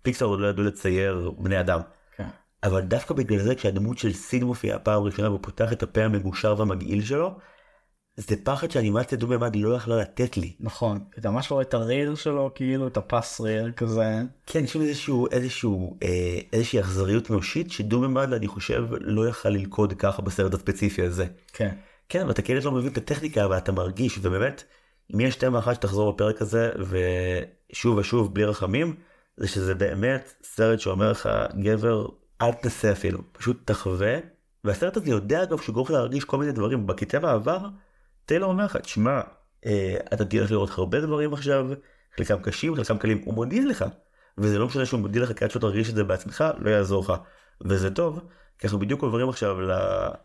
פיקסר 0.02 0.26
עוד 0.26 0.40
לא 0.40 0.48
ידעו 0.48 0.64
לצייר 0.64 1.32
בני 1.38 1.60
אדם. 1.60 1.80
אבל 2.68 2.82
דווקא 2.82 3.14
בגלל 3.14 3.40
זה 3.40 3.56
כשהדמות 3.56 3.98
של 3.98 4.14
סיד 4.14 4.44
מופיעה 4.44 4.80
פעם 4.80 5.04
ראשונה 5.04 5.32
ופותח 5.32 5.74
את 5.74 5.84
הפה 5.84 6.04
המגושר 6.04 6.56
והמגעיל 6.58 7.04
שלו 7.04 7.32
זה 8.18 8.36
פחד 8.44 8.72
שאנימציה 8.72 9.18
דו 9.18 9.28
מימד 9.28 9.56
לא 9.56 9.76
יכלה 9.76 9.98
לתת 9.98 10.38
לי. 10.38 10.54
נכון 10.60 11.00
אתה 11.18 11.32
ממש 11.32 11.52
רואה 11.52 11.62
את 11.62 11.74
הריר 11.74 12.16
שלו 12.16 12.52
כאילו 12.56 12.88
את 12.88 12.98
הפס 12.98 13.42
ריר 13.42 13.72
כזה. 13.72 14.22
כן 14.46 14.64
יש 14.64 14.74
שם 14.74 14.82
איזשהו 14.82 15.28
איזשהו 15.32 15.98
אה, 16.04 16.40
איזושהי 16.54 16.80
אכזריות 16.80 17.32
אנושית 17.32 17.72
שדו 17.72 18.00
מימד 18.00 18.34
אני 18.34 18.48
חושב 18.48 18.88
לא 19.00 19.28
יכל 19.28 19.50
ללכוד 19.50 19.94
ככה 19.94 20.22
בסרט 20.22 20.54
הספציפי 20.54 21.02
הזה. 21.02 21.26
כן. 21.54 21.76
כן 22.10 22.22
אבל 22.22 22.32
אתה 22.32 22.42
כאילו 22.42 22.60
לא 22.60 22.72
מבין 22.72 22.92
את 22.92 22.98
הטכניקה 22.98 23.46
אבל 23.46 23.58
אתה 23.58 23.72
מרגיש 23.72 24.20
ובאמת 24.22 24.64
אם 25.14 25.20
יש 25.20 25.36
תמה 25.36 25.60
אחת 25.60 25.76
שתחזור 25.76 26.14
בפרק 26.14 26.42
הזה 26.42 26.72
ושוב 26.80 27.98
ושוב 27.98 28.34
בלי 28.34 28.46
רחמים 28.46 28.96
זה 29.38 29.48
שזה 29.48 29.76
באמת 29.76 30.34
סרט 30.44 30.80
שאומר 30.80 31.12
לך 31.12 31.30
גבר 31.60 32.08
אל 32.42 32.54
תנסה 32.54 32.92
אפילו 32.92 33.20
פשוט 33.32 33.58
תחווה 33.66 34.18
והסרט 34.64 34.98
הזה 34.98 35.10
יודע 35.10 35.44
אגב 35.44 35.62
שהוא 35.62 35.74
גורם 35.74 35.92
להרגיש 35.92 36.24
כל 36.24 36.38
מיני 36.38 36.52
דברים. 36.52 36.88
בכתב 36.88 37.26
העבר. 37.26 37.60
טיילור 38.26 38.52
אומר 38.52 38.66
לך 38.66 38.78
תשמע 38.78 39.22
אה, 39.66 39.98
אתה 40.14 40.26
תלך 40.26 40.52
לראות 40.52 40.70
הרבה 40.78 41.02
דברים 41.02 41.34
עכשיו 41.34 41.68
חלקם 42.16 42.38
קשים 42.42 42.76
חלקם 42.76 42.98
קלים. 42.98 43.22
הוא 43.26 43.34
מודיע 43.34 43.66
לך 43.66 43.86
וזה 44.38 44.60
לא 44.60 44.66
משנה 44.66 44.86
שהוא 44.86 45.00
מודיע 45.00 45.24
לך 45.24 45.34
כי 45.34 45.44
עד 45.44 45.52
שאתה 45.52 45.60
תרגיש 45.60 45.90
את 45.90 45.96
זה 45.96 46.04
בעצמך 46.04 46.44
לא 46.58 46.70
יעזור 46.70 47.04
לך. 47.04 47.14
וזה 47.62 47.92
טוב 47.92 48.20
כי 48.60 48.68
אנחנו 48.68 48.80
בדיוק 48.80 49.04
עוברים 49.04 49.30
עכשיו 49.30 49.58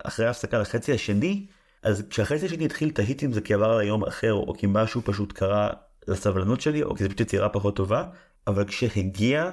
אחרי 0.04 0.26
ההפסקה 0.26 0.58
לחצי 0.58 0.92
השני. 0.92 1.46
אז 1.82 2.02
כשהחצי 2.10 2.46
השני 2.46 2.64
התחיל 2.64 2.90
תהיתי 2.90 3.26
אם 3.26 3.32
זה 3.32 3.40
כי 3.40 3.54
עבר 3.54 3.70
על 3.70 3.80
היום 3.80 4.04
אחר 4.04 4.32
או 4.32 4.54
כי 4.58 4.66
משהו 4.68 5.02
פשוט 5.04 5.32
קרה 5.32 5.70
לסבלנות 6.08 6.60
שלי 6.60 6.82
או 6.82 6.94
כי 6.94 7.02
זה 7.02 7.08
פשוט 7.08 7.20
יצירה 7.20 7.48
פחות 7.48 7.76
טובה. 7.76 8.04
אבל 8.46 8.64
כשהגיע 8.64 9.50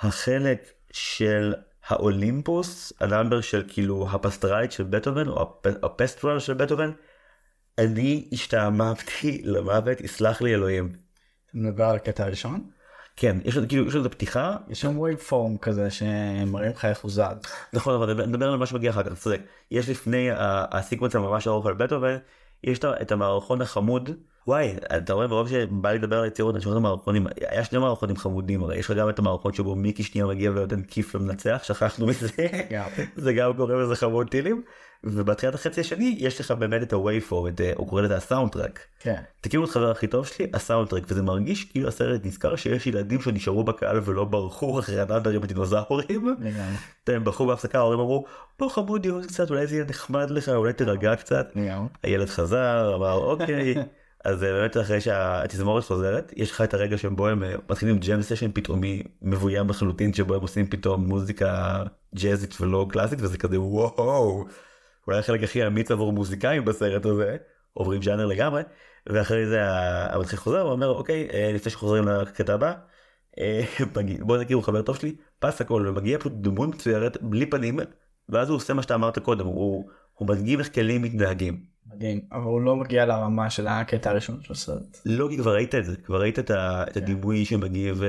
החלק 0.00 0.62
של 0.92 1.54
האולימפוס 1.86 2.92
ה 3.00 3.06
number 3.06 3.40
של 3.40 3.64
כאילו 3.68 4.08
הפסטרלית 4.10 4.72
של 4.72 4.84
בטהובן 4.84 5.28
או 5.28 5.54
הפסטרל 5.82 6.38
של 6.38 6.54
בטהובן 6.54 6.90
אני 7.78 8.28
השתעממתי 8.32 9.42
למוות 9.44 10.00
יסלח 10.00 10.42
לי 10.42 10.54
אלוהים. 10.54 10.92
אתה 11.46 11.58
מדבר 11.58 11.84
על 11.84 11.96
הקטע 11.96 12.24
הראשון? 12.24 12.70
כן 13.16 13.36
יש 13.44 13.56
לנו 13.56 13.68
כאילו 13.68 13.86
יש 13.86 13.94
לנו 13.94 14.06
את 14.06 14.12
הפתיחה 14.12 14.56
יש 14.68 14.80
שם 14.80 14.98
waveform 14.98 15.58
כזה 15.58 15.90
שמראים 15.90 16.70
לך 16.70 16.84
איך 16.84 17.00
הוא 17.00 17.10
זז. 17.10 17.20
נכון 17.72 17.94
אבל 17.94 18.26
נדבר 18.26 18.52
על 18.52 18.58
מה 18.58 18.66
שמגיע 18.66 18.90
אחר 18.90 19.02
כך 19.02 19.14
צודק 19.14 19.40
יש 19.70 19.88
לפני 19.88 20.28
ה 20.72 20.77
sequence 20.77 21.16
הממש 21.16 21.46
ארוך 21.46 21.66
על 21.66 21.74
בטהובן 21.74 22.16
יש 22.64 22.78
את 22.78 23.12
המערכון 23.12 23.62
החמוד 23.62 24.10
וואי 24.46 24.74
אתה 24.96 25.12
רואה 25.12 25.26
מרוב 25.26 25.48
שבא 25.48 25.90
לי 25.90 25.98
לדבר 25.98 26.18
על 26.18 26.26
יצירות 26.26 26.54
אני 26.54 26.62
שומע 26.62 26.74
את 26.74 26.78
המערכונים 26.78 27.26
היה 27.48 27.64
שני 27.64 27.78
מערכונים 27.78 28.16
חמודים 28.16 28.62
הרי 28.62 28.78
יש 28.78 28.90
לך 28.90 28.96
גם 28.96 29.08
את 29.08 29.18
המערכון 29.18 29.52
שבו 29.52 29.74
מיקי 29.74 30.02
שנייה 30.02 30.26
מגיע 30.26 30.50
ונותן 30.50 30.82
כיף 30.82 31.14
למנצח 31.14 31.60
שכחנו 31.62 32.06
מזה 32.06 32.28
זה 33.16 33.32
גם 33.32 33.52
קורא 33.56 33.74
לזה 33.74 33.96
חמוד 33.96 34.28
טילים 34.28 34.62
ובתחילת 35.04 35.54
החצי 35.54 35.80
השני 35.80 36.16
יש 36.18 36.40
לך 36.40 36.50
באמת 36.50 36.82
את 36.82 36.92
ה-way 36.92 37.30
forward 37.30 37.62
הוא 37.76 37.88
קורא 37.88 38.02
לזה 38.02 38.16
הסאונד 38.16 38.52
טרק. 38.52 38.80
כן. 39.00 39.22
תכירו 39.40 39.64
את 39.64 39.70
חבר 39.70 39.90
הכי 39.90 40.06
טוב 40.06 40.26
שלי 40.26 40.46
הסאונד 40.54 40.88
טרק 40.88 41.02
וזה 41.08 41.22
מרגיש 41.22 41.64
כאילו 41.64 41.88
הסרט 41.88 42.26
נזכר 42.26 42.56
שיש 42.56 42.86
ילדים 42.86 43.20
שנשארו 43.20 43.64
בקהל 43.64 44.00
ולא 44.04 44.24
ברחו 44.24 44.78
אחרי 44.78 45.00
הנאדרים 45.00 45.42
הדינוזאורים. 45.42 46.36
הם 47.06 47.24
ברחו 47.24 47.46
בהפסקה 47.46 47.78
ההורים 47.78 48.00
אמרו 48.00 48.24
בוא 48.58 48.68
חמודי 48.68 49.08
עוד 49.08 49.26
קצת 49.26 49.50
אולי 49.50 49.66
זה 49.66 49.74
יהיה 49.74 49.84
נחמד 49.88 50.30
לך 50.30 50.48
אולי 50.48 50.72
תירגע 50.72 51.16
קצת. 51.16 51.50
הילד 52.02 52.28
חזר 52.28 52.94
אמר 52.94 53.14
אוקיי. 53.14 53.74
אז 54.24 54.40
באמת 54.40 54.76
אחרי 54.76 55.00
שהתזמורת 55.00 55.84
חוזרת 55.84 56.32
יש 56.36 56.50
לך 56.50 56.60
את 56.60 56.74
הרגע 56.74 56.98
שבו 56.98 57.28
הם 57.28 57.44
אה, 57.44 57.54
מתחילים 57.70 57.98
ג'ם 57.98 58.22
סשן 58.22 58.52
פתאומי 58.52 59.02
מבוים 59.22 59.68
לחלוטין 59.68 60.12
שבו 60.12 60.34
הם 60.34 60.40
עושים 60.40 60.66
פתאום 60.66 61.04
מוזיקה 61.04 61.82
ג'אזית 62.14 62.60
ולא 62.60 62.86
קלאסית 62.90 63.18
וזה 63.22 63.38
כזה 63.38 63.60
וואו 63.60 64.44
אולי 65.06 65.18
החלק 65.18 65.42
הכי 65.42 65.66
אמיץ 65.66 65.90
עבור 65.90 66.12
מוזיקאים 66.12 66.64
בסרט 66.64 67.06
הזה 67.06 67.36
עוברים 67.72 68.02
ז'אנר 68.02 68.26
לגמרי 68.26 68.62
ואחרי 69.06 69.46
זה 69.46 69.58
המתחיל 70.14 70.38
חוזר 70.38 70.66
ואומר 70.66 70.88
אוקיי 70.88 71.28
אה, 71.32 71.52
לפני 71.54 71.70
שחוזרים 71.72 72.08
לקטע 72.08 72.54
הבא 72.54 72.74
אה, 73.38 73.62
בוא 74.26 74.38
נכירו 74.38 74.62
חבר 74.62 74.82
טוב 74.82 74.96
שלי 74.96 75.16
פס 75.38 75.60
הכל 75.60 75.84
ומגיע 75.88 76.18
פשוט 76.18 76.32
דמות 76.32 76.68
מצוירת 76.68 77.22
בלי 77.22 77.46
פנים 77.46 77.78
ואז 78.28 78.48
הוא 78.48 78.56
עושה 78.56 78.74
מה 78.74 78.82
שאתה 78.82 78.94
אמרת 78.94 79.18
קודם 79.18 79.46
הוא, 79.46 79.90
הוא 80.14 80.28
מדגים 80.28 80.58
איך 80.58 80.74
כלים 80.74 81.02
מתנהגים. 81.02 81.71
מדהים 81.86 82.20
אבל 82.32 82.42
הוא 82.42 82.60
לא 82.60 82.76
מגיע 82.76 83.06
לרמה 83.06 83.50
של 83.50 83.66
הקטע 83.66 84.10
הראשון 84.10 84.40
של 84.42 84.52
הסרט. 84.52 84.98
לא 85.06 85.28
כי 85.30 85.38
כבר 85.38 85.54
ראית 85.54 85.74
את 85.74 85.84
זה 85.84 85.96
כבר 85.96 86.20
ראית 86.20 86.38
את, 86.38 86.50
ה, 86.50 86.84
את 86.88 86.96
הדימוי 86.96 87.44
שמגיב 87.44 88.02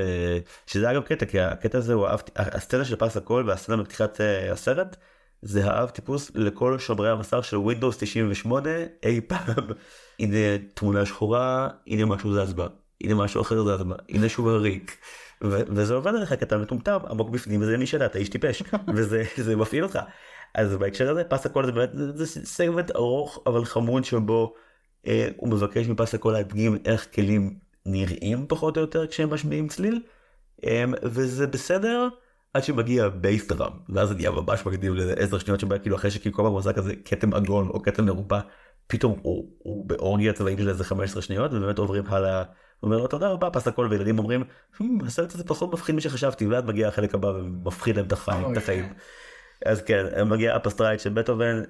שזה 0.68 0.92
אגב 0.92 1.02
קטע 1.02 1.26
כי 1.26 1.40
הקטע 1.40 1.78
הזה 1.78 1.94
הוא 1.94 2.08
אהבתי 2.08 2.32
הסצנה 2.36 2.86
של 2.86 2.96
פס 2.96 3.18
הכל 3.18 3.44
והסצנה 3.48 3.78
בפתיחת 3.78 4.22
אה, 4.22 4.52
הסרט 4.52 4.98
זה 5.42 5.66
האב 5.66 5.90
טיפוס 5.90 6.32
לכל 6.36 6.80
שומרי 6.80 7.10
המסך 7.10 7.46
של 7.46 7.58
Windows 7.58 7.98
98 7.98 8.70
אי 9.04 9.22
פעם. 9.22 9.68
הנה 10.20 10.38
תמונה 10.74 11.06
שחורה 11.06 11.70
הנה 11.88 12.06
משהו 12.06 12.34
זז 12.34 12.54
בה 12.54 12.68
הנה 13.02 13.16
משהו 13.16 13.42
אחר 13.42 13.64
זז 13.64 13.84
בה 13.84 13.96
הנה 14.10 14.30
שוב 14.30 14.48
הריק. 14.48 14.98
וזה 15.42 15.94
עובד 15.94 16.16
עליך 16.16 16.34
כי 16.34 16.46
אתה 16.46 16.58
מטומטם 16.58 16.98
עמוק 17.10 17.30
בפנים 17.30 17.62
וזה 17.62 17.78
משנה 17.78 18.06
אתה 18.06 18.18
איש 18.20 18.30
טיפש 18.30 18.64
וזה 18.96 19.56
מפעיל 19.56 19.84
אותך. 19.84 20.00
אז 20.54 20.76
בהקשר 20.76 21.10
הזה 21.10 21.24
פס 21.24 21.46
הכל 21.46 21.66
זה 21.66 21.72
באמת 21.72 21.90
זה 21.94 22.26
סגמנט 22.46 22.92
ארוך 22.92 23.44
אבל 23.46 23.66
חמוד 23.66 24.04
שבו 24.04 24.54
אה, 25.08 25.30
הוא 25.38 25.50
מבקש 25.50 25.88
מפס 25.88 26.16
הכל 26.16 26.32
להדגים 26.32 26.78
איך 26.86 27.08
כלים 27.16 27.60
נראים 27.86 28.46
פחות 28.48 28.78
או 28.78 28.82
יותר 28.82 29.08
כשהם 29.08 29.34
משמיעים 29.34 29.68
צליל 29.68 30.02
אה, 30.66 30.84
וזה 31.04 31.48
בסדר 31.48 32.08
עד 32.54 32.64
שמגיע 32.64 33.10
bass 33.10 33.48
drum 33.48 33.72
ואז 33.90 34.10
זה 34.10 34.16
נהיה 34.16 34.32
ממש 34.32 34.64
לאיזה 34.84 35.14
10 35.18 35.40
שניות 35.40 35.60
שבא 35.60 35.78
כאילו 35.78 35.96
אחרי 35.96 36.12
שכאילו 36.12 36.36
כל 36.36 36.44
פעם 36.44 36.52
עושה 36.52 36.74
כזה 36.74 36.94
כתם 37.06 37.34
עגול 37.34 37.66
או 37.70 37.82
כתם 37.82 38.06
מרובע 38.06 38.40
פתאום 38.88 39.20
הוא, 39.22 39.50
הוא 39.58 39.90
באורגיה 39.90 40.34
צבאית 40.34 40.60
של 40.60 40.70
איזה 40.70 40.84
15 40.84 41.22
שניות 41.22 41.54
ובאמת 41.54 41.78
עוברים 41.78 42.04
הלאה. 42.08 42.38
הוא 42.40 42.88
אומר 42.88 42.98
לו 42.98 43.08
תודה 43.08 43.30
רבה 43.30 43.50
פס 43.50 43.68
הכל 43.68 43.88
וילדים 43.90 44.20
אומרים 44.20 44.44
הסרט 45.06 45.36
הזה 45.36 45.44
פחות 45.44 45.74
מפחיד 45.74 45.96
משחשבתי 45.96 46.48
ואז 46.48 46.64
מגיע 46.64 46.88
החלק 46.88 47.16
הבא 47.16 47.28
ומפחיד 47.28 47.96
להם 47.96 48.06
את 48.06 48.12
החיים. 48.58 48.94
אז 49.66 49.82
כן 49.82 50.06
מגיע 50.26 50.56
הפסטרל 50.56 51.00
של 51.00 51.10
בטהובן 51.10 51.62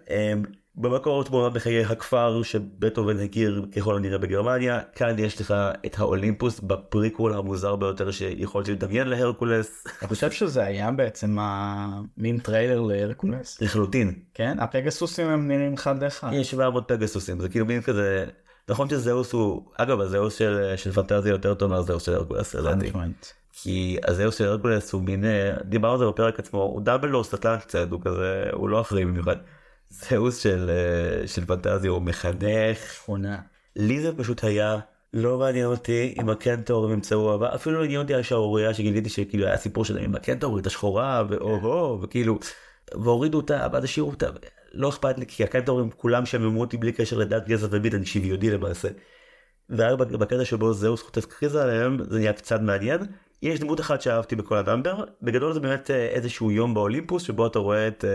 במקור 0.76 1.16
הוא 1.16 1.24
תמונה 1.24 1.50
בחיי 1.50 1.86
הכפר 1.86 2.44
שבטהובן 2.44 3.20
הכיר 3.20 3.66
ככל 3.76 3.96
הנראה 3.96 4.18
בגרמניה 4.18 4.80
כאן 4.96 5.20
יש 5.20 5.42
לך 5.42 5.54
את 5.86 6.00
האולימפוס 6.00 6.60
בפריקול 6.60 7.34
המוזר 7.34 7.76
ביותר 7.76 8.12
שיכולתי 8.12 8.72
לדמיין 8.72 9.08
להרקולס. 9.08 9.84
אני 10.02 10.10
חושב 10.10 10.32
שזה 10.32 10.64
היה 10.64 10.92
בעצם 10.92 11.38
המין 11.40 12.40
טריילר 12.40 12.82
להרקולס. 12.82 13.62
לחלוטין. 13.62 14.14
כן 14.34 14.60
הפגסוסים 14.60 15.28
הם 15.28 15.48
נראים 15.48 15.74
אחד 15.74 16.04
לאחד. 16.04 16.30
יש 16.34 16.52
700 16.52 16.88
פגסוסים 16.88 17.40
זה 17.40 17.50
כאילו 17.50 17.66
מין 17.66 17.82
כזה 17.82 18.26
נכון 18.70 18.90
שזאוס 18.90 19.34
הוא 19.34 19.66
אגב 19.78 20.02
הזאוס 20.02 20.36
של, 20.36 20.74
של 20.76 20.92
פנטזיה 20.92 21.32
יותר 21.32 21.54
טוב 21.54 21.70
מהזאוס 21.70 22.04
של 22.04 22.16
הרקולס. 22.16 22.56
כי 23.62 23.98
הזאוס 24.08 24.38
של 24.38 24.48
הרקולס 24.48 24.94
הוא 24.94 25.02
מין 25.02 25.24
דיברנו 25.66 25.94
על 25.94 26.00
זה 26.00 26.06
בפרק 26.06 26.40
עצמו 26.40 26.62
הוא 26.62 26.82
דמבלדור 26.82 27.24
סטלן 27.24 27.58
קצת 27.60 27.92
הוא 27.92 28.02
כזה 28.04 28.50
הוא 28.54 28.70
לא 28.70 28.82
אחראי 28.82 29.06
במיוחד. 29.06 29.36
זאוס 29.90 30.38
של 30.38 30.72
של 31.26 31.46
פנטזיה 31.46 31.92
הוא 31.92 32.02
מחנך 32.02 32.94
שכונה 32.94 33.40
לי 33.76 34.02
זה 34.02 34.18
פשוט 34.18 34.44
היה 34.44 34.80
לא 35.14 35.38
מעניין 35.38 35.66
אותי 35.66 36.16
אם 36.22 36.30
הקנטור 36.30 36.92
ימצאו 36.92 37.36
אבל 37.36 37.48
אפילו 37.48 37.80
לא 37.80 37.84
עניין 37.84 38.02
אותי 38.02 38.16
השערורייה 38.16 38.74
שגיליתי 38.74 39.10
שכאילו 39.10 39.46
היה 39.46 39.58
סיפור 39.58 39.86
שלהם 39.86 40.04
עם 40.04 40.16
הקנטור 40.16 40.60
את 40.60 40.68
השחורה 40.68 41.24
ואוהו 41.30 42.02
וכאילו 42.02 42.40
והורידו 42.94 43.38
אותה 43.38 43.68
ואז 43.74 43.84
השאירו 43.84 44.10
אותה 44.10 44.28
לא 44.74 44.90
אכפת 44.90 45.18
לי 45.18 45.26
כי 45.26 45.44
הקנטורים 45.44 45.90
כולם 45.92 46.26
שממו 46.26 46.62
אותי 46.62 46.78
בלי 46.78 46.92
קשר 46.92 47.18
לדת 47.18 47.48
גזע 47.48 47.68
ומין 47.72 47.96
אני 47.96 48.06
שוויוני 48.06 48.50
למעשה. 48.50 48.88
והיה 49.70 49.96
בקטע 49.96 50.46
שבו 50.46 50.74
זהוס 50.74 51.02
חוטף 51.02 51.26
קריזה 51.26 51.64
עליהם 51.64 51.98
זה 52.04 52.20
נהיה 52.20 52.34
קצת 52.34 52.62
מעניין 52.62 53.00
יש 53.44 53.60
דמות 53.60 53.80
אחת 53.80 54.02
שאהבתי 54.02 54.36
בכל 54.36 54.58
הדמבר 54.58 55.04
בגדול 55.22 55.54
זה 55.54 55.60
באמת 55.60 55.92
איזשהו 55.92 56.52
יום 56.52 56.74
באולימפוס 56.74 57.24
שבו 57.24 57.48
אתה 57.48 57.60
רואה 57.60 57.88
את 57.88 58.06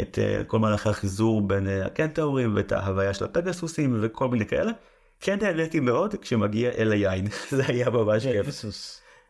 את 0.00 0.18
כל 0.46 0.58
מהלכי 0.58 0.88
החיזור 0.88 1.40
בין 1.40 1.68
הקנטאורים 1.68 2.56
ואת 2.56 2.72
ההוויה 2.72 3.14
של 3.14 3.24
הפגסוסים 3.24 3.98
וכל 4.00 4.28
מיני 4.28 4.46
כאלה. 4.46 4.72
כן 5.20 5.38
נהניתי 5.42 5.80
מאוד 5.80 6.14
כשמגיע 6.14 6.70
אל 6.70 6.92
היין 6.92 7.26
זה 7.56 7.62
היה 7.66 7.90
ממש 7.90 8.26
כיף. 8.26 8.64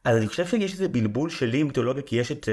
אז 0.05 0.17
אני 0.17 0.29
חושב 0.29 0.47
שיש 0.47 0.73
איזה 0.73 0.89
בלבול 0.89 1.31
שלי 1.31 1.59
עם 1.59 1.67
מיתולוגיה 1.67 2.03
כי 2.03 2.17
יש 2.17 2.33
את 2.33 2.49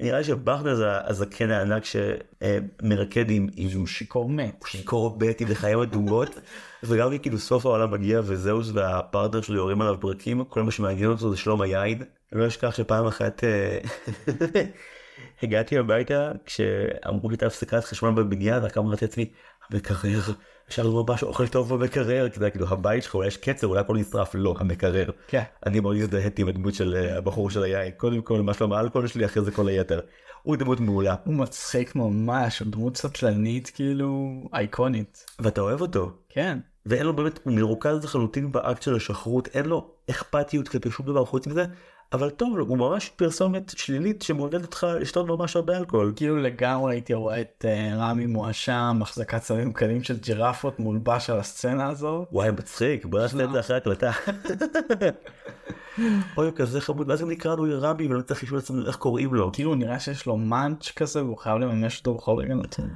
נראה 0.00 0.18
לי 0.18 0.24
שבכנר 0.24 0.74
זה 0.74 1.06
הזקן 1.06 1.50
הענק 1.50 1.82
שמרקד 1.84 3.30
עם 3.30 3.48
עם 3.56 3.86
שיכור 3.86 4.28
מת 4.28 4.64
שיכור 4.66 5.18
מת 5.20 5.40
עם 5.40 5.48
לחיים 5.48 5.78
אדומות 5.78 6.40
וגם 6.82 7.18
כאילו 7.18 7.38
סוף 7.38 7.66
העולם 7.66 7.90
מגיע 7.90 8.20
וזהוס 8.24 8.70
והפרטנר 8.74 9.40
שלו 9.40 9.56
יורים 9.56 9.82
עליו 9.82 9.96
ברקים 10.00 10.44
כל 10.44 10.62
מה 10.62 10.70
שמעניין 10.70 11.10
אותו 11.10 11.30
זה 11.30 11.36
שלום 11.36 11.60
היין. 11.60 12.02
אני 12.32 12.40
לא 12.40 12.46
אשכח 12.46 12.74
שפעם 12.74 13.06
אחת 13.06 13.44
הגעתי 15.42 15.78
הביתה 15.78 16.32
כשאמרו 16.46 17.30
לי 17.30 17.36
את 17.36 17.42
הפסקת 17.42 17.84
חשמל 17.84 18.10
בבניין 18.10 18.62
רק 18.62 18.78
אמרתי 18.78 19.04
לעצמי 19.04 19.30
המקרר. 19.70 20.20
אפשר 20.68 20.82
לומר 20.82 21.12
משהו 21.12 21.28
אוכל 21.28 21.48
טוב 21.48 21.74
במקרר 21.74 22.28
כי 22.28 22.40
זה 22.40 22.50
כאילו 22.50 22.68
הבית 22.68 23.02
שלך 23.02 23.14
אולי 23.14 23.28
יש 23.28 23.36
קצר 23.36 23.66
אולי 23.66 23.80
הכל 23.80 23.96
נשרף. 23.96 24.34
לא 24.34 24.54
המקרר. 24.58 25.10
כן. 25.28 25.42
אני 25.66 25.80
מאוד 25.80 25.96
הזדהיתי 25.96 26.42
עם 26.42 26.48
הדמות 26.48 26.74
של 26.74 27.10
הבחור 27.16 27.50
של 27.50 27.62
היין. 27.62 27.92
קודם 27.96 28.22
כל 28.22 28.42
מה 28.42 28.54
שלום 28.54 28.72
האלכוהול 28.72 29.06
שלי 29.06 29.24
אחרי 29.24 29.42
זה 29.44 29.50
כל 29.50 29.68
היתר. 29.68 30.00
הוא 30.42 30.56
דמות 30.56 30.80
מעולה. 30.80 31.14
הוא 31.24 31.34
מצחיק 31.34 31.96
ממש 31.96 32.62
דמות 32.62 32.96
סטלנית 32.96 33.70
כאילו 33.74 34.42
אייקונית. 34.54 35.26
ואתה 35.38 35.60
אוהב 35.60 35.80
אותו. 35.80 36.12
כן. 36.28 36.58
ואין 36.86 37.06
לו 37.06 37.16
באמת 37.16 37.40
הוא 37.44 37.52
מרוכז 37.52 38.04
לחלוטין 38.04 38.52
באקט 38.52 38.82
של 38.82 38.96
השחרות 38.96 39.48
אין 39.54 39.66
לו 39.66 39.90
אכפתיות 40.10 40.68
כלפי 40.68 40.90
שום 40.90 41.06
דבר 41.06 41.24
חוץ 41.24 41.46
מזה 41.46 41.64
אבל 42.14 42.30
טוב 42.30 42.58
הוא 42.58 42.78
ממש 42.78 43.10
פרסומת 43.16 43.72
שלילית 43.76 44.22
שמעודדת 44.22 44.62
אותך 44.64 44.86
לשתות 45.00 45.26
ממש 45.26 45.56
הרבה 45.56 45.78
אלכוהול. 45.78 46.12
כאילו 46.16 46.36
לגמרי 46.36 46.94
הייתי 46.94 47.14
רואה 47.14 47.40
את 47.40 47.64
uh, 47.64 47.94
רמי 47.94 48.26
מואשם 48.26 48.98
החזקת 49.02 49.42
סמים 49.42 49.72
קלים 49.72 50.02
של 50.02 50.18
ג'ירפות 50.18 50.78
מולבש 50.78 51.30
על 51.30 51.38
הסצנה 51.38 51.88
הזו. 51.88 52.26
וואי 52.32 52.50
מצחיק 52.50 53.04
בוא 53.04 53.20
נעשה 53.20 53.44
את 53.44 53.52
זה 53.52 53.60
אחרי 53.60 53.76
הקלטה. 53.76 54.10
אוי 56.36 56.50
כזה 56.56 56.80
חמוד 56.80 57.10
ואז 57.10 57.20
גם 57.20 57.30
נקראנו 57.30 57.64
רמי 57.80 58.06
ולא 58.06 58.22
צריך 58.22 58.42
לשאול 58.42 58.58
עצמנו 58.58 58.86
איך 58.86 58.96
קוראים 58.96 59.34
לו. 59.34 59.52
כאילו 59.52 59.74
נראה 59.74 60.00
שיש 60.00 60.26
לו 60.26 60.36
מאנץ' 60.36 60.92
כזה 60.96 61.24
והוא 61.24 61.38
חייב 61.38 61.58
לממש 61.58 61.98
אותו 61.98 62.14
בכל 62.14 62.36
רגע 62.38 62.54
נתון. 62.54 62.90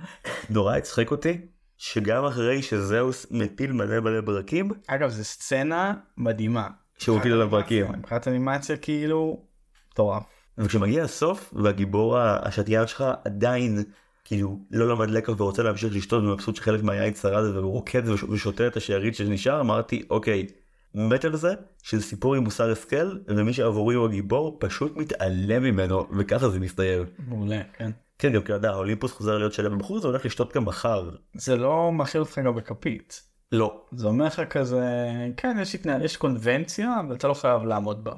נורא 0.50 0.76
הצחיק 0.76 1.10
אותי 1.10 1.40
שגם 1.76 2.24
אחרי 2.24 2.62
שזהוס 2.62 3.26
מפיל 3.30 3.72
מלא 3.72 4.00
מלא 4.00 4.20
ברקים. 4.20 4.70
אגב 4.86 5.08
זו 5.08 5.24
סצנה 5.24 5.94
מדהימה. 6.16 6.68
שהוא 6.98 7.20
כאילו 7.20 7.40
לברקים. 7.40 7.92
מבחינת 7.92 8.28
אנימציה 8.28 8.76
כאילו 8.76 9.42
מטורף. 9.92 10.22
וכשמגיע 10.58 11.04
הסוף 11.04 11.54
והגיבור 11.56 12.18
השתיין 12.18 12.86
שלך 12.86 13.04
עדיין 13.24 13.82
כאילו 14.24 14.58
לא 14.70 14.88
למד 14.88 15.10
לקח 15.10 15.32
ורוצה 15.40 15.62
להמשיך 15.62 15.96
לשתות 15.96 16.22
ומבסוט 16.22 16.56
שחלק 16.56 16.82
מהיין 16.82 17.14
שרד 17.14 17.56
והוא 17.56 17.72
רוקד 17.72 18.08
ושותה 18.08 18.66
את 18.66 18.76
השארית 18.76 19.14
שנשאר 19.14 19.60
אמרתי 19.60 20.02
אוקיי 20.10 20.46
מת 20.94 21.24
על 21.24 21.36
זה 21.36 21.54
שזה 21.82 22.02
סיפור 22.02 22.34
עם 22.34 22.44
מוסר 22.44 22.72
השכל 22.72 23.18
ומי 23.26 23.52
שעבורי 23.52 23.94
הוא 23.94 24.06
הגיבור 24.06 24.56
פשוט 24.60 24.96
מתעלם 24.96 25.62
ממנו 25.62 26.06
וככה 26.18 26.48
זה 26.48 26.60
מסתיים. 26.60 27.04
מעולה 27.28 27.60
כן. 27.78 27.90
כן 28.18 28.32
גם 28.32 28.42
כי 28.42 28.56
אתה 28.56 28.70
האולימפוס 28.70 29.12
חוזר 29.12 29.38
להיות 29.38 29.52
שלם 29.52 29.78
בחור 29.78 30.00
זה 30.00 30.08
הולך 30.08 30.24
לשתות 30.24 30.54
גם 30.54 30.64
מחר. 30.64 31.10
זה 31.34 31.56
לא 31.56 31.92
מאכיל 31.92 32.20
אותך 32.20 32.38
גם 32.38 32.54
בכפית. 32.54 33.27
לא. 33.52 33.80
זה 33.92 34.06
אומר 34.06 34.26
לך 34.26 34.40
כזה 34.50 34.84
כן 35.36 35.56
יש 35.62 35.74
התנהל 35.74 36.04
יש 36.04 36.16
קונבנציה 36.16 37.00
אבל 37.00 37.14
אתה 37.14 37.28
לא 37.28 37.34
חייב 37.34 37.62
לעמוד 37.62 38.04
בה. 38.04 38.12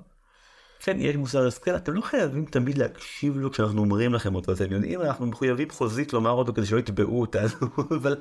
כן 0.81 0.97
יש 1.01 1.17
מוסר 1.17 1.47
השכל 1.47 1.77
אתם 1.77 1.93
לא 1.93 2.01
חייבים 2.01 2.45
תמיד 2.45 2.79
להקשיב 2.79 3.37
לו 3.37 3.51
כשאנחנו 3.51 3.81
אומרים 3.81 4.15
לכם 4.15 4.35
אותו 4.35 4.53
אתם 4.53 4.73
יודעים 4.73 5.01
אנחנו 5.01 5.27
מחויבים 5.27 5.71
חוזית 5.71 6.13
לומר 6.13 6.31
אותו 6.31 6.55
כדי 6.55 6.67
שלא 6.67 6.79
יתבעו 6.79 7.21
אותנו 7.21 7.49
אבל 8.01 8.17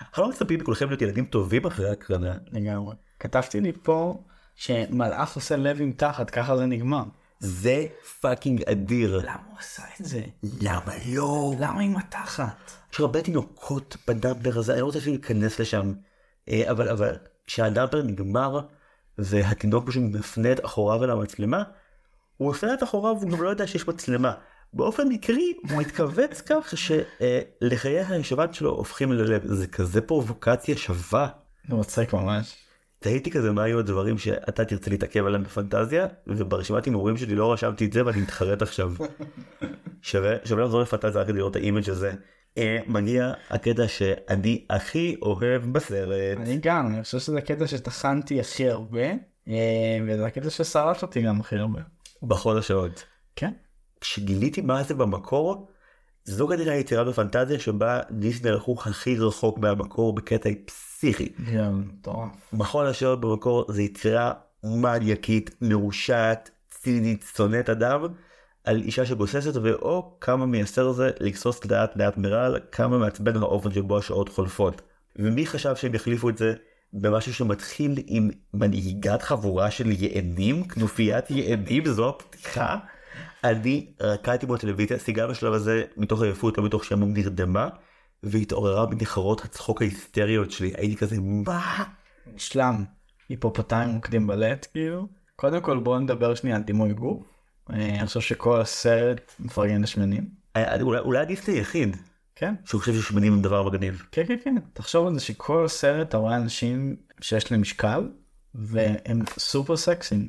אנחנו 0.00 0.22
לא 0.22 0.28
מצפים 0.28 0.60
מכולכם 0.60 0.88
להיות 0.88 1.02
ילדים 1.02 1.24
טובים 1.24 1.66
אחרי 1.66 1.90
הקרנה. 1.90 2.34
לגמרי. 2.52 2.94
כתבתי 3.20 3.60
לי 3.60 3.72
פה 3.82 4.22
שמלאך 4.54 5.34
עושה 5.34 5.56
לב 5.56 5.80
עם 5.80 5.92
תחת, 5.92 6.30
ככה 6.30 6.56
זה 6.56 6.66
נגמר. 6.66 7.02
זה 7.40 7.86
פאקינג 8.20 8.62
אדיר. 8.62 9.18
למה 9.18 9.32
הוא 9.50 9.58
עשה 9.58 9.82
את 10.00 10.04
זה? 10.04 10.22
למה 10.60 10.92
לא? 11.06 11.52
למה 11.58 11.80
עם 11.80 11.96
התחת? 11.96 12.72
יש 12.92 13.00
הרבה 13.00 13.22
תינוקות 13.22 13.96
ב 14.08 14.15
number 14.15 14.58
הזה, 14.58 14.72
אני 14.72 14.80
לא 14.80 14.86
רוצה 14.86 14.98
אפילו 14.98 15.16
להיכנס 15.16 15.60
לשם. 15.60 15.92
אה, 16.48 16.70
אבל 16.70 16.88
אבל 16.88 17.16
כשהדאמפר 17.46 18.02
נגמר 18.02 18.60
והתינוק 19.18 19.86
פשוט 19.86 20.02
מפנה 20.02 20.52
את 20.52 20.64
אחוריו 20.64 21.04
אל 21.04 21.10
המצלמה, 21.10 21.62
הוא 22.36 22.50
מפנה 22.50 22.74
את 22.74 22.82
אחוריו 22.82 23.16
והוא 23.20 23.30
גם 23.30 23.42
לא 23.42 23.48
יודע 23.48 23.66
שיש 23.66 23.88
מצלמה. 23.88 24.34
באופן 24.72 25.08
מקרי 25.08 25.52
הוא 25.70 25.78
מתכווץ 25.78 26.42
כך 26.46 26.74
שלחיי 26.76 28.04
הישבן 28.04 28.54
שלו 28.54 28.70
הופכים 28.70 29.12
ללב. 29.12 29.42
זה 29.46 29.66
כזה 29.66 30.00
פרובוקציה 30.00 30.76
שווה. 30.76 31.28
זה 31.68 31.76
מצחיק 31.76 32.12
ממש. 32.12 32.56
תהיתי 32.98 33.30
כזה 33.30 33.52
מה 33.52 33.62
היו 33.62 33.78
הדברים 33.78 34.18
שאתה 34.18 34.64
תרצה 34.64 34.90
להתעכב 34.90 35.26
עליהם 35.26 35.44
בפנטזיה 35.44 36.06
וברשימת 36.26 36.84
הימורים 36.84 37.16
שלי 37.16 37.34
לא 37.34 37.52
רשמתי 37.52 37.86
את 37.86 37.92
זה 37.92 38.06
ואני 38.06 38.20
מתחרט 38.20 38.62
עכשיו. 38.62 38.92
שווה 40.02 40.36
שווה 40.44 40.64
לחזור 40.64 40.80
לפנטזיה 40.80 41.22
רק 41.22 41.28
לראות 41.28 41.50
את 41.50 41.56
ה 41.56 41.62
image 41.62 41.90
הזה. 41.90 42.12
מגיע 42.86 43.32
הקטע 43.50 43.88
שאני 43.88 44.64
הכי 44.70 45.16
אוהב 45.22 45.62
בסרט. 45.72 46.38
אני 46.38 46.58
גם, 46.62 46.86
אני 46.86 47.02
חושב 47.02 47.18
שזה 47.18 47.38
הקטע 47.38 47.66
שטחנתי 47.66 48.40
הכי 48.40 48.68
הרבה, 48.68 49.06
אה, 49.48 49.98
וזה 50.06 50.26
הקטע 50.26 50.50
ששרט 50.50 51.02
אותי 51.02 51.22
גם 51.22 51.40
הכי 51.40 51.56
הרבה. 51.56 51.80
בכל 52.22 52.58
השעות. 52.58 53.04
כן. 53.36 53.52
כשגיליתי 54.00 54.60
מה 54.60 54.82
זה 54.82 54.94
במקור, 54.94 55.68
זו 56.24 56.48
כנראה 56.48 56.72
היצירה 56.72 57.04
בפנטזיה 57.04 57.58
שבה 57.58 58.00
דיסני 58.10 58.50
הלכו 58.50 58.76
הכי 58.84 59.16
רחוק 59.16 59.58
מהמקור 59.58 60.14
בקטע 60.14 60.50
פסיכי. 60.64 61.28
בכל 62.52 62.86
השעות 62.86 63.20
במקור 63.20 63.64
זה 63.68 63.82
יצירה 63.82 64.32
מניאקית, 64.64 65.50
מרושעת, 65.60 66.50
צינית, 66.70 67.24
שונאת 67.36 67.70
אדם, 67.70 68.00
על 68.64 68.82
אישה 68.82 69.06
שגוססת 69.06 69.56
ואו 69.62 70.18
כמה 70.20 70.46
מייסר 70.46 70.92
זה 70.92 71.10
לגסוס 71.20 71.64
לאט 71.64 71.96
לאט 71.96 72.16
מרעל, 72.16 72.58
כמה 72.72 72.98
מעצבן 72.98 73.36
האופן 73.36 73.72
שבו 73.72 73.98
השעות 73.98 74.28
חולפות. 74.28 74.82
ומי 75.16 75.46
חשב 75.46 75.76
שהם 75.76 75.94
יחליפו 75.94 76.28
את 76.28 76.38
זה 76.38 76.54
במשהו 76.92 77.34
שמתחיל 77.34 77.94
עם 78.06 78.30
מנהיגת 78.54 79.22
חבורה 79.22 79.70
של 79.70 79.90
יענים, 79.90 80.68
כנופיית 80.68 81.30
יענים, 81.30 81.86
זו 81.86 82.08
הפתיחה. 82.08 82.76
אני 83.44 83.92
רקדתי 84.00 84.46
בטלוויזיה, 84.46 84.98
סיגל 84.98 85.26
בשלב 85.26 85.52
הזה 85.52 85.84
מתוך 85.96 86.22
עייפות, 86.22 86.58
לא 86.58 86.64
מתוך 86.64 86.84
שעמום 86.84 87.12
נרדמה, 87.12 87.68
והתעוררה 88.22 88.86
מנחרות 88.86 89.44
הצחוק 89.44 89.82
ההיסטריות 89.82 90.50
שלי, 90.50 90.72
הייתי 90.76 90.96
כזה 90.96 91.16
מה? 91.20 91.84
שלם. 92.36 92.84
היפופוטיים 93.28 93.94
רוקדים 93.94 94.26
בלט 94.26 94.66
כאילו. 94.72 95.06
קודם 95.36 95.60
כל 95.60 95.78
בואו 95.78 95.98
נדבר 95.98 96.34
שנייה 96.34 96.56
על 96.56 96.62
דימוי 96.62 96.92
גוף. 96.92 97.37
אה, 97.72 97.98
אני 97.98 98.06
חושב 98.06 98.20
שכל 98.20 98.60
הסרט 98.60 99.34
מפרגן 99.40 99.82
לשמנים. 99.82 100.28
אה, 100.56 100.80
אולי 100.80 100.98
אולי 100.98 101.26
דיסני 101.26 101.54
היחיד 101.54 101.96
כן. 102.36 102.54
שהוא 102.64 102.80
חושב 102.80 102.94
ששמנים 102.94 103.32
הם 103.32 103.42
דבר 103.42 103.62
מגניב. 103.62 104.02
כן 104.12 104.26
כן 104.26 104.36
כן. 104.44 104.56
תחשוב 104.72 105.06
על 105.06 105.14
זה 105.14 105.20
שכל 105.20 105.68
סרט 105.68 106.08
אתה 106.08 106.16
רואה 106.16 106.36
אנשים 106.36 106.96
שיש 107.20 107.52
להם 107.52 107.60
משקל 107.60 108.08
והם 108.54 109.22
סופר 109.38 109.76
סקסים. 109.76 110.28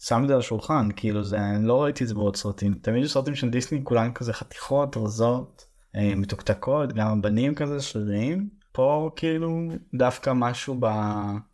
שם 0.00 0.22
את 0.22 0.28
זה 0.28 0.34
על 0.34 0.40
השולחן 0.40 0.88
כאילו 0.96 1.24
זה 1.24 1.40
אני 1.40 1.66
לא 1.66 1.82
ראיתי 1.82 2.04
את 2.04 2.08
זה 2.08 2.14
בעוד 2.14 2.36
סרטים 2.36 2.74
תמיד 2.74 3.04
יש 3.04 3.12
סרטים 3.12 3.34
של 3.34 3.50
דיסני 3.50 3.80
כולם 3.84 4.12
כזה 4.12 4.32
חתיכות 4.32 4.96
רזות 4.96 5.66
אה, 5.96 6.14
מתוקתקות 6.16 6.92
גם 6.92 7.18
הבנים 7.18 7.54
כזה 7.54 7.82
שריריים 7.82 8.48
פה 8.72 9.10
כאילו 9.16 9.68
דווקא 9.94 10.32
משהו 10.34 10.76
ב, 10.80 10.86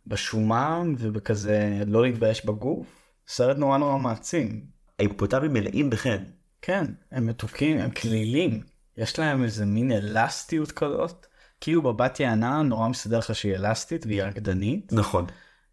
בשומן 0.07 0.93
ובכזה 0.97 1.83
לא 1.87 2.03
להתבייש 2.03 2.45
בגוף 2.45 2.87
סרט 3.27 3.57
נורא 3.57 3.77
נורא 3.77 3.97
מעצים 3.97 4.65
ההיפופוטמים 4.99 5.53
מלאים 5.53 5.89
בחן. 5.89 6.23
כן 6.61 6.85
הם 7.11 7.25
מתוקים 7.25 7.77
הם 7.77 7.91
קלילים 7.91 8.61
יש 8.97 9.19
להם 9.19 9.43
איזה 9.43 9.65
מין 9.65 9.91
אלסטיות 9.91 10.71
כזאת 10.71 11.25
כאילו 11.61 11.81
בבת 11.81 12.19
יענה 12.19 12.61
נורא 12.61 12.87
מסתדר 12.87 13.17
לך 13.17 13.35
שהיא 13.35 13.55
אלסטית 13.55 14.05
והיא 14.05 14.23
רקדנית 14.23 14.93
נכון. 14.93 15.25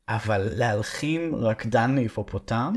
אבל 0.08 0.48
להלחים 0.54 1.34
רקדן 1.34 1.94
להיפופוטם 1.94 2.72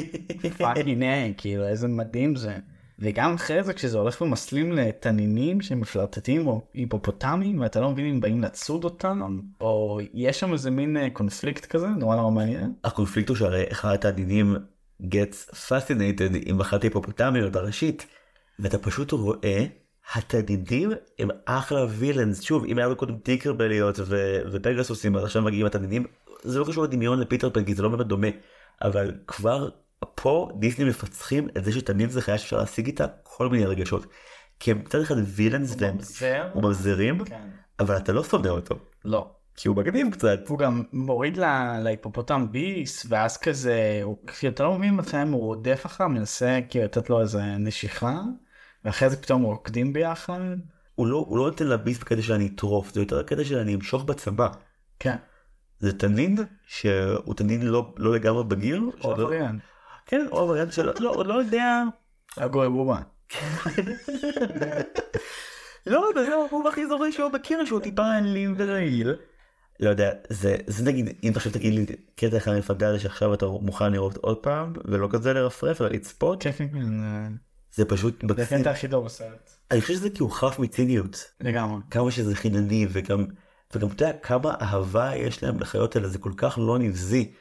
fucking 0.58 1.02
A, 1.02 1.34
כאילו 1.36 1.66
איזה 1.66 1.88
מדהים 1.88 2.36
זה. 2.36 2.58
וגם 2.98 3.34
אחרי 3.34 3.64
זה 3.64 3.72
כשזה 3.72 3.98
הולך 3.98 4.20
ומסלים 4.20 4.72
לתנינים 4.72 5.60
שמפלרטטים 5.60 6.46
או 6.46 6.62
היפופוטמים 6.74 7.60
ואתה 7.60 7.80
לא 7.80 7.90
מבין 7.90 8.06
אם 8.06 8.20
באים 8.20 8.42
לצוד 8.42 8.84
אותם 8.84 9.40
או 9.60 10.00
יש 10.14 10.40
שם 10.40 10.52
איזה 10.52 10.70
מין 10.70 10.96
אה, 10.96 11.10
קונפליקט 11.10 11.66
כזה 11.66 11.88
נורא 11.88 12.16
נורא 12.16 12.30
מעניין. 12.30 12.72
הקונפליקט 12.84 13.28
הוא 13.28 13.36
שהרי 13.36 13.64
אחד 13.72 13.94
התעניינים 13.94 14.56
gets 15.02 15.50
fascinated 15.50 16.36
עם 16.46 16.60
אחת 16.60 16.82
ההיפופוטמיות 16.82 17.56
הראשית 17.56 18.06
ואתה 18.58 18.78
פשוט 18.78 19.12
רואה 19.12 19.64
התנינים 20.14 20.92
הם 21.18 21.28
אחלה 21.44 21.86
וילאנס 21.88 22.42
שוב 22.42 22.64
אם 22.64 22.78
היה 22.78 22.88
לו 22.88 22.96
קודם 22.96 23.18
טינקרבליות 23.18 23.98
ו- 23.98 24.38
ופגסוסים 24.52 25.16
אז 25.16 25.24
עכשיו 25.24 25.42
מגיעים 25.42 25.66
התנינים 25.66 26.04
זה 26.42 26.58
לא 26.58 26.64
קשור 26.64 26.84
לדמיון 26.84 27.20
לפיטר 27.20 27.50
פן 27.50 27.64
כי 27.64 27.74
זה 27.74 27.82
לא 27.82 27.88
באמת 27.88 28.06
דומה 28.06 28.28
אבל 28.82 29.14
כבר 29.26 29.68
פה 30.14 30.50
דיסני 30.58 30.84
מפצחים 30.84 31.48
את 31.56 31.64
זה 31.64 31.72
שתנין 31.72 32.08
זה 32.08 32.22
חיה 32.22 32.38
שאפשר 32.38 32.56
להשיג 32.56 32.86
איתה 32.86 33.06
כל 33.22 33.48
מיני 33.48 33.66
רגשות. 33.66 34.06
כי 34.60 34.70
הם 34.70 34.78
מצד 34.78 35.00
אחד 35.00 35.14
וילאנס 35.26 35.76
והם 35.78 35.96
ממזרים 36.54 37.24
כן. 37.24 37.48
אבל 37.80 37.96
אתה 37.96 38.12
לא 38.12 38.24
שונא 38.24 38.48
אותו 38.48 38.74
לא. 39.04 39.35
כי 39.56 39.68
הוא 39.68 39.76
מגניב 39.76 40.10
קצת. 40.12 40.48
הוא 40.48 40.58
גם 40.58 40.82
מוריד 40.92 41.36
לה- 41.36 41.80
להיפופוטם 41.80 42.46
ביס 42.50 43.06
ואז 43.08 43.36
כזה 43.36 44.00
הוא 44.02 44.18
אתה 44.48 44.64
לא 44.64 44.74
מבין 44.78 44.94
מתי 44.94 45.16
הוא 45.32 45.40
רודף 45.40 45.82
אחריו 45.86 46.08
מנסה 46.08 46.58
כאילו 46.68 46.84
לתת 46.84 47.10
לו 47.10 47.20
איזה 47.20 47.42
נשיכה 47.42 48.20
ואחרי 48.84 49.10
זה 49.10 49.22
פתאום 49.22 49.42
רוקדים 49.42 49.92
ביחד. 49.92 50.40
הוא 50.94 51.06
לא 51.06 51.24
הוא 51.28 51.38
לא 51.38 51.44
נותן 51.44 51.66
לביס 51.66 51.98
בקטע 51.98 52.22
של 52.22 52.32
אני 52.32 52.50
אטרוף 52.54 52.92
זה 52.94 53.00
יותר 53.00 53.22
קטע 53.22 53.44
של 53.44 53.58
אני 53.58 53.74
אמשוך 53.74 54.04
בצבא. 54.04 54.48
כן. 54.98 55.16
זה 55.78 55.98
תנין 55.98 56.36
שהוא 56.66 57.34
תנין 57.34 57.62
לא 57.66 57.94
לא 57.96 58.14
לגמרי 58.14 58.44
בגיר. 58.44 58.80
או 58.84 59.02
שלא- 59.02 59.12
עבריין. 59.12 59.58
כן 60.06 60.26
או 60.32 60.40
עבריין 60.40 60.70
שלא 60.70 60.92
לא 61.00 61.24
לא 61.24 61.34
יודע. 61.34 61.82
אגורי 62.38 62.68
בובה. 62.68 62.98
לא, 65.86 66.08
זה 66.14 66.28
לא, 66.30 66.46
הוא 66.50 66.68
הכי 66.68 66.86
זורק 66.86 67.10
שהוא 67.10 67.30
מכיר 67.32 67.64
שהוא 67.64 67.80
טיפה 67.80 68.18
אלים 68.18 68.54
ורעיל. 68.58 69.14
לא 69.80 69.90
יודע, 69.90 70.10
זה, 70.28 70.56
זה 70.66 70.84
נגיד, 70.84 71.08
אם 71.24 71.30
אתה 71.30 71.38
עכשיו 71.38 71.52
תגיד 71.52 71.74
לי 71.74 71.86
קטע 72.16 72.36
אחד 72.36 72.52
מפנטזיה 72.58 72.98
שעכשיו 72.98 73.34
אתה 73.34 73.46
מוכן 73.46 73.92
לראות 73.92 74.16
עוד 74.16 74.36
פעם, 74.36 74.72
ולא 74.84 75.08
כזה 75.10 75.32
לרפרף, 75.32 75.80
אלא 75.80 75.90
לצפות. 75.90 76.42
זה- 76.42 77.28
זה 77.74 77.84
פשוט 77.84 78.20
זה 78.20 78.26
מקסים. 78.26 78.58
הקטע 78.58 78.70
הכי 78.70 78.88
טוב 78.88 79.04
בסרט. 79.04 79.50
אני 79.70 79.80
חושב 79.80 79.94
שזה 79.94 80.10
כי 80.10 80.22
הוא 80.22 80.30
חף 80.30 80.58
מציניות. 80.58 81.24
לגמרי. 81.40 81.80
כמה 81.90 82.10
שזה 82.10 82.34
חינני, 82.34 82.86
וגם, 82.90 83.24
וגם 83.74 83.88
אתה 83.88 84.04
יודע 84.04 84.12
כמה 84.22 84.54
אהבה 84.62 85.16
יש 85.16 85.42
להם 85.42 85.60
לחיות 85.60 85.96
האלה, 85.96 86.08
זה 86.08 86.18
כל 86.18 86.32
כך 86.36 86.58
לא 86.58 86.78
נבזי. 86.78 87.32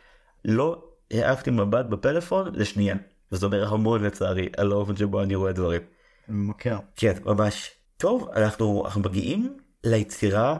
לא 0.46 0.84
העפתי 1.12 1.52
מבט 1.52 1.86
בפלאפון 1.86 2.56
לשנייה. 2.56 2.96
וזה 3.32 3.46
אומר 3.46 3.74
המון 3.74 4.04
לצערי 4.04 4.50
על 4.58 4.72
האופן 4.72 4.96
שבו 4.96 5.22
אני 5.24 5.36
רואה 5.36 5.52
דברים. 5.52 5.82
מכיר. 6.30 6.78
כן, 6.96 7.14
ממש. 7.26 7.72
טוב, 7.98 8.30
אנחנו, 8.36 8.84
אנחנו 8.86 9.02
מגיעים 9.02 9.58
ליצירה 9.84 10.58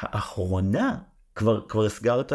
האחרונה. 0.00 0.96
כבר, 1.38 1.60
כבר 1.68 1.84
הסגרת 1.84 2.32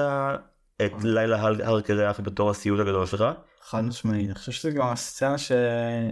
את 0.86 1.04
לילה 1.04 1.41
הר, 1.41 1.54
הר 1.64 1.82
קרח 1.82 2.20
בתור 2.20 2.49
הסיוט 2.49 2.80
הגדול 2.80 3.06
שלך. 3.06 3.24
חד 3.62 3.82
משמעית. 3.82 4.26
אני 4.26 4.36
חושב 4.36 4.51
שזה 4.51 4.72
גם 4.72 4.88
הסצנה 4.88 5.38
ש... 5.38 5.51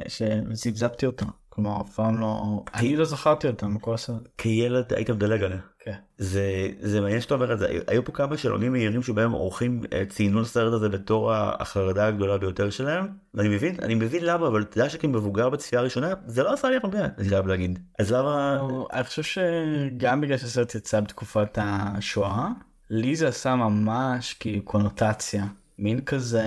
שזיבזבתי 0.08 1.06
אותה. 1.06 1.26
כלומר 1.50 1.82
אף 1.82 1.96
פעם 1.96 2.20
לא... 2.20 2.64
אני 2.74 2.96
לא 2.96 3.06
זכרתי 3.06 3.48
אותה 3.48 3.68
מכל 3.68 3.94
הסרט. 3.94 4.28
כילד 4.38 4.94
היית 4.94 5.10
מדלג 5.10 5.44
עליה. 5.44 5.58
כן. 5.80 5.94
זה, 6.18 6.70
זה 6.80 7.02
מעניין 7.02 7.22
שאתה 7.22 7.34
אומר 7.34 7.54
את 7.54 7.60
זה. 7.60 7.68
היו- 7.88 8.06
פה 8.06 8.12
כמה 8.12 8.38
שאלונים 8.38 8.72
מהירים 8.72 9.04
שבהם 9.04 9.34
אורחים 9.34 9.82
אה, 9.94 10.04
ציינו 10.10 10.42
לסרט 10.42 10.74
הזה 10.74 10.90
בתור 10.90 11.34
החרדה 11.34 12.08
הגדולה 12.08 12.38
ביותר 12.38 12.70
שלהם. 12.70 13.08
ואני 13.34 13.50
מבין, 13.50 13.76
אני 13.82 13.96
מבין 13.96 14.26
למה, 14.26 14.48
אבל 14.48 14.62
אתה 14.62 14.78
יודע 14.78 14.90
שכמבוגר 14.90 15.50
בצפייה 15.50 15.82
הראשונה, 15.82 16.14
זה 16.26 16.44
לא 16.44 16.54
עשה 16.54 16.70
לי 16.70 16.76
הרבה, 16.84 17.00
אני 17.18 17.30
חייב 17.30 17.48
להגיד. 17.48 17.80
אז 18.00 18.12
למה... 18.12 18.62
אני 18.94 19.04
חושב 19.04 19.24
שגם 19.24 20.22
בגלל 20.22 20.38
שהסרט 20.38 20.76
יצא 20.76 21.00
בתקופת 21.00 21.58
השואה, 21.62 22.48
לי 22.94 23.16
זה 23.16 23.28
עשה 23.28 23.56
ממש 23.56 24.34
כאילו 24.34 24.62
קונוטציה. 24.64 25.46
מין 25.80 26.02
כזה 26.02 26.44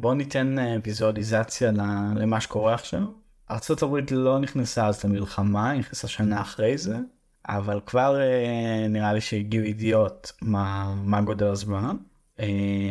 בוא 0.00 0.14
ניתן 0.14 0.58
אה, 0.58 0.76
ויזואליזציה 0.84 1.70
למה 2.16 2.40
שקורה 2.40 2.74
עכשיו. 2.74 3.02
ארה"ב 3.50 3.96
לא 4.10 4.38
נכנסה 4.38 4.86
אז 4.86 5.04
למלחמה, 5.04 5.70
היא 5.70 5.80
נכנסה 5.80 6.08
שנה 6.08 6.40
אחרי 6.40 6.78
זה, 6.78 6.96
אבל 7.48 7.80
כבר 7.86 8.20
אה, 8.20 8.88
נראה 8.88 9.12
לי 9.12 9.20
שהגיעו 9.20 9.64
ידיעות 9.64 10.32
מה, 10.42 10.94
מה 11.04 11.20
גודל 11.20 11.46
הזמן. 11.46 11.96
אה, 12.40 12.46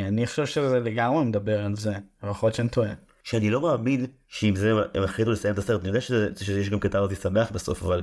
אני 0.07 0.27
חושב 0.27 0.45
שזה 0.45 0.79
לגמרי 0.79 1.25
מדבר 1.25 1.65
על 1.65 1.75
זה, 1.75 1.93
אבל 2.23 2.31
יכול 2.31 2.47
להיות 2.47 2.55
שאני 2.55 2.69
טועה. 2.69 2.93
שאני 3.23 3.49
לא 3.49 3.61
מאמין 3.61 4.05
שעם 4.27 4.55
זה 4.55 4.71
הם 4.93 5.03
החליטו 5.03 5.31
לסיים 5.31 5.53
את 5.53 5.59
הסרט, 5.59 5.81
אני 5.81 5.87
יודע 5.87 6.01
שזה, 6.01 6.29
שיש 6.41 6.69
גם 6.69 6.79
קטע 6.79 6.99
אותי 6.99 7.15
שמח 7.15 7.51
בסוף, 7.51 7.83
אבל 7.83 8.01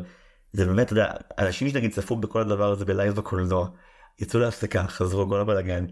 זה 0.53 0.67
באמת, 0.67 0.87
אתה 0.87 0.93
יודע, 0.93 1.13
אנשים 1.39 1.69
שנגיד 1.69 1.93
צפו 1.93 2.17
בכל 2.17 2.41
הדבר 2.41 2.73
הזה 2.73 2.85
בלייב 2.85 3.15
בקולנוע, 3.15 3.69
יצאו 4.19 4.41
להפסקה, 4.41 4.87
חזרו 4.89 5.29
כל 5.29 5.41
הבלאגן, 5.41 5.87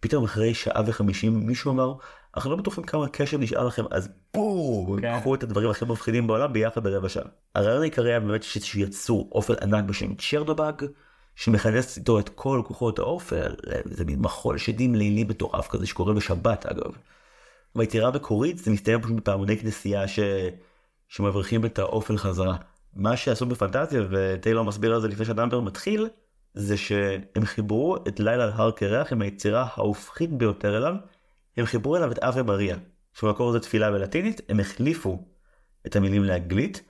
פתאום 0.00 0.24
אחרי 0.24 0.54
שעה 0.54 0.82
וחמישים 0.86 1.46
מישהו 1.46 1.72
אמר 1.72 1.94
אנחנו 2.36 2.50
לא 2.50 2.56
בטוחים 2.56 2.84
כמה 2.84 3.08
קשב 3.08 3.38
נשאר 3.38 3.66
לכם 3.66 3.84
אז 3.90 4.08
בואו 4.34 4.96
כן. 5.02 5.20
קחו 5.20 5.34
את 5.34 5.42
הדברים 5.42 5.70
הכי 5.70 5.84
מפחידים 5.84 6.26
בעולם 6.26 6.52
ביחד 6.52 6.84
ברבע 6.84 7.08
שעה. 7.08 7.24
הרעיון 7.54 7.80
העיקרי 7.82 8.10
היה 8.10 8.20
באמת 8.20 8.44
יצור 8.74 9.28
אופל 9.32 9.54
ענק 9.62 9.84
בשם 9.84 10.14
צ'רנבוג 10.14 10.72
שמכנס 11.34 11.98
איתו 11.98 12.18
את 12.18 12.28
כל 12.28 12.62
כוחות 12.66 12.98
האופל 12.98 13.54
זה 13.84 14.04
מין 14.04 14.20
מחול 14.20 14.58
שדים 14.58 14.94
לילי 14.94 15.24
מטורף 15.24 15.68
כזה 15.68 15.86
שקורה 15.86 16.14
בשבת 16.14 16.66
אגב. 16.66 16.92
ביצירה 17.76 18.08
המקורית 18.08 18.58
זה 18.58 18.70
מסתיים 18.70 19.02
פשוט 19.02 19.16
בפעמוני 19.16 19.58
כנסייה 19.58 20.08
ש... 20.08 20.20
שמבריחים 21.08 21.64
את 21.64 21.78
האופל 21.78 22.16
חזרה. 22.16 22.56
מה 22.94 23.16
שעשו 23.16 23.46
בפנטזיה 23.46 24.02
וטיילור 24.10 24.64
מסביר 24.64 24.94
על 24.94 25.00
זה 25.00 25.08
לפני 25.08 25.24
שהדמבר 25.24 25.60
מתחיל 25.60 26.08
זה 26.54 26.76
שהם 26.76 27.44
חיברו 27.44 27.96
את 28.08 28.20
לילה 28.20 28.44
על 28.44 28.50
הר 28.54 28.70
קרח 28.70 29.12
עם 29.12 29.22
היצירה 29.22 29.66
ההופכית 29.74 30.30
ביותר 30.30 30.76
אליו 30.76 30.94
הם 31.56 31.66
חיברו 31.66 31.96
אליו 31.96 32.12
את 32.12 32.18
אבה 32.18 32.42
מריה 32.42 32.76
שבמקור 33.12 33.52
זה 33.52 33.60
תפילה 33.60 33.90
בלטינית 33.90 34.40
הם 34.48 34.60
החליפו 34.60 35.24
את 35.86 35.96
המילים 35.96 36.24
לאנגלית 36.24 36.82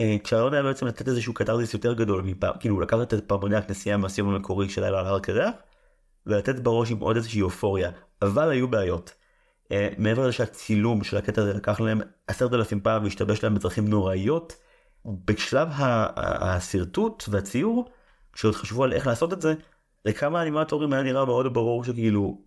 אה, 0.00 0.16
כשהרעיון 0.24 0.54
היה 0.54 0.62
בעצם 0.62 0.86
לתת 0.86 1.08
איזשהו 1.08 1.34
קתרזיס 1.34 1.74
יותר 1.74 1.92
גדול 1.92 2.22
מפעם 2.22 2.54
כאילו 2.60 2.80
לקחת 2.80 3.14
את 3.14 3.24
פעמוני 3.24 3.56
הכנסייה 3.56 3.96
מהסיום 3.96 4.34
המקורי 4.34 4.68
של 4.68 4.84
לילה 4.84 5.00
על 5.00 5.06
הר 5.06 5.18
קרח 5.18 5.54
ולתת 6.26 6.60
בראש 6.60 6.90
עם 6.90 6.98
עוד 6.98 7.16
איזושהי 7.16 7.42
אופוריה 7.42 7.90
אבל 8.22 8.50
היו 8.50 8.68
בעיות. 8.68 9.14
אה, 9.64 9.76
מעבר 9.98 10.22
לזה 10.22 10.32
שהצילום 10.32 11.04
של 11.04 11.16
הקטע 11.16 11.42
הזה 11.42 11.54
לקח 11.54 11.80
להם 11.80 12.00
עשרת 12.26 12.52
אלפים 12.52 12.80
פעם 12.80 13.04
והשתבש 13.04 13.44
להם 13.44 13.54
בדרכים 13.54 13.88
נוראיות 13.88 14.56
בשלב 15.04 15.68
השרטוט 15.76 17.24
והציור 17.28 17.90
כשעוד 18.34 18.54
חשבו 18.54 18.84
על 18.84 18.92
איך 18.92 19.06
לעשות 19.06 19.32
את 19.32 19.42
זה 19.42 19.54
לכמה 20.04 20.42
אנימטורים 20.42 20.92
היה 20.92 21.02
נראה 21.02 21.24
מאוד 21.24 21.54
ברור 21.54 21.84
שכאילו 21.84 22.38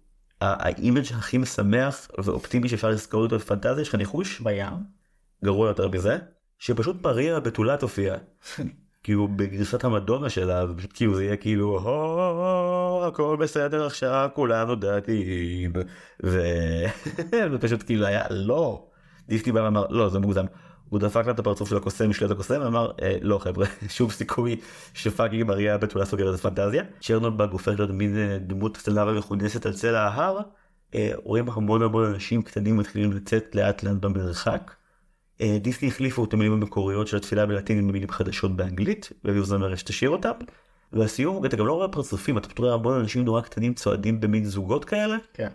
ה 0.41 0.52
image 0.52 1.05
הכי 1.13 1.37
משמח 1.37 2.07
ואופטימי 2.17 2.69
שאפשר 2.69 2.89
לזכור 2.89 3.23
אותו 3.23 3.35
בפנטזיה 3.35 3.81
יש 3.81 3.89
לך 3.89 3.95
ניחוש 3.95 4.39
בים. 4.39 4.97
גרוע 5.45 5.67
יותר 5.67 5.87
מזה 5.87 6.17
שפשוט 6.59 7.01
מריה 7.01 7.37
הבתולה 7.37 7.77
תופיע. 7.77 8.15
כאילו 9.03 9.27
בגרסת 9.27 9.83
המדונה 9.83 10.29
שלה 10.29 10.65
ופשוט 10.69 10.91
כאילו 10.93 11.15
זה 11.15 11.23
יהיה 11.23 11.35
כאילו 11.35 11.79
"הו, 11.79 13.03
הכל 13.05 13.37
בסדר 13.39 13.85
עכשיו 13.85 14.29
כולנו 14.33 14.75
דתיים. 14.75 15.73
ופשוט 17.51 17.83
כאילו 17.85 18.05
היה 18.05 18.23
לא 18.29 18.87
דיסני 19.27 19.51
בא 19.51 19.59
ואמר 19.59 19.85
לא 19.89 20.09
זה 20.09 20.19
מוגזם. 20.19 20.45
הוא 20.89 20.99
דפק 20.99 21.25
לה 21.25 21.31
את 21.31 21.39
הפרצוף 21.39 21.69
של 21.69 21.77
הקוסם 21.77 22.09
משלט 22.09 22.31
הקוסם 22.31 22.61
ואמר 22.61 22.91
"אה, 23.01 23.17
לא 23.21 23.37
חבר'ה 23.37 23.65
שום 23.89 24.09
סיכוי 24.09 24.55
שפאקינג 24.93 25.43
מריה 25.43 25.75
הבתולה 25.75 26.05
סוגרת 26.05 26.39
את 26.39 26.45
הפנטזיה. 26.45 26.83
צ'רנובג 27.01 27.51
הופך 27.51 27.67
להיות 27.67 27.89
מין 27.89 28.17
אה, 28.17 28.37
דמות 28.39 28.77
קטנה 28.77 29.05
ומכונסת 29.07 29.65
על 29.65 29.73
צלע 29.73 30.01
ההר. 30.01 30.39
אה, 30.95 31.11
רואים 31.15 31.49
המון 31.49 31.81
המון 31.81 32.05
אנשים 32.05 32.41
קטנים 32.41 32.77
מתחילים 32.77 33.11
לצאת 33.11 33.55
לאט 33.55 33.83
לאט 33.83 33.95
במרחק. 33.95 34.71
אה, 35.41 35.57
דיסני 35.61 35.87
החליפו 35.87 36.23
את 36.25 36.33
המילים 36.33 36.53
המקוריות 36.53 37.07
של 37.07 37.17
התפילה 37.17 37.45
בלטינית 37.45 37.83
במילים 37.83 38.09
חדשות 38.09 38.55
באנגלית 38.55 39.11
והביאו 39.23 39.43
זמרת 39.43 39.77
שתשאיר 39.77 40.09
אותם. 40.09 40.31
והסיום 40.93 41.45
אתה 41.45 41.55
גם 41.55 41.67
לא 41.67 41.73
רואה 41.73 41.87
פרצופים 41.87 42.37
אתה 42.37 42.47
פשוט 42.47 42.59
רואה 42.59 42.73
המון 42.73 42.99
אנשים 42.99 43.25
נורא 43.25 43.41
קטנים 43.41 43.73
צועדים 43.73 44.19
במין 44.19 44.45
זוגות 44.45 44.85
כאלה 44.85 45.17
כן. 45.33 45.49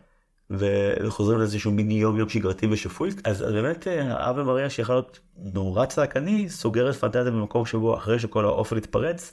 וחוזרים 0.59 1.39
לאיזשהו 1.39 1.73
מיני 1.73 1.95
יום 1.95 2.19
יום 2.19 2.29
שגרתי 2.29 2.67
ושפוי 2.67 3.11
אז 3.25 3.43
באמת 3.43 3.89
אה, 3.89 4.13
האב 4.13 4.39
ומריה 4.39 4.71
שיכול 4.71 4.95
להיות 4.95 5.21
נורא 5.37 5.87
צעקני 5.87 6.49
סוגרת 6.49 6.95
פנטזיה 6.95 7.31
במקום 7.31 7.67
שבו 7.67 7.97
אחרי 7.97 8.19
שכל 8.19 8.45
האופל 8.45 8.77
התפרץ 8.77 9.33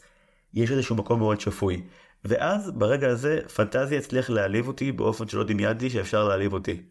יש 0.54 0.72
איזשהו 0.72 0.96
מקום 0.96 1.20
מאוד 1.20 1.40
שפוי. 1.40 1.82
ואז 2.26 2.72
ברגע 2.72 3.10
הזה 3.10 3.40
פנטזיה 3.56 4.00
הצליח 4.00 4.30
להעליב 4.30 4.68
אותי 4.68 4.92
באופן 4.92 5.28
שלא 5.28 5.44
דמיינתי 5.44 5.90
שאפשר 5.90 6.28
להעליב 6.28 6.54
אותי. 6.54 6.82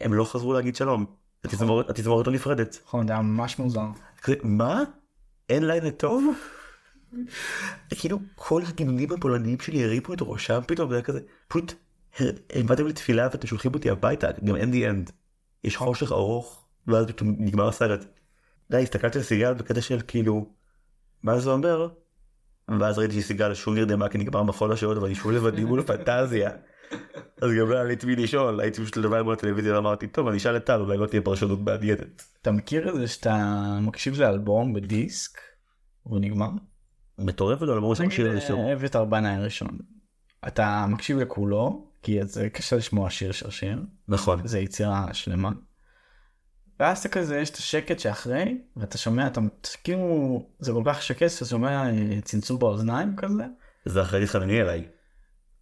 הם 0.00 0.14
לא 0.14 0.24
חזרו 0.24 0.52
להגיד 0.52 0.76
שלום. 0.76 1.06
התזמורת 1.44 2.26
לא 2.26 2.32
נפרדת. 2.32 2.78
נכון, 2.86 3.06
זה 3.06 3.12
היה 3.12 3.22
ממש 3.22 3.58
מוזר. 3.58 3.86
מה? 4.42 4.82
אין 5.48 5.66
לילה 5.66 5.90
טוב? 5.90 6.24
כאילו 7.90 8.18
כל 8.34 8.62
הגינונים 8.68 9.12
הפולניים 9.12 9.60
שלי 9.60 9.84
הרימו 9.84 10.14
את 10.14 10.18
ראשם 10.20 10.60
פתאום, 10.66 10.90
זה 10.90 10.94
היה 10.94 11.02
כזה, 11.02 11.20
פשוט 11.48 11.74
באתם 12.66 12.86
לתפילה 12.86 13.28
ואתם 13.32 13.46
שולחים 13.46 13.74
אותי 13.74 13.90
הביתה, 13.90 14.28
גם 14.44 14.56
אין 14.56 14.70
The 14.70 14.88
End. 14.88 15.10
יש 15.64 15.76
חושך 15.76 16.12
ארוך, 16.12 16.66
ואז 16.86 17.06
פתאום 17.06 17.34
נגמר 17.38 17.68
הסרט. 17.68 18.04
די, 18.70 18.82
הסתכלתי 18.82 19.18
על 19.18 19.24
סיגל 19.24 19.54
בקטע 19.54 19.80
של 19.80 20.00
כאילו, 20.08 20.46
מה 21.22 21.38
זה 21.38 21.50
אומר? 21.50 21.88
ואז 22.80 22.98
ראיתי 22.98 23.22
שסיגל 23.22 23.54
שוב 23.54 23.74
נרדמה 23.74 24.08
כי 24.08 24.18
נגמר 24.18 24.42
מחול 24.42 24.72
השעות 24.72 24.96
אבל 24.96 25.08
היא 25.08 25.16
שוב 25.16 25.32
לבדי 25.32 25.64
מול 25.64 25.82
פנטזיה. 25.82 26.50
אז 27.42 27.50
גם 27.60 27.70
לא 27.70 27.74
היה 27.74 27.84
לי 27.84 27.94
את 27.94 28.04
מי 28.04 28.16
לשאול, 28.16 28.60
הייתי 28.60 28.82
פשוט 28.82 28.96
לבד 28.96 29.22
מול 29.22 29.32
הטלוויזיה 29.32 29.74
ואמרתי 29.74 30.06
טוב 30.06 30.28
אני 30.28 30.36
אשאל 30.36 30.56
את 30.56 30.64
טל 30.64 30.80
אולי 30.80 30.96
לא 30.96 31.06
תהיה 31.06 31.22
פרשנות 31.22 31.60
מעניינת. 31.60 32.24
אתה 32.42 32.50
מכיר 32.50 32.88
את 32.88 32.94
זה 32.94 33.08
שאתה 33.08 33.78
מקשיב 33.82 34.20
לאלבום 34.20 34.74
בדיסק, 34.74 35.38
והוא 36.06 36.20
נגמר? 36.20 36.48
מטורף 37.18 37.62
ולא 37.62 37.76
למרות 37.76 37.96
שאני 37.96 38.06
מקשיב 38.06 38.26
לזה 38.26 38.40
שוב. 38.40 38.58
אוהב 38.58 38.84
את 38.84 38.96
ארבנה 38.96 39.36
הראשון. 39.36 39.78
אתה 40.46 40.86
מקשיב 40.88 41.18
לכולו, 41.18 41.85
כי 42.06 42.24
זה 42.24 42.50
קשה 42.50 42.76
לשמוע 42.76 43.10
שיר 43.10 43.32
של 43.32 43.50
שיר, 43.50 43.82
נכון. 44.08 44.46
זה 44.46 44.58
יצירה 44.58 45.14
שלמה. 45.14 45.50
ואז 46.80 46.98
אתה 46.98 47.08
כזה, 47.08 47.38
יש 47.38 47.50
את 47.50 47.56
השקט 47.56 47.98
שאחרי, 47.98 48.58
ואתה 48.76 48.98
שומע, 48.98 49.26
אתה 49.26 49.40
כאילו, 49.84 50.46
זה 50.58 50.72
כל 50.72 50.82
כך 50.86 51.02
שקט 51.02 51.30
שאתה 51.30 51.44
שומע 51.44 51.90
אה, 51.90 52.20
צנצול 52.20 52.56
באוזניים 52.58 53.16
כזה. 53.16 53.44
זה 53.84 54.02
אחרי 54.02 54.26
תתחנני 54.26 54.60
אליי. 54.60 54.88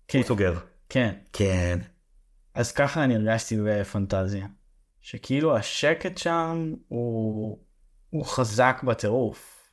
כן. 0.09 0.19
הוא 0.19 0.27
סוגר. 0.27 0.59
כן. 0.89 1.15
כן. 1.33 1.79
אז 2.55 2.73
ככה 2.73 3.05
אני 3.05 3.15
הרגשתי 3.15 3.57
בפנטזיה. 3.65 4.47
שכאילו 5.01 5.57
השקט 5.57 6.19
שם 6.19 6.75
הוא, 6.89 7.59
הוא 8.11 8.25
חזק 8.25 8.83
בטירוף. 8.87 9.71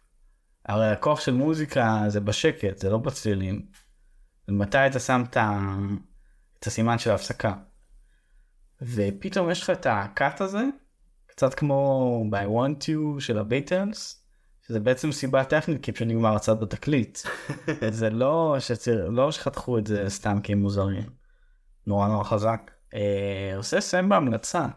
הרי 0.65 0.91
הכוח 0.91 1.19
של 1.19 1.33
מוזיקה 1.33 2.03
זה 2.07 2.19
בשקט, 2.19 2.77
זה 2.77 2.89
לא 2.89 2.97
בצלילים. 2.97 3.65
ומתי 4.47 4.87
אתה 4.87 4.99
שם 4.99 5.23
את, 5.29 5.37
ה... 5.37 5.59
את 6.61 6.67
הסימן 6.67 6.97
של 6.97 7.11
ההפסקה. 7.11 7.53
ופתאום 8.81 9.49
יש 9.49 9.61
לך 9.61 9.69
את 9.69 9.87
הקאט 9.89 10.41
הזה, 10.41 10.63
קצת 11.27 11.53
כמו 11.53 12.25
ב-I 12.29 12.47
want 12.47 12.83
you 12.83 13.19
של 13.19 13.37
הביטלס, 13.37 14.25
שזה 14.67 14.79
בעצם 14.79 15.11
סיבה 15.11 15.43
טכנית 15.43 15.83
כי 15.83 15.91
פשוט 15.91 16.07
נגמר 16.07 16.35
הצד 16.35 16.59
בתקליט. 16.59 17.19
זה 17.99 18.09
לא, 18.09 18.55
שציר... 18.59 19.09
לא 19.09 19.31
שחתכו 19.31 19.77
את 19.77 19.87
זה 19.87 20.09
סתם 20.09 20.39
כי 20.43 20.51
הם 20.51 20.59
מוזרים. 20.59 21.09
נורא 21.87 22.07
נורא 22.07 22.23
חזק. 22.23 22.71
אה, 22.93 23.53
עושה 23.55 23.77
לסיים 23.77 24.09
בהמלצה. 24.09 24.67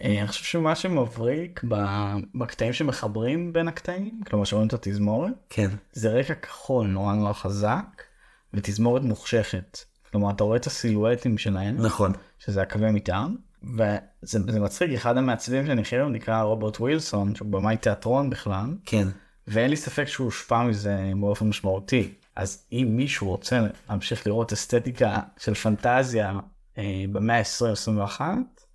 אה, 0.00 0.18
אני 0.20 0.28
חושב 0.28 0.44
שמה 0.44 0.74
שמבריק 0.74 1.64
בקטעים 2.34 2.72
שמחברים 2.72 3.52
בין 3.52 3.68
הקטעים, 3.68 4.20
כלומר 4.26 4.44
שרואים 4.44 4.68
את 4.68 4.72
התזמורת, 4.72 5.32
כן. 5.50 5.68
זה 5.92 6.12
רקע 6.12 6.34
כחול 6.34 6.86
נורא 6.86 7.14
נורא 7.14 7.32
חזק 7.32 8.02
ותזמורת 8.54 9.02
מוחשכת. 9.02 9.91
כלומר 10.12 10.30
אתה 10.30 10.44
רואה 10.44 10.56
את 10.56 10.66
הסילואטים 10.66 11.38
שלהם, 11.38 11.76
נכון. 11.76 12.12
שזה 12.38 12.62
הקווי 12.62 12.90
מטען, 12.90 13.34
וזה 13.64 14.52
זה 14.52 14.60
מצחיק, 14.60 14.90
אחד 14.92 15.16
המעצבים 15.16 15.66
שאני 15.66 15.82
היום 15.92 16.12
נקרא 16.12 16.42
רוברט 16.42 16.80
ווילסון, 16.80 17.34
שהוא 17.34 17.48
במאי 17.48 17.76
תיאטרון 17.76 18.30
בכלל, 18.30 18.74
כן. 18.86 19.08
ואין 19.46 19.70
לי 19.70 19.76
ספק 19.76 20.04
שהוא 20.04 20.24
הושפע 20.24 20.62
מזה 20.62 21.12
באופן 21.20 21.48
משמעותי. 21.48 22.12
אז 22.36 22.66
אם 22.72 22.88
מישהו 22.90 23.28
רוצה 23.28 23.66
להמשיך 23.88 24.26
לראות 24.26 24.52
אסתטיקה 24.52 25.18
של 25.38 25.54
פנטזיה 25.54 26.38
אה, 26.78 27.04
במאה 27.12 27.38
ה-20-21, 27.38 28.20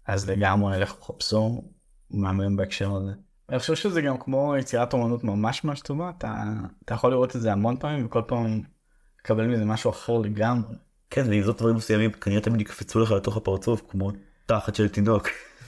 אז 0.08 0.30
לגמרי 0.30 0.80
לכו 0.80 1.14
חפשו, 1.14 1.64
מהמם 2.12 2.58
בהקשר 2.58 2.96
הזה. 2.96 3.12
אני 3.50 3.60
חושב 3.60 3.76
שזה 3.76 4.02
גם 4.02 4.18
כמו 4.18 4.56
יצירת 4.60 4.94
אומנות 4.94 5.24
ממש 5.24 5.64
ממש 5.64 5.80
טובה, 5.80 6.12
אתה, 6.18 6.44
אתה 6.86 6.94
יכול 6.94 7.12
לראות 7.12 7.36
את 7.36 7.42
זה 7.42 7.52
המון 7.52 7.78
פעמים 7.78 8.06
וכל 8.06 8.22
פעם 8.28 8.62
לקבל 9.20 9.48
מזה 9.48 9.66
משהו 9.66 9.90
אחר 9.90 10.18
לגמרי. 10.18 10.76
כן, 11.10 11.30
ועם 11.30 11.44
זאת 11.44 11.58
דברים 11.58 11.76
מסוימים 11.76 12.12
כנראה 12.12 12.42
תמיד 12.42 12.62
יקפצו 12.62 13.00
לך 13.00 13.12
לתוך 13.12 13.38
הפרצוף 13.38 13.82
כמו 13.90 14.12
תחת 14.46 14.76
של 14.76 14.90
תינוק. 14.90 15.28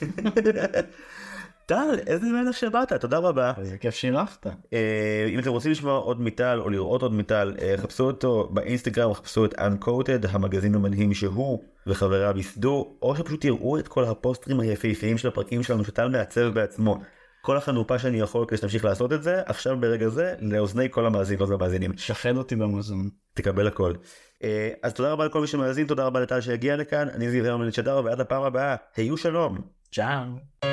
טל, 1.70 1.98
איזה 2.06 2.26
מלך 2.26 2.56
שבאת, 2.56 2.92
תודה 2.92 3.18
רבה. 3.18 3.52
איזה 3.58 3.78
כיף 3.78 3.94
שאירחת. 3.94 4.46
אה, 4.72 5.26
אם 5.28 5.38
אתם 5.38 5.50
רוצים 5.50 5.70
לשמוע 5.70 5.98
עוד 5.98 6.20
מטל 6.20 6.58
או 6.60 6.70
לראות 6.70 7.02
עוד 7.02 7.12
מטל, 7.12 7.54
אה, 7.62 7.74
חפשו 7.76 8.04
אותו 8.04 8.48
באינסטגרם, 8.52 9.14
חפשו 9.14 9.44
את 9.44 9.54
Uncoated, 9.54 10.28
המגזין 10.28 10.74
המדהים 10.74 11.14
שהוא 11.14 11.62
וחבריו 11.86 12.36
ייסדו, 12.36 12.96
או 13.02 13.16
שפשוט 13.16 13.40
תראו 13.40 13.78
את 13.78 13.88
כל 13.88 14.04
הפוסטרים 14.04 14.60
היפהפיים 14.60 15.18
של 15.18 15.28
הפרקים 15.28 15.62
שלנו 15.62 15.84
שטל 15.84 16.08
מעצב 16.08 16.48
בעצמו. 16.54 17.00
כל 17.42 17.56
החנופה 17.56 17.98
שאני 17.98 18.20
יכול 18.20 18.44
כדי 18.48 18.56
שתמשיך 18.56 18.84
לעשות 18.84 19.12
את 19.12 19.22
זה, 19.22 19.42
עכשיו 19.46 19.80
ברגע 19.80 20.08
זה, 20.08 20.34
לאוזני 20.40 20.86
כל 20.90 21.06
המאזינות 21.06 21.48
והמאזינים. 21.48 21.92
שחד 21.96 22.36
אותי 22.36 22.56
במזון. 22.56 23.08
תקבל 23.34 23.66
הכל. 23.66 23.92
אה, 24.44 24.70
אז 24.82 24.94
תודה 24.94 25.12
רבה 25.12 25.26
לכל 25.26 25.40
מי 25.40 25.46
שמאזין, 25.46 25.86
תודה 25.86 26.06
רבה 26.06 26.20
לטל 26.20 26.40
שהגיע 26.40 26.76
לכאן, 26.76 27.08
אני 27.08 27.30
זיו 27.30 27.46
הרמן 27.46 27.72
שדר, 27.72 28.02
ועד 28.04 28.20
הפעם 28.20 28.42
הבאה, 28.42 28.76
היו 28.96 29.16
שלום. 29.16 29.58
צ'או. 29.92 30.70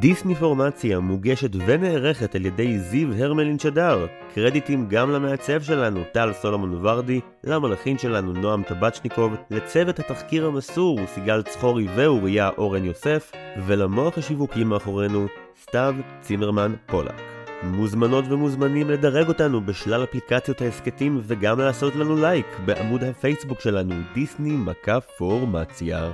דיסני 0.00 0.34
פורמציה 0.34 1.00
מוגשת 1.00 1.50
ונערכת 1.66 2.34
על 2.34 2.46
ידי 2.46 2.78
זיו 2.78 3.08
הרמלין 3.14 3.58
שדר. 3.58 4.06
קרדיטים 4.34 4.88
גם 4.88 5.10
למעצב 5.10 5.62
שלנו, 5.62 6.00
טל 6.12 6.32
סולומון 6.32 6.86
ורדי, 6.86 7.20
למלחין 7.44 7.98
שלנו, 7.98 8.32
נועם 8.32 8.62
טבצ'ניקוב, 8.62 9.34
לצוות 9.50 9.98
התחקיר 9.98 10.46
המסור, 10.46 11.06
סיגל 11.06 11.42
צחורי 11.42 11.86
ואוריה 11.96 12.50
אורן 12.58 12.84
יוסף, 12.84 13.32
ולמוח 13.66 14.18
השיווקי 14.18 14.64
מאחורינו, 14.64 15.26
סתיו 15.62 15.94
צימרמן 16.20 16.74
פולק. 16.86 17.39
מוזמנות 17.62 18.24
ומוזמנים 18.28 18.90
לדרג 18.90 19.28
אותנו 19.28 19.60
בשלל 19.60 20.04
אפליקציות 20.04 20.60
ההסכתים 20.60 21.20
וגם 21.22 21.58
לעשות 21.58 21.96
לנו 21.96 22.16
לייק 22.16 22.46
בעמוד 22.64 23.04
הפייסבוק 23.04 23.60
שלנו, 23.60 23.94
דיסני 24.14 24.56
מכה 24.56 25.00
פורמציה. 25.00 26.10